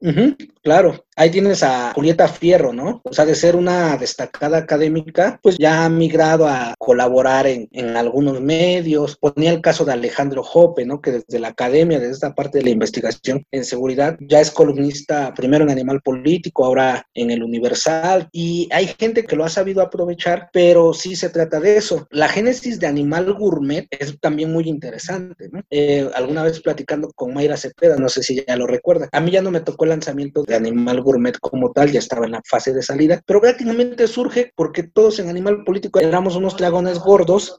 claro, 0.62 1.04
ahí 1.14 1.30
tienes 1.30 1.62
a 1.62 1.92
Julieta 1.92 2.26
Fierro, 2.26 2.72
¿no? 2.72 3.02
O 3.04 3.12
sea, 3.12 3.26
de 3.26 3.34
ser 3.34 3.54
una 3.54 3.96
destacada 3.98 4.56
académica, 4.56 5.38
pues 5.42 5.58
ya 5.58 5.84
ha 5.84 5.88
migrado 5.90 6.48
a 6.48 6.74
colaborar 6.78 7.46
en, 7.46 7.68
en 7.72 7.96
algunos 7.96 8.40
medios. 8.40 9.18
Ponía 9.18 9.52
el 9.52 9.60
caso 9.60 9.84
de 9.84 9.92
Alejandro 9.92 10.42
Jope, 10.42 10.86
¿no? 10.86 11.02
Que 11.02 11.12
desde 11.12 11.38
la 11.38 11.48
academia, 11.48 12.00
desde 12.00 12.14
esta 12.14 12.34
parte 12.34 12.58
de 12.58 12.64
la 12.64 12.70
investigación 12.70 13.44
en 13.50 13.64
seguridad, 13.64 14.16
ya 14.20 14.40
es 14.40 14.50
columnista 14.50 15.34
primero 15.34 15.64
en 15.64 15.70
Animal 15.70 16.00
Político, 16.00 16.64
ahora 16.64 17.06
en 17.12 17.30
el 17.30 17.42
Universal. 17.42 18.28
Y 18.32 18.68
hay 18.72 18.86
gente 18.98 19.24
que 19.24 19.36
lo 19.36 19.44
ha 19.44 19.50
sabido 19.50 19.82
aprovechar, 19.82 20.48
pero 20.50 20.94
sí 20.94 21.14
se 21.14 21.28
trata 21.28 21.60
de 21.60 21.76
eso. 21.76 22.06
La 22.10 22.28
génesis 22.28 22.80
de 22.80 22.86
Animal 22.86 23.34
Gourmet 23.34 23.86
es 23.90 24.18
también 24.18 24.50
muy 24.50 24.66
interesante, 24.66 25.50
¿no? 25.52 25.60
Eh, 25.68 26.08
alguna 26.14 26.42
vez 26.42 26.60
platicando 26.86 27.12
con 27.14 27.34
Mayra 27.34 27.56
Cepeda, 27.56 27.96
no 27.96 28.08
sé 28.08 28.22
si 28.22 28.44
ya 28.46 28.56
lo 28.56 28.66
recuerda. 28.66 29.08
A 29.12 29.20
mí 29.20 29.30
ya 29.32 29.42
no 29.42 29.50
me 29.50 29.60
tocó 29.60 29.84
el 29.84 29.90
lanzamiento 29.90 30.42
de 30.44 30.54
Animal 30.54 31.02
Gourmet 31.02 31.36
como 31.38 31.72
tal, 31.72 31.90
ya 31.90 31.98
estaba 31.98 32.26
en 32.26 32.32
la 32.32 32.42
fase 32.44 32.72
de 32.72 32.82
salida, 32.82 33.20
pero 33.26 33.40
prácticamente 33.40 34.06
surge 34.06 34.52
porque 34.54 34.84
todos 34.84 35.18
en 35.18 35.28
Animal 35.28 35.64
Político 35.64 35.98
éramos 35.98 36.36
unos 36.36 36.56
dragones 36.56 36.98
gordos, 37.00 37.58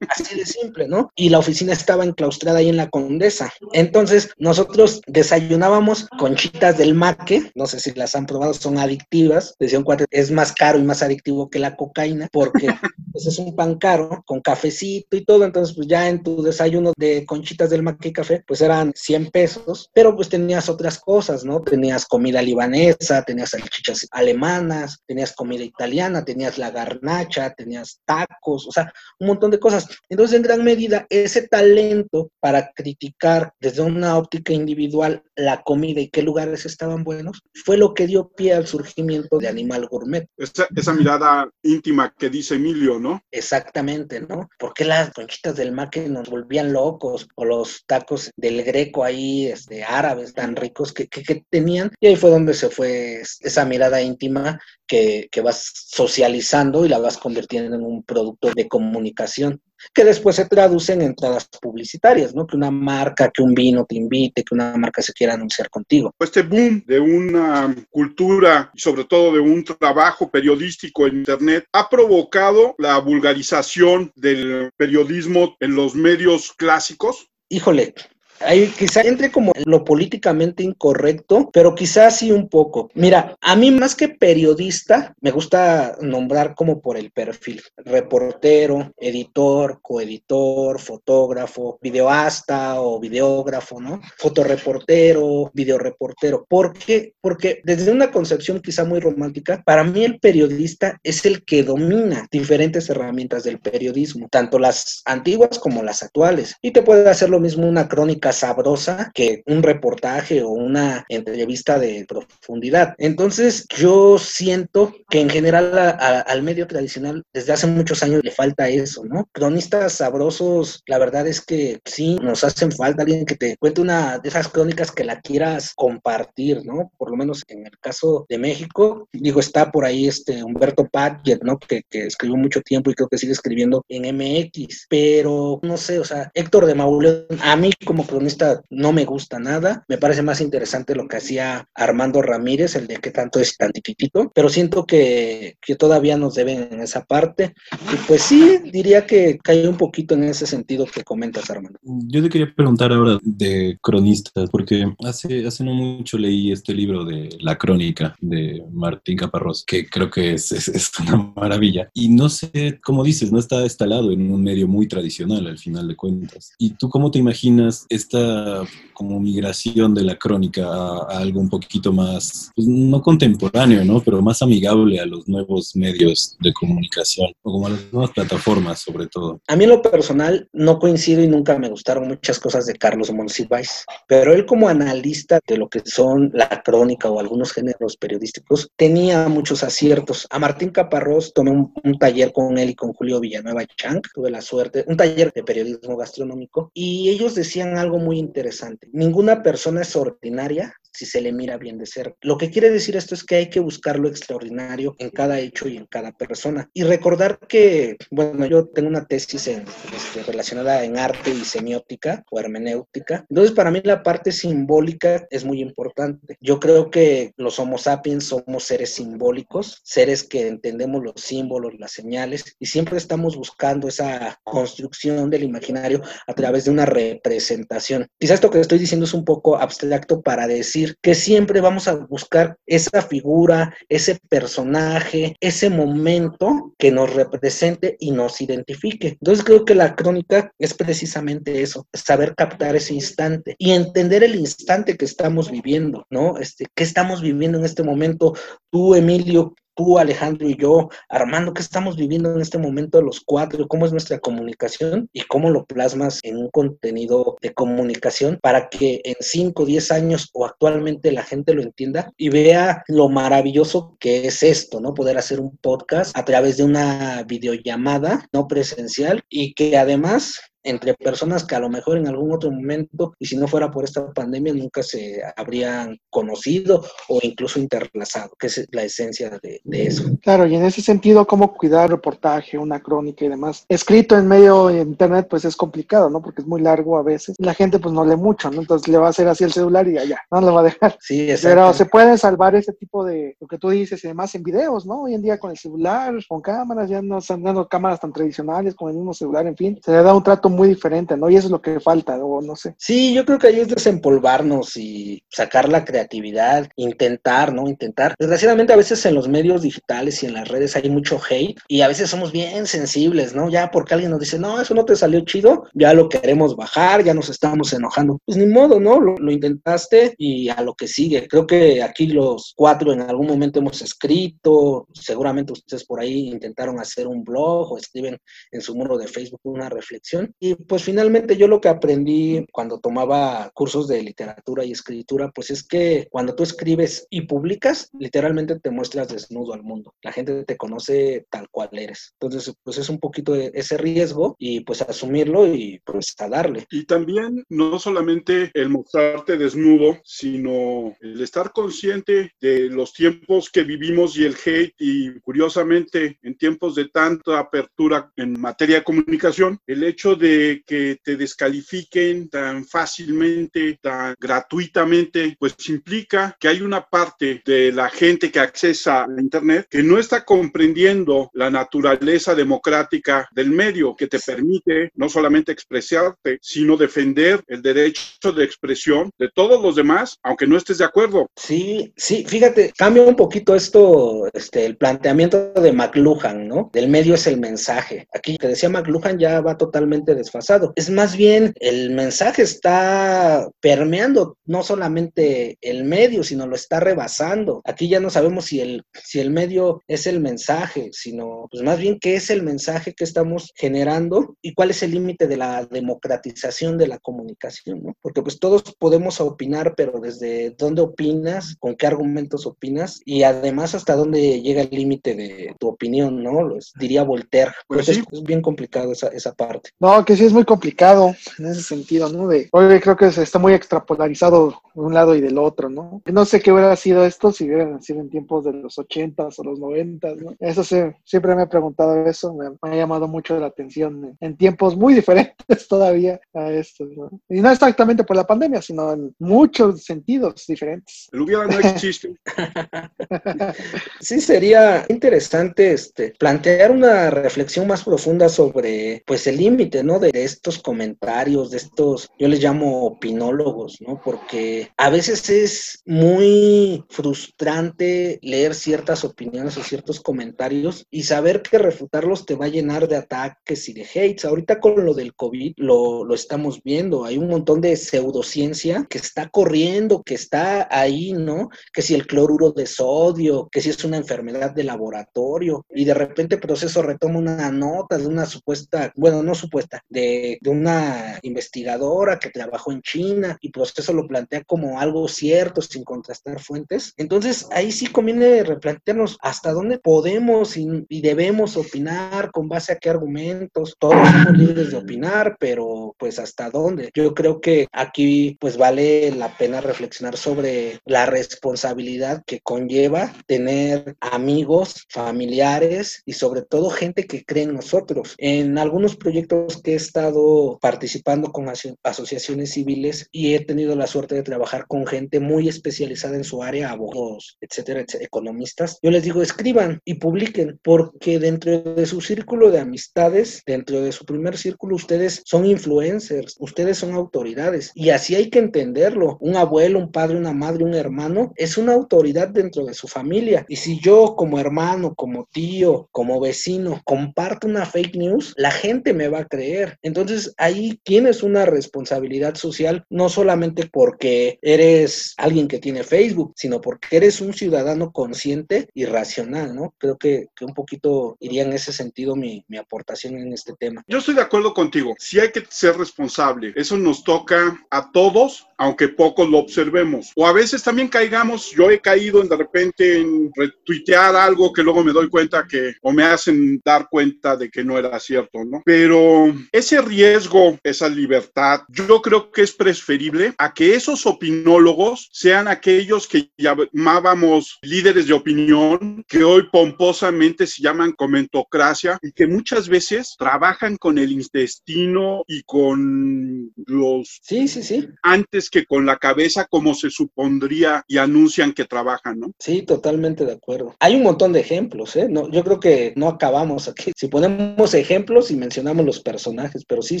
así 0.08 0.36
de 0.36 0.44
simple, 0.44 0.88
¿no? 0.88 1.10
Y 1.14 1.28
la 1.28 1.38
oficina 1.38 1.72
estaba 1.72 2.04
enclaustrada 2.04 2.58
ahí 2.58 2.68
en 2.68 2.76
la 2.76 2.90
Condesa. 2.90 3.52
Entonces, 3.72 4.30
nosotros 4.38 5.00
desayunábamos 5.06 6.08
conchitas 6.18 6.76
del 6.76 6.94
maque, 6.94 7.50
no 7.54 7.66
sé 7.66 7.78
si 7.78 7.92
las 7.92 8.14
han 8.14 8.26
probado, 8.26 8.52
son 8.54 8.78
adictivas. 8.78 9.54
Decía 9.58 9.78
un 9.78 9.84
cuate, 9.84 10.06
es 10.10 10.30
más 10.30 10.52
caro 10.52 10.78
y 10.78 10.82
más 10.82 11.02
adictivo 11.02 11.48
que 11.48 11.58
la 11.58 11.76
cocaína, 11.76 12.28
porque 12.32 12.68
pues, 13.12 13.26
es 13.26 13.38
un 13.38 13.54
pan 13.54 13.76
caro 13.76 14.22
con 14.26 14.40
cafecito 14.40 15.16
y 15.16 15.24
todo. 15.24 15.44
Entonces, 15.44 15.74
pues 15.76 15.86
ya 15.86 16.08
en 16.08 16.22
tu 16.22 16.42
desayuno 16.42 16.92
de 16.96 17.24
conchitas 17.26 17.70
del 17.70 17.82
Maqui 17.82 18.12
Café, 18.12 18.42
pues 18.46 18.60
eran 18.72 18.92
100 18.94 19.30
pesos, 19.30 19.90
pero 19.92 20.16
pues 20.16 20.28
tenías 20.28 20.68
otras 20.68 20.98
cosas, 20.98 21.44
¿no? 21.44 21.60
Tenías 21.60 22.06
comida 22.06 22.42
libanesa, 22.42 23.22
tenías 23.22 23.50
salchichas 23.50 24.06
alemanas, 24.10 25.02
tenías 25.06 25.32
comida 25.34 25.62
italiana, 25.62 26.24
tenías 26.24 26.58
la 26.58 26.70
garnacha, 26.70 27.54
tenías 27.54 28.00
tacos, 28.04 28.66
o 28.66 28.72
sea, 28.72 28.92
un 29.20 29.28
montón 29.28 29.50
de 29.50 29.60
cosas. 29.60 29.86
Entonces, 30.08 30.36
en 30.36 30.42
gran 30.42 30.64
medida, 30.64 31.06
ese 31.10 31.48
talento 31.48 32.30
para 32.40 32.72
criticar 32.72 33.52
desde 33.60 33.82
una 33.82 34.16
óptica 34.16 34.52
individual 34.52 35.22
la 35.36 35.62
comida 35.62 36.00
y 36.00 36.08
qué 36.08 36.22
lugares 36.22 36.66
estaban 36.66 37.04
buenos, 37.04 37.42
fue 37.64 37.76
lo 37.76 37.94
que 37.94 38.06
dio 38.06 38.28
pie 38.30 38.54
al 38.54 38.66
surgimiento 38.66 39.38
de 39.38 39.48
Animal 39.48 39.86
Gourmet. 39.86 40.26
Esa, 40.36 40.66
esa 40.74 40.92
mirada 40.92 41.48
íntima 41.62 42.14
que 42.18 42.30
dice 42.30 42.54
Emilio, 42.54 42.98
¿no? 42.98 43.22
Exactamente, 43.30 44.20
¿no? 44.20 44.48
Porque 44.58 44.84
las 44.84 45.12
conchitas 45.12 45.56
del 45.56 45.72
maque 45.72 46.08
nos 46.08 46.28
volvían 46.28 46.72
locos? 46.72 47.28
los 47.44 47.84
tacos 47.86 48.30
del 48.36 48.60
greco 48.62 49.04
ahí, 49.04 49.46
este, 49.46 49.84
árabes 49.84 50.34
tan 50.34 50.56
ricos 50.56 50.92
que, 50.92 51.08
que, 51.08 51.44
tenían. 51.48 51.90
Y 52.00 52.08
ahí 52.08 52.16
fue 52.16 52.30
donde 52.30 52.54
se 52.54 52.68
fue 52.68 53.22
esa 53.40 53.64
mirada 53.64 54.02
íntima 54.02 54.60
que, 54.86 55.28
que 55.30 55.40
vas 55.40 55.70
socializando 55.74 56.84
y 56.84 56.88
la 56.88 56.98
vas 56.98 57.18
convirtiendo 57.18 57.76
en 57.76 57.82
un 57.82 58.02
producto 58.02 58.50
de 58.54 58.68
comunicación 58.68 59.60
que 59.92 60.04
después 60.04 60.36
se 60.36 60.46
traducen 60.46 61.00
en 61.00 61.08
entradas 61.08 61.48
publicitarias, 61.60 62.34
¿no? 62.36 62.46
Que 62.46 62.56
una 62.56 62.70
marca, 62.70 63.30
que 63.34 63.42
un 63.42 63.52
vino 63.52 63.84
te 63.84 63.96
invite, 63.96 64.44
que 64.44 64.54
una 64.54 64.76
marca 64.76 65.02
se 65.02 65.12
quiera 65.12 65.34
anunciar 65.34 65.68
contigo. 65.70 66.14
Este 66.20 66.42
boom 66.42 66.84
de 66.86 67.00
una 67.00 67.74
cultura 67.90 68.70
y 68.74 68.80
sobre 68.80 69.04
todo 69.04 69.32
de 69.32 69.40
un 69.40 69.64
trabajo 69.64 70.30
periodístico 70.30 71.08
en 71.08 71.16
Internet 71.16 71.66
ha 71.72 71.88
provocado 71.88 72.76
la 72.78 72.98
vulgarización 72.98 74.12
del 74.14 74.70
periodismo 74.76 75.56
en 75.58 75.74
los 75.74 75.96
medios 75.96 76.52
clásicos 76.52 77.26
híjole, 77.52 77.94
Ahí 78.40 78.72
quizá 78.76 79.02
entre 79.02 79.30
como 79.30 79.52
lo 79.64 79.84
políticamente 79.84 80.62
incorrecto, 80.62 81.50
pero 81.52 81.74
quizás 81.74 82.18
sí 82.18 82.32
un 82.32 82.48
poco. 82.48 82.90
Mira, 82.94 83.36
a 83.40 83.56
mí 83.56 83.70
más 83.70 83.94
que 83.94 84.08
periodista, 84.08 85.14
me 85.20 85.30
gusta 85.30 85.96
nombrar 86.00 86.54
como 86.54 86.80
por 86.80 86.96
el 86.96 87.10
perfil. 87.10 87.62
Reportero, 87.76 88.92
editor, 88.98 89.78
coeditor, 89.80 90.80
fotógrafo, 90.80 91.78
videoasta 91.80 92.80
o 92.80 92.98
videógrafo, 92.98 93.80
¿no? 93.80 94.00
Fotoreportero, 94.18 95.50
videoreportero. 95.54 96.44
¿Por 96.48 96.72
qué? 96.72 97.14
Porque 97.20 97.60
desde 97.64 97.92
una 97.92 98.10
concepción 98.10 98.60
quizá 98.60 98.84
muy 98.84 99.00
romántica, 99.00 99.62
para 99.64 99.84
mí 99.84 100.04
el 100.04 100.18
periodista 100.18 100.98
es 101.02 101.24
el 101.26 101.44
que 101.44 101.62
domina 101.62 102.26
diferentes 102.30 102.88
herramientas 102.90 103.44
del 103.44 103.60
periodismo, 103.60 104.28
tanto 104.30 104.58
las 104.58 105.02
antiguas 105.04 105.58
como 105.58 105.82
las 105.82 106.02
actuales. 106.02 106.56
Y 106.60 106.72
te 106.72 106.82
puede 106.82 107.08
hacer 107.08 107.30
lo 107.30 107.40
mismo 107.40 107.68
una 107.68 107.88
crónica 107.88 108.31
sabrosa 108.32 109.10
que 109.14 109.42
un 109.46 109.62
reportaje 109.62 110.42
o 110.42 110.48
una 110.48 111.04
entrevista 111.08 111.78
de 111.78 112.04
profundidad. 112.08 112.94
Entonces, 112.98 113.66
yo 113.68 114.18
siento 114.18 114.94
que 115.08 115.20
en 115.20 115.30
general 115.30 115.96
al 115.98 116.42
medio 116.42 116.66
tradicional 116.66 117.22
desde 117.32 117.52
hace 117.52 117.66
muchos 117.66 118.02
años 118.02 118.22
le 118.24 118.30
falta 118.30 118.68
eso, 118.68 119.04
¿no? 119.04 119.28
Cronistas 119.32 119.94
sabrosos, 119.94 120.82
la 120.86 120.98
verdad 120.98 121.26
es 121.26 121.40
que 121.40 121.80
sí, 121.84 122.16
nos 122.22 122.44
hacen 122.44 122.72
falta 122.72 123.02
alguien 123.02 123.24
que 123.24 123.36
te 123.36 123.56
cuente 123.56 123.80
una 123.80 124.18
de 124.18 124.28
esas 124.28 124.48
crónicas 124.48 124.90
que 124.90 125.04
la 125.04 125.20
quieras 125.20 125.72
compartir, 125.74 126.64
¿no? 126.64 126.92
Por 126.96 127.10
lo 127.10 127.16
menos 127.16 127.42
en 127.48 127.66
el 127.66 127.78
caso 127.78 128.26
de 128.28 128.38
México, 128.38 129.08
digo, 129.12 129.40
está 129.40 129.70
por 129.70 129.84
ahí 129.84 130.06
este 130.06 130.42
Humberto 130.42 130.88
Padgett, 130.88 131.42
¿no? 131.42 131.58
Que, 131.58 131.82
que 131.88 132.06
escribió 132.06 132.36
mucho 132.36 132.60
tiempo 132.60 132.90
y 132.90 132.94
creo 132.94 133.08
que 133.08 133.18
sigue 133.18 133.32
escribiendo 133.32 133.84
en 133.88 134.16
MX, 134.16 134.86
pero 134.88 135.60
no 135.62 135.76
sé, 135.76 135.98
o 135.98 136.04
sea, 136.04 136.30
Héctor 136.34 136.66
de 136.66 136.74
Mauleón, 136.74 137.26
a 137.42 137.56
mí 137.56 137.70
como 137.84 138.04
cronista 138.12 138.62
no 138.68 138.92
me 138.92 139.06
gusta 139.06 139.38
nada. 139.38 139.84
Me 139.88 139.96
parece 139.96 140.22
más 140.22 140.40
interesante 140.40 140.94
lo 140.94 141.08
que 141.08 141.16
hacía 141.16 141.66
Armando 141.74 142.20
Ramírez, 142.20 142.76
el 142.76 142.86
de 142.86 142.96
que 142.96 143.10
tanto 143.10 143.40
es 143.40 143.56
tan 143.56 143.72
tititito, 143.72 144.30
pero 144.34 144.50
siento 144.50 144.84
que, 144.84 145.56
que 145.62 145.76
todavía 145.76 146.18
nos 146.18 146.34
deben 146.34 146.68
en 146.70 146.80
esa 146.80 147.04
parte. 147.04 147.54
Y 147.72 147.96
pues 148.06 148.22
sí, 148.22 148.58
diría 148.70 149.06
que 149.06 149.38
cae 149.42 149.66
un 149.66 149.78
poquito 149.78 150.14
en 150.14 150.24
ese 150.24 150.46
sentido 150.46 150.84
que 150.84 151.04
comentas, 151.04 151.48
Armando. 151.50 151.78
Yo 151.82 152.22
te 152.22 152.28
quería 152.28 152.52
preguntar 152.54 152.92
ahora 152.92 153.18
de 153.22 153.78
cronistas, 153.80 154.50
porque 154.50 154.84
hace, 155.06 155.46
hace 155.46 155.64
no 155.64 155.72
mucho 155.72 156.18
leí 156.18 156.52
este 156.52 156.74
libro 156.74 157.04
de 157.04 157.30
La 157.40 157.56
Crónica 157.56 158.14
de 158.20 158.62
Martín 158.72 159.16
Caparrós, 159.16 159.64
que 159.66 159.86
creo 159.86 160.10
que 160.10 160.34
es, 160.34 160.52
es, 160.52 160.68
es 160.68 160.90
una 161.00 161.32
maravilla. 161.34 161.88
Y 161.94 162.08
no 162.10 162.28
sé, 162.28 162.78
como 162.82 163.04
dices, 163.04 163.32
no 163.32 163.38
está 163.38 163.62
instalado 163.62 164.12
en 164.12 164.30
un 164.30 164.42
medio 164.42 164.68
muy 164.68 164.86
tradicional 164.86 165.46
al 165.46 165.58
final 165.58 165.88
de 165.88 165.96
cuentas. 165.96 166.52
¿Y 166.58 166.70
tú 166.70 166.90
cómo 166.90 167.10
te 167.10 167.18
imaginas 167.18 167.86
esta 168.02 168.64
como 168.92 169.18
migración 169.18 169.94
de 169.94 170.04
la 170.04 170.16
crónica 170.16 170.66
a, 170.66 171.06
a 171.08 171.18
algo 171.18 171.40
un 171.40 171.48
poquito 171.48 171.92
más, 171.92 172.50
pues, 172.54 172.68
no 172.68 173.00
contemporáneo, 173.00 173.84
¿no? 173.84 174.00
Pero 174.00 174.22
más 174.22 174.42
amigable 174.42 175.00
a 175.00 175.06
los 175.06 175.26
nuevos 175.26 175.74
medios 175.74 176.36
de 176.40 176.52
comunicación 176.52 177.32
o 177.42 177.52
como 177.52 177.66
a 177.66 177.70
las 177.70 177.92
nuevas 177.92 178.10
plataformas 178.10 178.80
sobre 178.80 179.06
todo? 179.06 179.40
A 179.48 179.56
mí 179.56 179.64
en 179.64 179.70
lo 179.70 179.82
personal 179.82 180.48
no 180.52 180.78
coincido 180.78 181.22
y 181.22 181.28
nunca 181.28 181.58
me 181.58 181.68
gustaron 181.68 182.08
muchas 182.08 182.38
cosas 182.38 182.66
de 182.66 182.74
Carlos 182.74 183.12
Monsiváis, 183.12 183.84
pero 184.06 184.32
él 184.32 184.46
como 184.46 184.68
analista 184.68 185.40
de 185.46 185.56
lo 185.56 185.68
que 185.68 185.82
son 185.84 186.30
la 186.34 186.62
crónica 186.62 187.10
o 187.10 187.20
algunos 187.20 187.52
géneros 187.52 187.96
periodísticos 187.96 188.70
tenía 188.76 189.28
muchos 189.28 189.62
aciertos. 189.62 190.26
A 190.30 190.38
Martín 190.38 190.70
Caparrós 190.70 191.32
tomé 191.32 191.50
un, 191.50 191.72
un 191.82 191.98
taller 191.98 192.32
con 192.32 192.58
él 192.58 192.70
y 192.70 192.74
con 192.74 192.92
Julio 192.92 193.20
Villanueva 193.20 193.64
Chang, 193.76 194.02
tuve 194.14 194.30
la 194.30 194.40
suerte, 194.40 194.84
un 194.86 194.96
taller 194.96 195.32
de 195.34 195.42
periodismo 195.42 195.96
gastronómico 195.96 196.70
y 196.74 197.08
ellos 197.08 197.34
decían 197.34 197.78
algo 197.78 197.91
muy 197.98 198.18
interesante. 198.18 198.88
Ninguna 198.92 199.42
persona 199.42 199.82
es 199.82 199.94
ordinaria 199.96 200.74
si 200.92 201.06
se 201.06 201.20
le 201.20 201.32
mira 201.32 201.56
bien 201.56 201.78
de 201.78 201.86
cerca. 201.86 202.16
Lo 202.22 202.38
que 202.38 202.50
quiere 202.50 202.70
decir 202.70 202.96
esto 202.96 203.14
es 203.14 203.24
que 203.24 203.36
hay 203.36 203.50
que 203.50 203.60
buscar 203.60 203.98
lo 203.98 204.08
extraordinario 204.08 204.94
en 204.98 205.10
cada 205.10 205.40
hecho 205.40 205.68
y 205.68 205.76
en 205.76 205.86
cada 205.86 206.12
persona. 206.12 206.68
Y 206.72 206.82
recordar 206.84 207.38
que, 207.48 207.96
bueno, 208.10 208.46
yo 208.46 208.68
tengo 208.68 208.88
una 208.88 209.06
tesis 209.06 209.48
en, 209.48 209.64
este, 209.94 210.22
relacionada 210.24 210.84
en 210.84 210.98
arte 210.98 211.30
y 211.30 211.44
semiótica 211.44 212.24
o 212.30 212.38
hermenéutica. 212.38 213.26
Entonces, 213.28 213.54
para 213.54 213.70
mí 213.70 213.80
la 213.84 214.02
parte 214.02 214.32
simbólica 214.32 215.26
es 215.30 215.44
muy 215.44 215.60
importante. 215.60 216.36
Yo 216.40 216.60
creo 216.60 216.90
que 216.90 217.32
los 217.36 217.58
Homo 217.58 217.78
sapiens 217.78 218.24
somos 218.24 218.64
seres 218.64 218.94
simbólicos, 218.94 219.80
seres 219.84 220.24
que 220.24 220.46
entendemos 220.46 221.02
los 221.02 221.14
símbolos, 221.16 221.74
las 221.78 221.92
señales, 221.92 222.56
y 222.58 222.66
siempre 222.66 222.98
estamos 222.98 223.36
buscando 223.36 223.88
esa 223.88 224.38
construcción 224.44 225.30
del 225.30 225.44
imaginario 225.44 226.02
a 226.26 226.34
través 226.34 226.64
de 226.64 226.70
una 226.70 226.86
representación. 226.86 228.06
Quizás 228.18 228.34
esto 228.34 228.50
que 228.50 228.60
estoy 228.60 228.78
diciendo 228.78 229.06
es 229.06 229.14
un 229.14 229.24
poco 229.24 229.56
abstracto 229.56 230.22
para 230.22 230.46
decir 230.46 230.81
que 231.00 231.14
siempre 231.14 231.60
vamos 231.60 231.88
a 231.88 231.94
buscar 231.94 232.56
esa 232.66 233.02
figura, 233.02 233.74
ese 233.88 234.18
personaje, 234.28 235.36
ese 235.40 235.70
momento 235.70 236.74
que 236.78 236.90
nos 236.90 237.14
represente 237.14 237.96
y 237.98 238.10
nos 238.10 238.40
identifique. 238.40 239.08
Entonces 239.20 239.44
creo 239.44 239.64
que 239.64 239.74
la 239.74 239.94
crónica 239.94 240.52
es 240.58 240.74
precisamente 240.74 241.62
eso, 241.62 241.86
saber 241.92 242.34
captar 242.34 242.76
ese 242.76 242.94
instante 242.94 243.54
y 243.58 243.72
entender 243.72 244.24
el 244.24 244.34
instante 244.34 244.96
que 244.96 245.04
estamos 245.04 245.50
viviendo, 245.50 246.06
¿no? 246.10 246.38
Este, 246.38 246.66
¿qué 246.74 246.84
estamos 246.84 247.20
viviendo 247.20 247.58
en 247.58 247.64
este 247.64 247.82
momento? 247.82 248.34
Tú, 248.70 248.94
Emilio, 248.94 249.54
tú, 249.74 249.98
Alejandro 249.98 250.48
y 250.48 250.56
yo, 250.56 250.88
Armando, 251.08 251.52
qué 251.52 251.62
estamos 251.62 251.96
viviendo 251.96 252.34
en 252.34 252.40
este 252.40 252.58
momento 252.58 253.00
los 253.02 253.20
cuatro, 253.20 253.68
cómo 253.68 253.86
es 253.86 253.92
nuestra 253.92 254.18
comunicación 254.18 255.08
y 255.12 255.22
cómo 255.22 255.50
lo 255.50 255.64
plasmas 255.64 256.20
en 256.22 256.36
un 256.36 256.50
contenido 256.50 257.36
de 257.40 257.52
comunicación 257.54 258.38
para 258.42 258.68
que 258.68 259.00
en 259.04 259.16
5, 259.18 259.64
10 259.64 259.92
años 259.92 260.30
o 260.32 260.44
actualmente 260.44 261.12
la 261.12 261.22
gente 261.22 261.54
lo 261.54 261.62
entienda 261.62 262.12
y 262.16 262.28
vea 262.28 262.82
lo 262.88 263.08
maravilloso 263.08 263.96
que 263.98 264.26
es 264.26 264.42
esto, 264.42 264.80
¿no? 264.80 264.94
Poder 264.94 265.18
hacer 265.18 265.40
un 265.40 265.56
podcast 265.58 266.16
a 266.16 266.24
través 266.24 266.56
de 266.56 266.64
una 266.64 267.22
videollamada 267.24 268.26
no 268.32 268.46
presencial 268.48 269.22
y 269.28 269.54
que 269.54 269.76
además 269.76 270.40
entre 270.62 270.94
personas 270.94 271.44
que 271.44 271.54
a 271.54 271.60
lo 271.60 271.68
mejor 271.68 271.98
en 271.98 272.08
algún 272.08 272.32
otro 272.32 272.50
momento, 272.50 273.14
y 273.18 273.26
si 273.26 273.36
no 273.36 273.48
fuera 273.48 273.70
por 273.70 273.84
esta 273.84 274.12
pandemia, 274.12 274.54
nunca 274.54 274.82
se 274.82 275.22
habrían 275.36 275.98
conocido 276.10 276.84
o 277.08 277.18
incluso 277.22 277.58
interlazado, 277.58 278.34
que 278.38 278.46
es 278.46 278.66
la 278.70 278.82
esencia 278.82 279.30
de, 279.42 279.60
de 279.64 279.86
eso. 279.86 280.04
Claro, 280.22 280.46
y 280.46 280.54
en 280.54 280.64
ese 280.64 280.82
sentido, 280.82 281.26
cómo 281.26 281.54
cuidar 281.54 281.90
reportaje, 281.90 282.58
una 282.58 282.80
crónica 282.80 283.24
y 283.24 283.28
demás. 283.28 283.64
Escrito 283.68 284.16
en 284.16 284.28
medio 284.28 284.68
de 284.68 284.80
internet, 284.80 285.26
pues 285.28 285.44
es 285.44 285.56
complicado, 285.56 286.10
¿no? 286.10 286.22
Porque 286.22 286.42
es 286.42 286.46
muy 286.46 286.60
largo 286.60 286.96
a 286.96 287.02
veces. 287.02 287.36
La 287.38 287.54
gente 287.54 287.78
pues 287.78 287.94
no 287.94 288.04
lee 288.04 288.16
mucho, 288.16 288.50
¿no? 288.50 288.60
Entonces 288.60 288.88
le 288.88 288.98
va 288.98 289.06
a 289.06 289.10
hacer 289.10 289.28
así 289.28 289.44
el 289.44 289.52
celular 289.52 289.86
y 289.88 289.94
ya, 289.94 290.20
no 290.30 290.40
le 290.40 290.50
va 290.50 290.60
a 290.60 290.64
dejar. 290.64 290.96
Sí, 291.00 291.30
exacto. 291.30 291.48
Pero 291.48 291.72
se 291.72 291.86
puede 291.86 292.18
salvar 292.18 292.54
ese 292.54 292.72
tipo 292.72 293.04
de, 293.04 293.36
lo 293.40 293.46
que 293.46 293.58
tú 293.58 293.70
dices 293.70 294.02
y 294.04 294.08
demás 294.08 294.34
en 294.34 294.42
videos, 294.42 294.86
¿no? 294.86 295.02
Hoy 295.02 295.14
en 295.14 295.22
día 295.22 295.38
con 295.38 295.50
el 295.50 295.58
celular, 295.58 296.14
con 296.28 296.40
cámaras, 296.40 296.88
ya 296.88 297.02
no 297.02 297.18
están 297.18 297.42
dando 297.42 297.66
cámaras 297.68 298.00
tan 298.00 298.12
tradicionales, 298.12 298.74
con 298.74 298.90
el 298.90 298.96
mismo 298.96 299.12
celular, 299.12 299.46
en 299.46 299.56
fin, 299.56 299.78
se 299.82 299.90
le 299.90 300.02
da 300.02 300.14
un 300.14 300.22
trato 300.22 300.48
muy 300.52 300.68
diferente, 300.68 301.16
¿no? 301.16 301.28
Y 301.30 301.36
eso 301.36 301.46
es 301.48 301.52
lo 301.52 301.62
que 301.62 301.80
falta, 301.80 302.16
o 302.16 302.40
no 302.40 302.56
sé. 302.56 302.74
Sí, 302.78 303.14
yo 303.14 303.24
creo 303.24 303.38
que 303.38 303.48
ahí 303.48 303.60
es 303.60 303.68
desempolvarnos 303.68 304.76
y 304.76 305.22
sacar 305.28 305.68
la 305.68 305.84
creatividad, 305.84 306.68
intentar, 306.76 307.52
¿no? 307.52 307.68
Intentar. 307.68 308.14
Desgraciadamente 308.18 308.72
a 308.72 308.76
veces 308.76 309.04
en 309.06 309.14
los 309.14 309.28
medios 309.28 309.62
digitales 309.62 310.22
y 310.22 310.26
en 310.26 310.34
las 310.34 310.48
redes 310.48 310.76
hay 310.76 310.88
mucho 310.90 311.20
hate 311.28 311.58
y 311.68 311.80
a 311.80 311.88
veces 311.88 312.10
somos 312.10 312.32
bien 312.32 312.66
sensibles, 312.66 313.34
¿no? 313.34 313.50
Ya 313.50 313.70
porque 313.70 313.94
alguien 313.94 314.10
nos 314.10 314.20
dice, 314.20 314.38
no, 314.38 314.60
eso 314.60 314.74
no 314.74 314.84
te 314.84 314.96
salió 314.96 315.20
chido, 315.24 315.64
ya 315.74 315.92
lo 315.94 316.08
queremos 316.08 316.56
bajar, 316.56 317.04
ya 317.04 317.14
nos 317.14 317.28
estamos 317.28 317.72
enojando. 317.72 318.18
Pues 318.24 318.38
ni 318.38 318.46
modo, 318.46 318.80
¿no? 318.80 319.00
Lo, 319.00 319.16
lo 319.16 319.32
intentaste 319.32 320.14
y 320.18 320.48
a 320.48 320.60
lo 320.60 320.74
que 320.74 320.88
sigue. 320.88 321.26
Creo 321.28 321.46
que 321.46 321.82
aquí 321.82 322.06
los 322.06 322.52
cuatro 322.56 322.92
en 322.92 323.02
algún 323.02 323.26
momento 323.26 323.58
hemos 323.58 323.80
escrito, 323.82 324.86
seguramente 324.92 325.52
ustedes 325.52 325.84
por 325.84 326.00
ahí 326.00 326.28
intentaron 326.28 326.78
hacer 326.78 327.06
un 327.06 327.24
blog 327.24 327.72
o 327.72 327.78
escriben 327.78 328.18
en 328.50 328.60
su 328.60 328.74
muro 328.74 328.98
de 328.98 329.08
Facebook 329.08 329.40
una 329.44 329.68
reflexión 329.68 330.34
y 330.44 330.56
pues 330.56 330.82
finalmente 330.82 331.36
yo 331.36 331.46
lo 331.46 331.60
que 331.60 331.68
aprendí 331.68 332.44
cuando 332.50 332.80
tomaba 332.80 333.48
cursos 333.54 333.86
de 333.86 334.02
literatura 334.02 334.64
y 334.64 334.72
escritura, 334.72 335.30
pues 335.32 335.50
es 335.50 335.62
que 335.62 336.08
cuando 336.10 336.34
tú 336.34 336.42
escribes 336.42 337.06
y 337.10 337.20
publicas, 337.20 337.90
literalmente 337.96 338.58
te 338.58 338.72
muestras 338.72 339.06
desnudo 339.06 339.54
al 339.54 339.62
mundo. 339.62 339.94
La 340.02 340.10
gente 340.10 340.44
te 340.44 340.56
conoce 340.56 341.26
tal 341.30 341.48
cual 341.48 341.68
eres. 341.70 342.16
Entonces, 342.18 342.52
pues 342.64 342.76
es 342.78 342.88
un 342.88 342.98
poquito 342.98 343.34
de 343.34 343.52
ese 343.54 343.76
riesgo 343.76 344.34
y 344.36 344.64
pues 344.64 344.82
asumirlo 344.82 345.46
y 345.46 345.80
pues 345.84 346.12
a 346.18 346.28
darle. 346.28 346.66
Y 346.72 346.86
también 346.86 347.44
no 347.48 347.78
solamente 347.78 348.50
el 348.54 348.68
mostrarte 348.68 349.36
desnudo, 349.36 350.00
sino 350.02 350.96
el 351.00 351.20
estar 351.20 351.52
consciente 351.52 352.32
de 352.40 352.68
los 352.68 352.92
tiempos 352.92 353.48
que 353.48 353.62
vivimos 353.62 354.18
y 354.18 354.24
el 354.24 354.34
hate 354.44 354.74
y 354.80 355.20
curiosamente 355.20 356.18
en 356.20 356.36
tiempos 356.36 356.74
de 356.74 356.88
tanta 356.88 357.38
apertura 357.38 358.10
en 358.16 358.40
materia 358.40 358.78
de 358.78 358.84
comunicación, 358.84 359.60
el 359.68 359.84
hecho 359.84 360.16
de 360.16 360.31
que 360.66 360.98
te 361.02 361.16
descalifiquen 361.16 362.28
tan 362.28 362.64
fácilmente, 362.64 363.78
tan 363.80 364.14
gratuitamente, 364.18 365.36
pues 365.38 365.54
implica 365.68 366.36
que 366.38 366.48
hay 366.48 366.62
una 366.62 366.84
parte 366.84 367.42
de 367.44 367.72
la 367.72 367.88
gente 367.88 368.30
que 368.30 368.40
accesa 368.40 369.04
a 369.04 369.20
Internet 369.20 369.66
que 369.70 369.82
no 369.82 369.98
está 369.98 370.24
comprendiendo 370.24 371.30
la 371.34 371.50
naturaleza 371.50 372.34
democrática 372.34 373.28
del 373.32 373.50
medio 373.50 373.94
que 373.96 374.06
te 374.06 374.18
permite 374.18 374.90
no 374.94 375.08
solamente 375.08 375.52
expresarte, 375.52 376.38
sino 376.40 376.76
defender 376.76 377.42
el 377.46 377.62
derecho 377.62 378.32
de 378.34 378.44
expresión 378.44 379.10
de 379.18 379.30
todos 379.34 379.62
los 379.62 379.76
demás, 379.76 380.18
aunque 380.22 380.46
no 380.46 380.56
estés 380.56 380.78
de 380.78 380.84
acuerdo. 380.84 381.28
Sí, 381.36 381.92
sí, 381.96 382.24
fíjate, 382.26 382.72
cambia 382.76 383.02
un 383.02 383.16
poquito 383.16 383.54
esto, 383.54 384.28
este, 384.32 384.66
el 384.66 384.76
planteamiento 384.76 385.52
de 385.52 385.72
McLuhan, 385.72 386.48
¿no? 386.48 386.70
Del 386.72 386.88
medio 386.88 387.14
es 387.14 387.26
el 387.26 387.38
mensaje. 387.38 388.06
Aquí 388.12 388.36
te 388.36 388.48
decía 388.48 388.68
McLuhan 388.68 389.18
ya 389.18 389.40
va 389.40 389.56
totalmente 389.56 390.14
desfasado. 390.22 390.72
Es 390.76 390.90
más 390.90 391.16
bien 391.16 391.54
el 391.60 391.90
mensaje 391.90 392.42
está 392.42 393.48
permeando 393.60 394.36
no 394.44 394.62
solamente 394.62 395.58
el 395.60 395.84
medio, 395.84 396.22
sino 396.22 396.46
lo 396.46 396.54
está 396.54 396.80
rebasando. 396.80 397.60
Aquí 397.64 397.88
ya 397.88 398.00
no 398.00 398.10
sabemos 398.10 398.46
si 398.46 398.60
el, 398.60 398.84
si 399.04 399.20
el 399.20 399.30
medio 399.30 399.82
es 399.88 400.06
el 400.06 400.20
mensaje, 400.20 400.90
sino 400.92 401.46
pues 401.50 401.62
más 401.62 401.78
bien 401.78 401.98
qué 402.00 402.16
es 402.16 402.30
el 402.30 402.42
mensaje 402.42 402.94
que 402.94 403.04
estamos 403.04 403.52
generando 403.54 404.36
y 404.42 404.54
cuál 404.54 404.70
es 404.70 404.82
el 404.82 404.92
límite 404.92 405.26
de 405.26 405.36
la 405.36 405.66
democratización 405.66 406.78
de 406.78 406.88
la 406.88 406.98
comunicación, 406.98 407.82
¿no? 407.82 407.96
Porque 408.00 408.22
pues 408.22 408.38
todos 408.38 408.62
podemos 408.78 409.20
opinar, 409.20 409.74
pero 409.76 410.00
desde 410.00 410.50
dónde 410.50 410.82
opinas, 410.82 411.56
con 411.58 411.76
qué 411.76 411.86
argumentos 411.86 412.46
opinas 412.46 413.00
y 413.04 413.22
además 413.22 413.74
hasta 413.74 413.96
dónde 413.96 414.40
llega 414.40 414.62
el 414.62 414.70
límite 414.70 415.14
de 415.14 415.54
tu 415.58 415.68
opinión, 415.68 416.22
¿no? 416.22 416.42
Los, 416.42 416.72
diría 416.78 417.02
Voltaire. 417.02 417.52
Pues 417.66 417.86
sí. 417.86 418.02
es 418.10 418.22
bien 418.22 418.42
complicado 418.42 418.92
esa, 418.92 419.08
esa 419.08 419.32
parte. 419.32 419.70
No, 419.80 420.04
que 420.04 420.11
que 420.12 420.18
sí 420.18 420.24
es 420.26 420.32
muy 420.34 420.44
complicado 420.44 421.14
en 421.38 421.46
ese 421.46 421.62
sentido, 421.62 422.12
¿no? 422.12 422.28
De, 422.28 422.46
hoy 422.52 422.78
creo 422.80 422.98
que 422.98 423.10
se 423.10 423.22
está 423.22 423.38
muy 423.38 423.54
extrapolarizado 423.54 424.60
de 424.74 424.80
un 424.82 424.92
lado 424.92 425.14
y 425.14 425.22
del 425.22 425.38
otro, 425.38 425.70
¿no? 425.70 426.02
No 426.04 426.26
sé 426.26 426.40
qué 426.40 426.52
hubiera 426.52 426.76
sido 426.76 427.06
esto 427.06 427.32
si 427.32 427.46
hubieran 427.46 427.82
sido 427.82 428.00
en 428.00 428.10
tiempos 428.10 428.44
de 428.44 428.52
los 428.52 428.78
ochentas 428.78 429.38
o 429.38 429.42
los 429.42 429.58
noventas, 429.58 430.18
¿no? 430.18 430.34
Eso 430.38 430.64
sí, 430.64 430.76
siempre 431.04 431.34
me 431.34 431.44
he 431.44 431.46
preguntado 431.46 432.04
eso, 432.04 432.34
me, 432.34 432.50
ha 432.60 432.76
llamado 432.76 433.08
mucho 433.08 433.40
la 433.40 433.46
atención 433.46 434.14
en, 434.20 434.36
tiempos 434.36 434.76
muy 434.76 434.92
diferentes 435.02 435.66
todavía 435.66 436.20
a 436.34 436.50
esto, 436.50 436.84
¿no? 436.94 437.08
Y 437.30 437.40
no 437.40 437.50
exactamente 437.50 438.04
por 438.04 438.16
la 438.16 438.26
pandemia, 438.26 438.60
sino 438.60 438.92
en 438.92 439.14
muchos 439.18 439.82
sentidos 439.82 440.44
diferentes. 440.46 441.08
El 441.10 441.22
hubiera 441.22 441.46
no 441.46 441.58
existe. 441.58 442.14
sí, 444.00 444.20
sería 444.20 444.84
interesante 444.90 445.72
este, 445.72 446.12
plantear 446.18 446.70
una 446.70 447.08
reflexión 447.08 447.66
más 447.66 447.82
profunda 447.82 448.28
sobre, 448.28 449.02
pues, 449.06 449.26
el 449.26 449.38
límite, 449.38 449.82
¿no? 449.82 449.91
De, 449.98 450.10
estos 450.14 450.58
comentarios, 450.58 451.50
de 451.50 451.58
estos, 451.58 452.08
yo 452.18 452.28
les 452.28 452.42
llamo 452.42 452.86
opinólogos, 452.86 453.78
¿no? 453.80 454.00
Porque 454.02 454.70
a 454.76 454.90
veces 454.90 455.28
es 455.30 455.82
muy 455.86 456.84
frustrante 456.88 458.18
leer 458.22 458.54
ciertas 458.54 459.04
opiniones 459.04 459.56
o 459.56 459.62
ciertos 459.62 460.00
comentarios 460.00 460.86
y 460.90 461.04
saber 461.04 461.42
que 461.42 461.58
refutarlos 461.58 462.26
te 462.26 462.34
va 462.34 462.46
a 462.46 462.50
llenar 462.50 462.88
de 462.88 462.96
ataques 462.96 463.68
y 463.68 463.72
de 463.72 463.82
hates. 463.82 464.24
Ahorita 464.24 464.60
con 464.60 464.84
lo 464.84 464.94
del 464.94 465.14
COVID 465.14 465.54
lo, 465.56 466.04
lo 466.04 466.14
estamos 466.14 466.62
viendo, 466.62 467.04
hay 467.04 467.18
un 467.18 467.28
montón 467.28 467.60
de 467.60 467.76
pseudociencia 467.76 468.86
que 468.88 468.98
está 468.98 469.28
corriendo, 469.28 470.02
que 470.02 470.14
está 470.14 470.68
ahí, 470.70 471.12
¿no? 471.12 471.48
Que 471.72 471.82
si 471.82 471.94
el 471.94 472.06
cloruro 472.06 472.52
de 472.52 472.66
sodio, 472.66 473.48
que 473.50 473.60
si 473.60 473.70
es 473.70 473.84
una 473.84 473.96
enfermedad 473.96 474.52
de 474.52 474.64
laboratorio 474.64 475.66
y 475.70 475.84
de 475.84 475.94
repente 475.94 476.38
proceso 476.38 476.82
retoma 476.82 477.18
una 477.18 477.50
nota 477.50 477.98
de 477.98 478.06
una 478.06 478.26
supuesta, 478.26 478.92
bueno, 478.96 479.22
no 479.22 479.34
supuesta, 479.34 479.81
de, 479.88 480.38
de 480.40 480.50
una 480.50 481.18
investigadora 481.22 482.18
que 482.18 482.30
trabajó 482.30 482.72
en 482.72 482.82
China 482.82 483.38
y 483.40 483.50
proceso 483.50 483.92
lo 483.92 484.06
plantea 484.06 484.42
como 484.44 484.80
algo 484.80 485.08
cierto 485.08 485.62
sin 485.62 485.84
contrastar 485.84 486.40
fuentes. 486.40 486.94
Entonces 486.96 487.46
ahí 487.52 487.72
sí 487.72 487.86
conviene 487.86 488.42
replantearnos 488.42 489.18
hasta 489.20 489.52
dónde 489.52 489.78
podemos 489.78 490.56
y, 490.56 490.66
y 490.88 491.00
debemos 491.00 491.56
opinar, 491.56 492.30
con 492.30 492.48
base 492.48 492.72
a 492.72 492.76
qué 492.76 492.90
argumentos. 492.90 493.76
Todos 493.78 494.08
somos 494.08 494.36
libres 494.36 494.70
de 494.70 494.76
opinar, 494.78 495.36
pero 495.38 495.94
pues 495.98 496.18
hasta 496.18 496.50
dónde. 496.50 496.90
Yo 496.94 497.14
creo 497.14 497.40
que 497.40 497.66
aquí 497.72 498.36
pues 498.40 498.56
vale 498.56 499.10
la 499.12 499.36
pena 499.36 499.60
reflexionar 499.60 500.16
sobre 500.16 500.80
la 500.84 501.06
responsabilidad 501.06 502.22
que 502.26 502.40
conlleva 502.40 503.12
tener 503.26 503.96
amigos, 504.00 504.86
familiares 504.88 506.02
y 506.04 506.14
sobre 506.14 506.42
todo 506.42 506.70
gente 506.70 507.06
que 507.06 507.24
cree 507.24 507.44
en 507.44 507.54
nosotros. 507.54 508.14
En 508.18 508.58
algunos 508.58 508.96
proyectos 508.96 509.62
que 509.62 509.71
he 509.72 509.76
estado 509.76 510.58
participando 510.60 511.32
con 511.32 511.46
asociaciones 511.82 512.52
civiles 512.52 513.08
y 513.12 513.34
he 513.34 513.40
tenido 513.40 513.74
la 513.76 513.86
suerte 513.86 514.14
de 514.14 514.22
trabajar 514.22 514.66
con 514.66 514.86
gente 514.86 515.20
muy 515.20 515.48
especializada 515.48 516.16
en 516.16 516.24
su 516.24 516.42
área, 516.42 516.70
abogados, 516.70 517.36
etcétera, 517.40 517.80
etcétera 517.80 518.02
economistas, 518.04 518.78
yo 518.82 518.90
les 518.90 519.02
digo 519.02 519.22
escriban 519.22 519.80
y 519.84 519.94
publiquen 519.94 520.58
porque 520.62 521.18
dentro 521.18 521.62
de 521.62 521.86
su 521.86 522.00
círculo 522.00 522.50
de 522.50 522.60
amistades, 522.60 523.42
dentro 523.46 523.80
de 523.80 523.92
su 523.92 524.04
primer 524.04 524.36
círculo, 524.36 524.76
ustedes 524.76 525.22
son 525.24 525.46
influencers, 525.46 526.36
ustedes 526.38 526.78
son 526.78 526.94
autoridades 526.94 527.72
y 527.74 527.90
así 527.90 528.14
hay 528.14 528.30
que 528.30 528.38
entenderlo. 528.38 529.18
Un 529.20 529.36
abuelo, 529.36 529.78
un 529.78 529.92
padre, 529.92 530.16
una 530.16 530.32
madre, 530.32 530.64
un 530.64 530.74
hermano 530.74 531.32
es 531.36 531.56
una 531.56 531.72
autoridad 531.72 532.28
dentro 532.28 532.64
de 532.64 532.74
su 532.74 532.88
familia 532.88 533.44
y 533.48 533.56
si 533.56 533.80
yo 533.80 534.14
como 534.16 534.38
hermano, 534.38 534.94
como 534.94 535.28
tío, 535.32 535.88
como 535.92 536.20
vecino 536.20 536.80
comparto 536.84 537.46
una 537.46 537.66
fake 537.66 537.96
news, 537.96 538.34
la 538.36 538.50
gente 538.50 538.92
me 538.92 539.08
va 539.08 539.20
a 539.20 539.26
creer. 539.26 539.61
Entonces 539.82 540.34
ahí 540.38 540.80
tienes 540.82 541.22
una 541.22 541.44
responsabilidad 541.46 542.34
social 542.34 542.84
no 542.90 543.08
solamente 543.08 543.68
porque 543.72 544.38
eres 544.42 545.14
alguien 545.16 545.48
que 545.48 545.58
tiene 545.58 545.84
Facebook, 545.84 546.32
sino 546.36 546.60
porque 546.60 546.96
eres 546.96 547.20
un 547.20 547.32
ciudadano 547.32 547.92
consciente 547.92 548.68
y 548.74 548.84
racional, 548.84 549.54
¿no? 549.54 549.74
Creo 549.78 549.98
que, 549.98 550.28
un 550.40 550.54
poquito 550.54 551.16
iría 551.20 551.42
en 551.42 551.52
ese 551.52 551.72
sentido 551.72 552.16
mi, 552.16 552.44
mi 552.48 552.56
aportación 552.56 553.16
en 553.16 553.32
este 553.32 553.54
tema. 553.58 553.84
Yo 553.86 553.98
estoy 553.98 554.14
de 554.14 554.22
acuerdo 554.22 554.52
contigo. 554.52 554.94
Sí 554.98 555.20
hay 555.20 555.30
que 555.30 555.44
ser 555.48 555.76
responsable. 555.76 556.52
Eso 556.56 556.76
nos 556.76 557.04
toca 557.04 557.60
a 557.70 557.92
todos, 557.92 558.46
aunque 558.58 558.88
pocos 558.88 559.28
lo 559.28 559.38
observemos. 559.38 560.12
O 560.16 560.26
a 560.26 560.32
veces 560.32 560.62
también 560.62 560.88
caigamos, 560.88 561.50
yo 561.52 561.70
he 561.70 561.80
caído 561.80 562.20
en 562.20 562.28
de 562.28 562.36
repente 562.36 562.98
en 562.98 563.30
retuitear 563.34 564.16
algo 564.16 564.52
que 564.52 564.62
luego 564.62 564.82
me 564.82 564.92
doy 564.92 565.08
cuenta 565.08 565.46
que, 565.46 565.74
o 565.82 565.92
me 565.92 566.04
hacen 566.04 566.60
dar 566.64 566.88
cuenta 566.90 567.36
de 567.36 567.50
que 567.50 567.64
no 567.64 567.78
era 567.78 567.98
cierto, 568.00 568.44
¿no? 568.44 568.62
Pero 568.64 569.32
ese 569.52 569.82
riesgo, 569.82 570.58
esa 570.64 570.88
libertad, 570.88 571.60
yo 571.68 572.00
creo 572.00 572.30
que 572.32 572.40
es 572.40 572.52
preferible 572.52 573.34
a 573.36 573.52
que 573.52 573.74
esos 573.74 574.06
opinólogos 574.06 575.10
sean 575.12 575.46
aquellos 575.46 576.08
que 576.08 576.30
llamábamos 576.38 577.58
líderes 577.60 578.06
de 578.06 578.14
opinión, 578.14 579.04
que 579.06 579.22
hoy 579.22 579.42
pomposamente 579.52 580.46
se 580.46 580.62
llaman 580.62 580.92
comentocracia 580.92 581.98
y 582.00 582.12
que 582.12 582.26
muchas 582.26 582.66
veces 582.68 583.14
trabajan 583.18 583.76
con 583.76 583.98
el 583.98 584.12
intestino 584.12 585.22
y 585.26 585.42
con 585.42 586.50
los... 586.66 587.20
Sí, 587.22 587.46
sí, 587.46 587.62
sí. 587.62 587.88
Antes 588.02 588.48
que 588.48 588.64
con 588.64 588.86
la 588.86 588.96
cabeza 588.96 589.46
como 589.50 589.74
se 589.74 589.90
supondría 589.90 590.82
y 590.88 590.96
anuncian 590.96 591.52
que 591.52 591.66
trabajan, 591.66 592.20
¿no? 592.20 592.32
Sí, 592.38 592.62
totalmente 592.62 593.26
de 593.26 593.32
acuerdo. 593.32 593.76
Hay 593.80 593.96
un 593.96 594.02
montón 594.02 594.32
de 594.32 594.40
ejemplos, 594.40 594.96
¿eh? 594.96 595.08
No, 595.10 595.30
yo 595.30 595.44
creo 595.44 595.60
que 595.60 595.92
no 595.96 596.08
acabamos 596.08 596.68
aquí. 596.68 596.92
Si 596.96 597.08
ponemos 597.08 597.74
ejemplos 597.74 598.30
y 598.30 598.36
mencionamos 598.36 598.86
los 598.86 599.00
personajes, 599.00 599.41
pero 599.66 599.82
sí, 599.82 600.00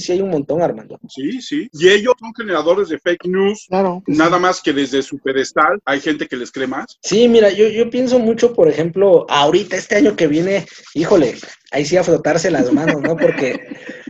sí 0.00 0.12
hay 0.12 0.20
un 0.20 0.30
montón, 0.30 0.62
Armando. 0.62 0.98
Sí, 1.08 1.40
sí. 1.40 1.68
Y 1.72 1.88
ellos 1.88 2.14
son 2.18 2.32
generadores 2.34 2.88
de 2.88 2.98
fake 2.98 3.26
news. 3.26 3.66
Claro. 3.68 4.02
Nada 4.06 4.38
más 4.38 4.60
que 4.60 4.72
desde 4.72 5.02
su 5.02 5.18
pedestal 5.18 5.80
hay 5.84 6.00
gente 6.00 6.26
que 6.26 6.36
les 6.36 6.50
cree 6.50 6.66
más. 6.66 6.98
Sí, 7.02 7.28
mira, 7.28 7.50
yo, 7.50 7.68
yo 7.68 7.90
pienso 7.90 8.18
mucho, 8.18 8.52
por 8.54 8.68
ejemplo, 8.68 9.26
ahorita, 9.28 9.76
este 9.76 9.96
año 9.96 10.16
que 10.16 10.26
viene, 10.26 10.66
híjole, 10.94 11.36
ahí 11.70 11.84
sí 11.84 11.96
a 11.96 12.04
frotarse 12.04 12.50
las 12.50 12.72
manos, 12.72 13.00
¿no? 13.00 13.16
Porque 13.16 13.60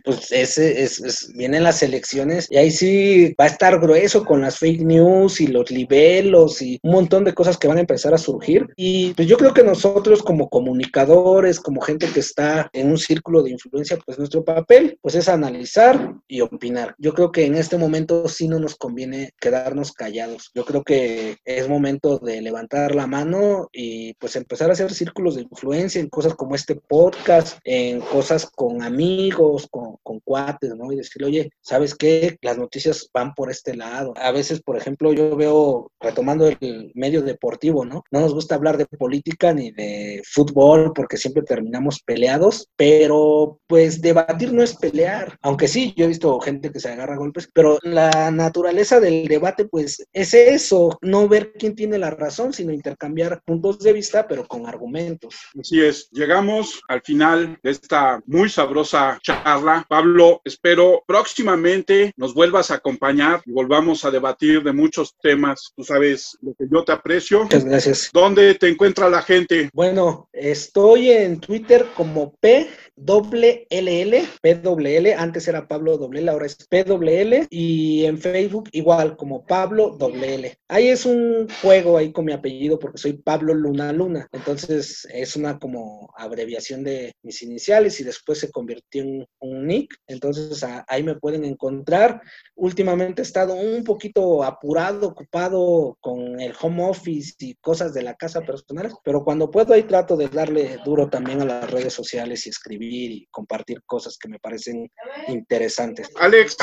pues 0.04 0.30
ese 0.32 0.82
es, 0.82 1.32
vienen 1.34 1.62
las 1.62 1.82
elecciones 1.82 2.48
y 2.50 2.56
ahí 2.56 2.70
sí 2.70 3.34
va 3.40 3.44
a 3.44 3.48
estar 3.48 3.80
grueso 3.80 4.24
con 4.24 4.40
las 4.40 4.58
fake 4.58 4.82
news 4.82 5.40
y 5.40 5.46
los 5.46 5.70
libelos 5.70 6.62
y 6.62 6.78
un 6.82 6.92
montón 6.92 7.24
de 7.24 7.34
cosas 7.34 7.56
que 7.56 7.68
van 7.68 7.78
a 7.78 7.82
empezar 7.82 8.14
a 8.14 8.18
surgir. 8.18 8.66
Y 8.76 9.14
pues 9.14 9.28
yo 9.28 9.36
creo 9.36 9.54
que 9.54 9.62
nosotros 9.62 10.22
como 10.22 10.48
comunicadores, 10.48 11.60
como 11.60 11.80
gente 11.80 12.08
que 12.12 12.20
está 12.20 12.70
en 12.72 12.90
un 12.90 12.98
círculo 12.98 13.42
de 13.42 13.50
influencia, 13.50 13.98
pues 14.04 14.18
nuestro 14.18 14.44
papel 14.44 14.98
pues 15.00 15.14
es 15.14 15.28
analizar 15.28 16.14
y 16.28 16.40
opinar. 16.40 16.94
Yo 16.98 17.14
creo 17.14 17.32
que 17.32 17.46
en 17.46 17.54
este 17.54 17.78
momento 17.78 18.28
sí 18.28 18.48
no 18.48 18.58
nos 18.58 18.76
conviene 18.76 19.32
quedarnos 19.40 19.92
callados. 19.92 20.50
Yo 20.54 20.64
creo 20.64 20.82
que 20.82 21.38
es 21.44 21.68
momento 21.68 22.18
de 22.18 22.40
levantar 22.40 22.94
la 22.94 23.06
mano 23.06 23.68
y 23.72 24.14
pues 24.14 24.36
empezar 24.36 24.70
a 24.70 24.72
hacer 24.72 24.92
círculos 24.92 25.36
de 25.36 25.42
influencia 25.42 26.00
en 26.00 26.08
cosas 26.08 26.34
como 26.34 26.54
este 26.54 26.76
podcast, 26.76 27.58
en 27.64 28.00
cosas 28.00 28.46
con 28.46 28.82
amigos, 28.82 29.68
con 29.70 29.91
con, 30.02 30.20
cuates, 30.20 30.74
¿no? 30.76 30.92
Y 30.92 30.96
decirle, 30.96 31.26
oye, 31.26 31.50
¿sabes 31.60 31.94
qué? 31.94 32.36
Las 32.42 32.58
noticias 32.58 33.08
van 33.12 33.34
por 33.34 33.50
este 33.50 33.74
lado. 33.74 34.12
A 34.16 34.30
veces, 34.30 34.62
por 34.62 34.76
ejemplo, 34.76 35.12
yo 35.12 35.36
veo, 35.36 35.90
retomando 36.00 36.46
el 36.46 36.92
medio 36.94 37.22
deportivo, 37.22 37.84
¿no? 37.84 38.04
No 38.10 38.20
nos 38.20 38.34
gusta 38.34 38.54
hablar 38.54 38.76
de 38.76 38.86
política 38.86 39.52
ni 39.52 39.72
de 39.72 40.22
fútbol 40.24 40.92
porque 40.94 41.16
siempre 41.16 41.42
terminamos 41.42 42.02
peleados, 42.02 42.68
pero 42.76 43.58
pues 43.66 44.00
debatir 44.00 44.52
no 44.52 44.62
es 44.62 44.76
pelear. 44.76 45.36
Aunque 45.42 45.68
sí, 45.68 45.94
yo 45.96 46.04
he 46.04 46.08
visto 46.08 46.38
gente 46.40 46.70
que 46.70 46.80
se 46.80 46.88
agarra 46.88 47.16
golpes, 47.16 47.48
pero 47.52 47.78
la 47.82 48.30
naturaleza 48.30 49.00
del 49.00 49.26
debate, 49.26 49.64
pues 49.64 50.04
es 50.12 50.34
eso, 50.34 50.98
no 51.02 51.28
ver 51.28 51.52
quién 51.52 51.74
tiene 51.74 51.98
la 51.98 52.10
razón, 52.10 52.52
sino 52.52 52.72
intercambiar 52.72 53.42
puntos 53.44 53.78
de 53.80 53.92
vista, 53.92 54.26
pero 54.26 54.46
con 54.46 54.66
argumentos. 54.66 55.36
Así 55.58 55.80
es, 55.80 56.08
llegamos 56.10 56.80
al 56.88 57.02
final 57.02 57.58
de 57.62 57.70
esta 57.70 58.20
muy 58.26 58.48
sabrosa 58.48 59.18
charla 59.22 59.81
Pablo, 59.82 60.40
espero 60.44 61.02
próximamente 61.06 62.12
nos 62.16 62.34
vuelvas 62.34 62.70
a 62.70 62.74
acompañar 62.74 63.42
y 63.46 63.52
volvamos 63.52 64.04
a 64.04 64.10
debatir 64.10 64.62
de 64.62 64.72
muchos 64.72 65.16
temas. 65.20 65.72
Tú 65.76 65.84
sabes 65.84 66.36
lo 66.40 66.54
que 66.54 66.66
yo 66.70 66.84
te 66.84 66.92
aprecio. 66.92 67.44
Muchas 67.44 67.64
gracias. 67.64 68.10
¿Dónde 68.12 68.54
te 68.54 68.68
encuentra 68.68 69.08
la 69.08 69.22
gente? 69.22 69.70
Bueno, 69.72 70.28
estoy 70.32 71.10
en 71.10 71.40
Twitter 71.40 71.86
como 71.94 72.34
P 72.40 72.68
doble 73.04 73.66
LL, 73.70 74.22
PWL, 74.40 75.12
antes 75.16 75.48
era 75.48 75.66
Pablo 75.66 75.98
doble 75.98 76.28
ahora 76.28 76.46
es 76.46 76.56
PWL 76.68 77.48
y 77.50 78.04
en 78.04 78.18
Facebook 78.18 78.68
igual 78.72 79.16
como 79.16 79.44
Pablo 79.44 79.96
doble 79.98 80.34
L. 80.34 80.58
Ahí 80.68 80.88
es 80.88 81.04
un 81.04 81.48
juego 81.62 81.98
ahí 81.98 82.12
con 82.12 82.24
mi 82.24 82.32
apellido 82.32 82.78
porque 82.78 82.98
soy 82.98 83.14
Pablo 83.14 83.54
Luna 83.54 83.92
Luna, 83.92 84.28
entonces 84.32 85.06
es 85.12 85.36
una 85.36 85.58
como 85.58 86.12
abreviación 86.16 86.84
de 86.84 87.12
mi 87.22 87.32
mis 87.32 87.42
iniciales 87.42 87.98
y 87.98 88.04
después 88.04 88.38
se 88.38 88.50
convirtió 88.50 89.02
en 89.02 89.26
un 89.40 89.66
nick. 89.66 89.94
Entonces 90.06 90.64
ahí 90.86 91.02
me 91.02 91.16
pueden 91.16 91.44
encontrar. 91.44 92.20
Últimamente 92.54 93.22
he 93.22 93.24
estado 93.24 93.54
un 93.54 93.82
poquito 93.84 94.44
apurado, 94.44 95.08
ocupado 95.08 95.96
con 96.00 96.40
el 96.40 96.52
home 96.60 96.84
office 96.84 97.34
y 97.38 97.54
cosas 97.54 97.94
de 97.94 98.02
la 98.02 98.14
casa 98.14 98.42
personal, 98.42 98.92
pero 99.02 99.24
cuando 99.24 99.50
puedo 99.50 99.72
ahí 99.72 99.84
trato 99.84 100.16
de 100.16 100.28
darle 100.28 100.78
duro 100.84 101.08
también 101.08 101.40
a 101.40 101.46
las 101.46 101.70
redes 101.70 101.94
sociales 101.94 102.46
y 102.46 102.50
escribir 102.92 103.12
y 103.12 103.26
compartir 103.30 103.82
cosas 103.86 104.16
que 104.18 104.28
me 104.28 104.38
parecen 104.38 104.90
interesantes. 105.28 106.10
Alex. 106.18 106.56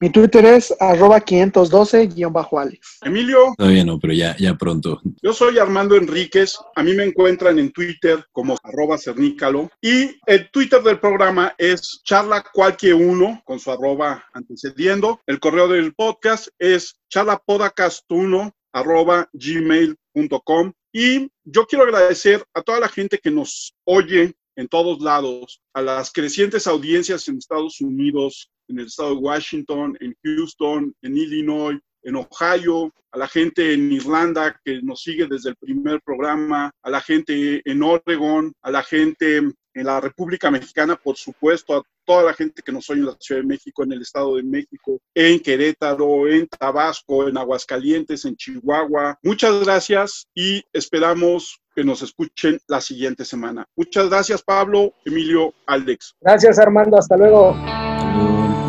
Mi 0.00 0.10
Twitter 0.10 0.44
es 0.44 0.74
arroba 0.80 1.20
512-Alex. 1.20 2.98
Emilio. 3.02 3.54
Todavía 3.56 3.84
no, 3.84 3.98
pero 3.98 4.12
ya, 4.12 4.36
ya 4.38 4.54
pronto. 4.54 5.00
Yo 5.22 5.32
soy 5.32 5.58
Armando 5.58 5.96
Enríquez. 5.96 6.56
A 6.74 6.82
mí 6.82 6.94
me 6.94 7.04
encuentran 7.04 7.58
en 7.58 7.72
Twitter 7.72 8.24
como 8.32 8.56
arroba 8.62 8.98
cernícalo. 8.98 9.70
Y 9.80 10.18
el 10.26 10.50
Twitter 10.50 10.82
del 10.82 11.00
programa 11.00 11.54
es 11.58 12.00
charla 12.04 12.44
cualquier 12.52 12.94
uno 12.94 13.42
con 13.44 13.58
su 13.58 13.70
arroba 13.70 14.24
antecediendo. 14.34 15.20
El 15.26 15.40
correo 15.40 15.68
del 15.68 15.94
podcast 15.94 16.48
es 16.58 16.98
charlapodcast1 17.10 18.52
arroba 18.72 19.28
gmail.com. 19.32 20.72
Y 20.92 21.30
yo 21.44 21.66
quiero 21.66 21.84
agradecer 21.84 22.44
a 22.54 22.62
toda 22.62 22.80
la 22.80 22.88
gente 22.88 23.18
que 23.18 23.30
nos 23.30 23.74
oye 23.84 24.34
en 24.56 24.68
todos 24.68 25.00
lados, 25.00 25.60
a 25.74 25.82
las 25.82 26.10
crecientes 26.10 26.66
audiencias 26.66 27.28
en 27.28 27.38
Estados 27.38 27.80
Unidos, 27.80 28.50
en 28.68 28.80
el 28.80 28.86
estado 28.86 29.10
de 29.10 29.20
Washington, 29.20 29.96
en 30.00 30.16
Houston, 30.24 30.94
en 31.02 31.16
Illinois, 31.16 31.78
en 32.02 32.16
Ohio, 32.16 32.92
a 33.10 33.18
la 33.18 33.28
gente 33.28 33.72
en 33.74 33.90
Irlanda 33.92 34.60
que 34.64 34.80
nos 34.82 35.02
sigue 35.02 35.26
desde 35.26 35.50
el 35.50 35.56
primer 35.56 36.00
programa, 36.02 36.70
a 36.82 36.90
la 36.90 37.00
gente 37.00 37.62
en 37.64 37.82
Oregon, 37.82 38.52
a 38.62 38.70
la 38.70 38.82
gente 38.82 39.38
en 39.38 39.84
la 39.84 40.00
República 40.00 40.50
Mexicana, 40.50 40.96
por 40.96 41.16
supuesto, 41.16 41.76
a 41.76 41.82
toda 42.06 42.22
la 42.22 42.34
gente 42.34 42.62
que 42.62 42.72
nos 42.72 42.88
oye 42.88 43.00
en 43.00 43.06
la 43.06 43.16
Ciudad 43.20 43.42
de 43.42 43.46
México, 43.46 43.82
en 43.82 43.92
el 43.92 44.02
Estado 44.02 44.36
de 44.36 44.42
México, 44.42 45.00
en 45.14 45.40
Querétaro, 45.40 46.28
en 46.28 46.46
Tabasco, 46.46 47.28
en 47.28 47.36
Aguascalientes, 47.36 48.24
en 48.24 48.36
Chihuahua. 48.36 49.18
Muchas 49.22 49.62
gracias 49.64 50.26
y 50.34 50.62
esperamos 50.72 51.60
que 51.76 51.84
nos 51.84 52.02
escuchen 52.02 52.58
la 52.66 52.80
siguiente 52.80 53.24
semana. 53.26 53.66
Muchas 53.76 54.08
gracias, 54.08 54.42
Pablo, 54.42 54.94
Emilio, 55.04 55.52
Alex. 55.66 56.16
Gracias, 56.22 56.58
Armando. 56.58 56.96
Hasta 56.96 57.18
luego. 57.18 57.54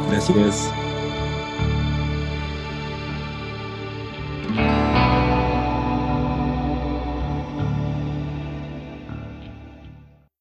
Gracias. 0.10 0.87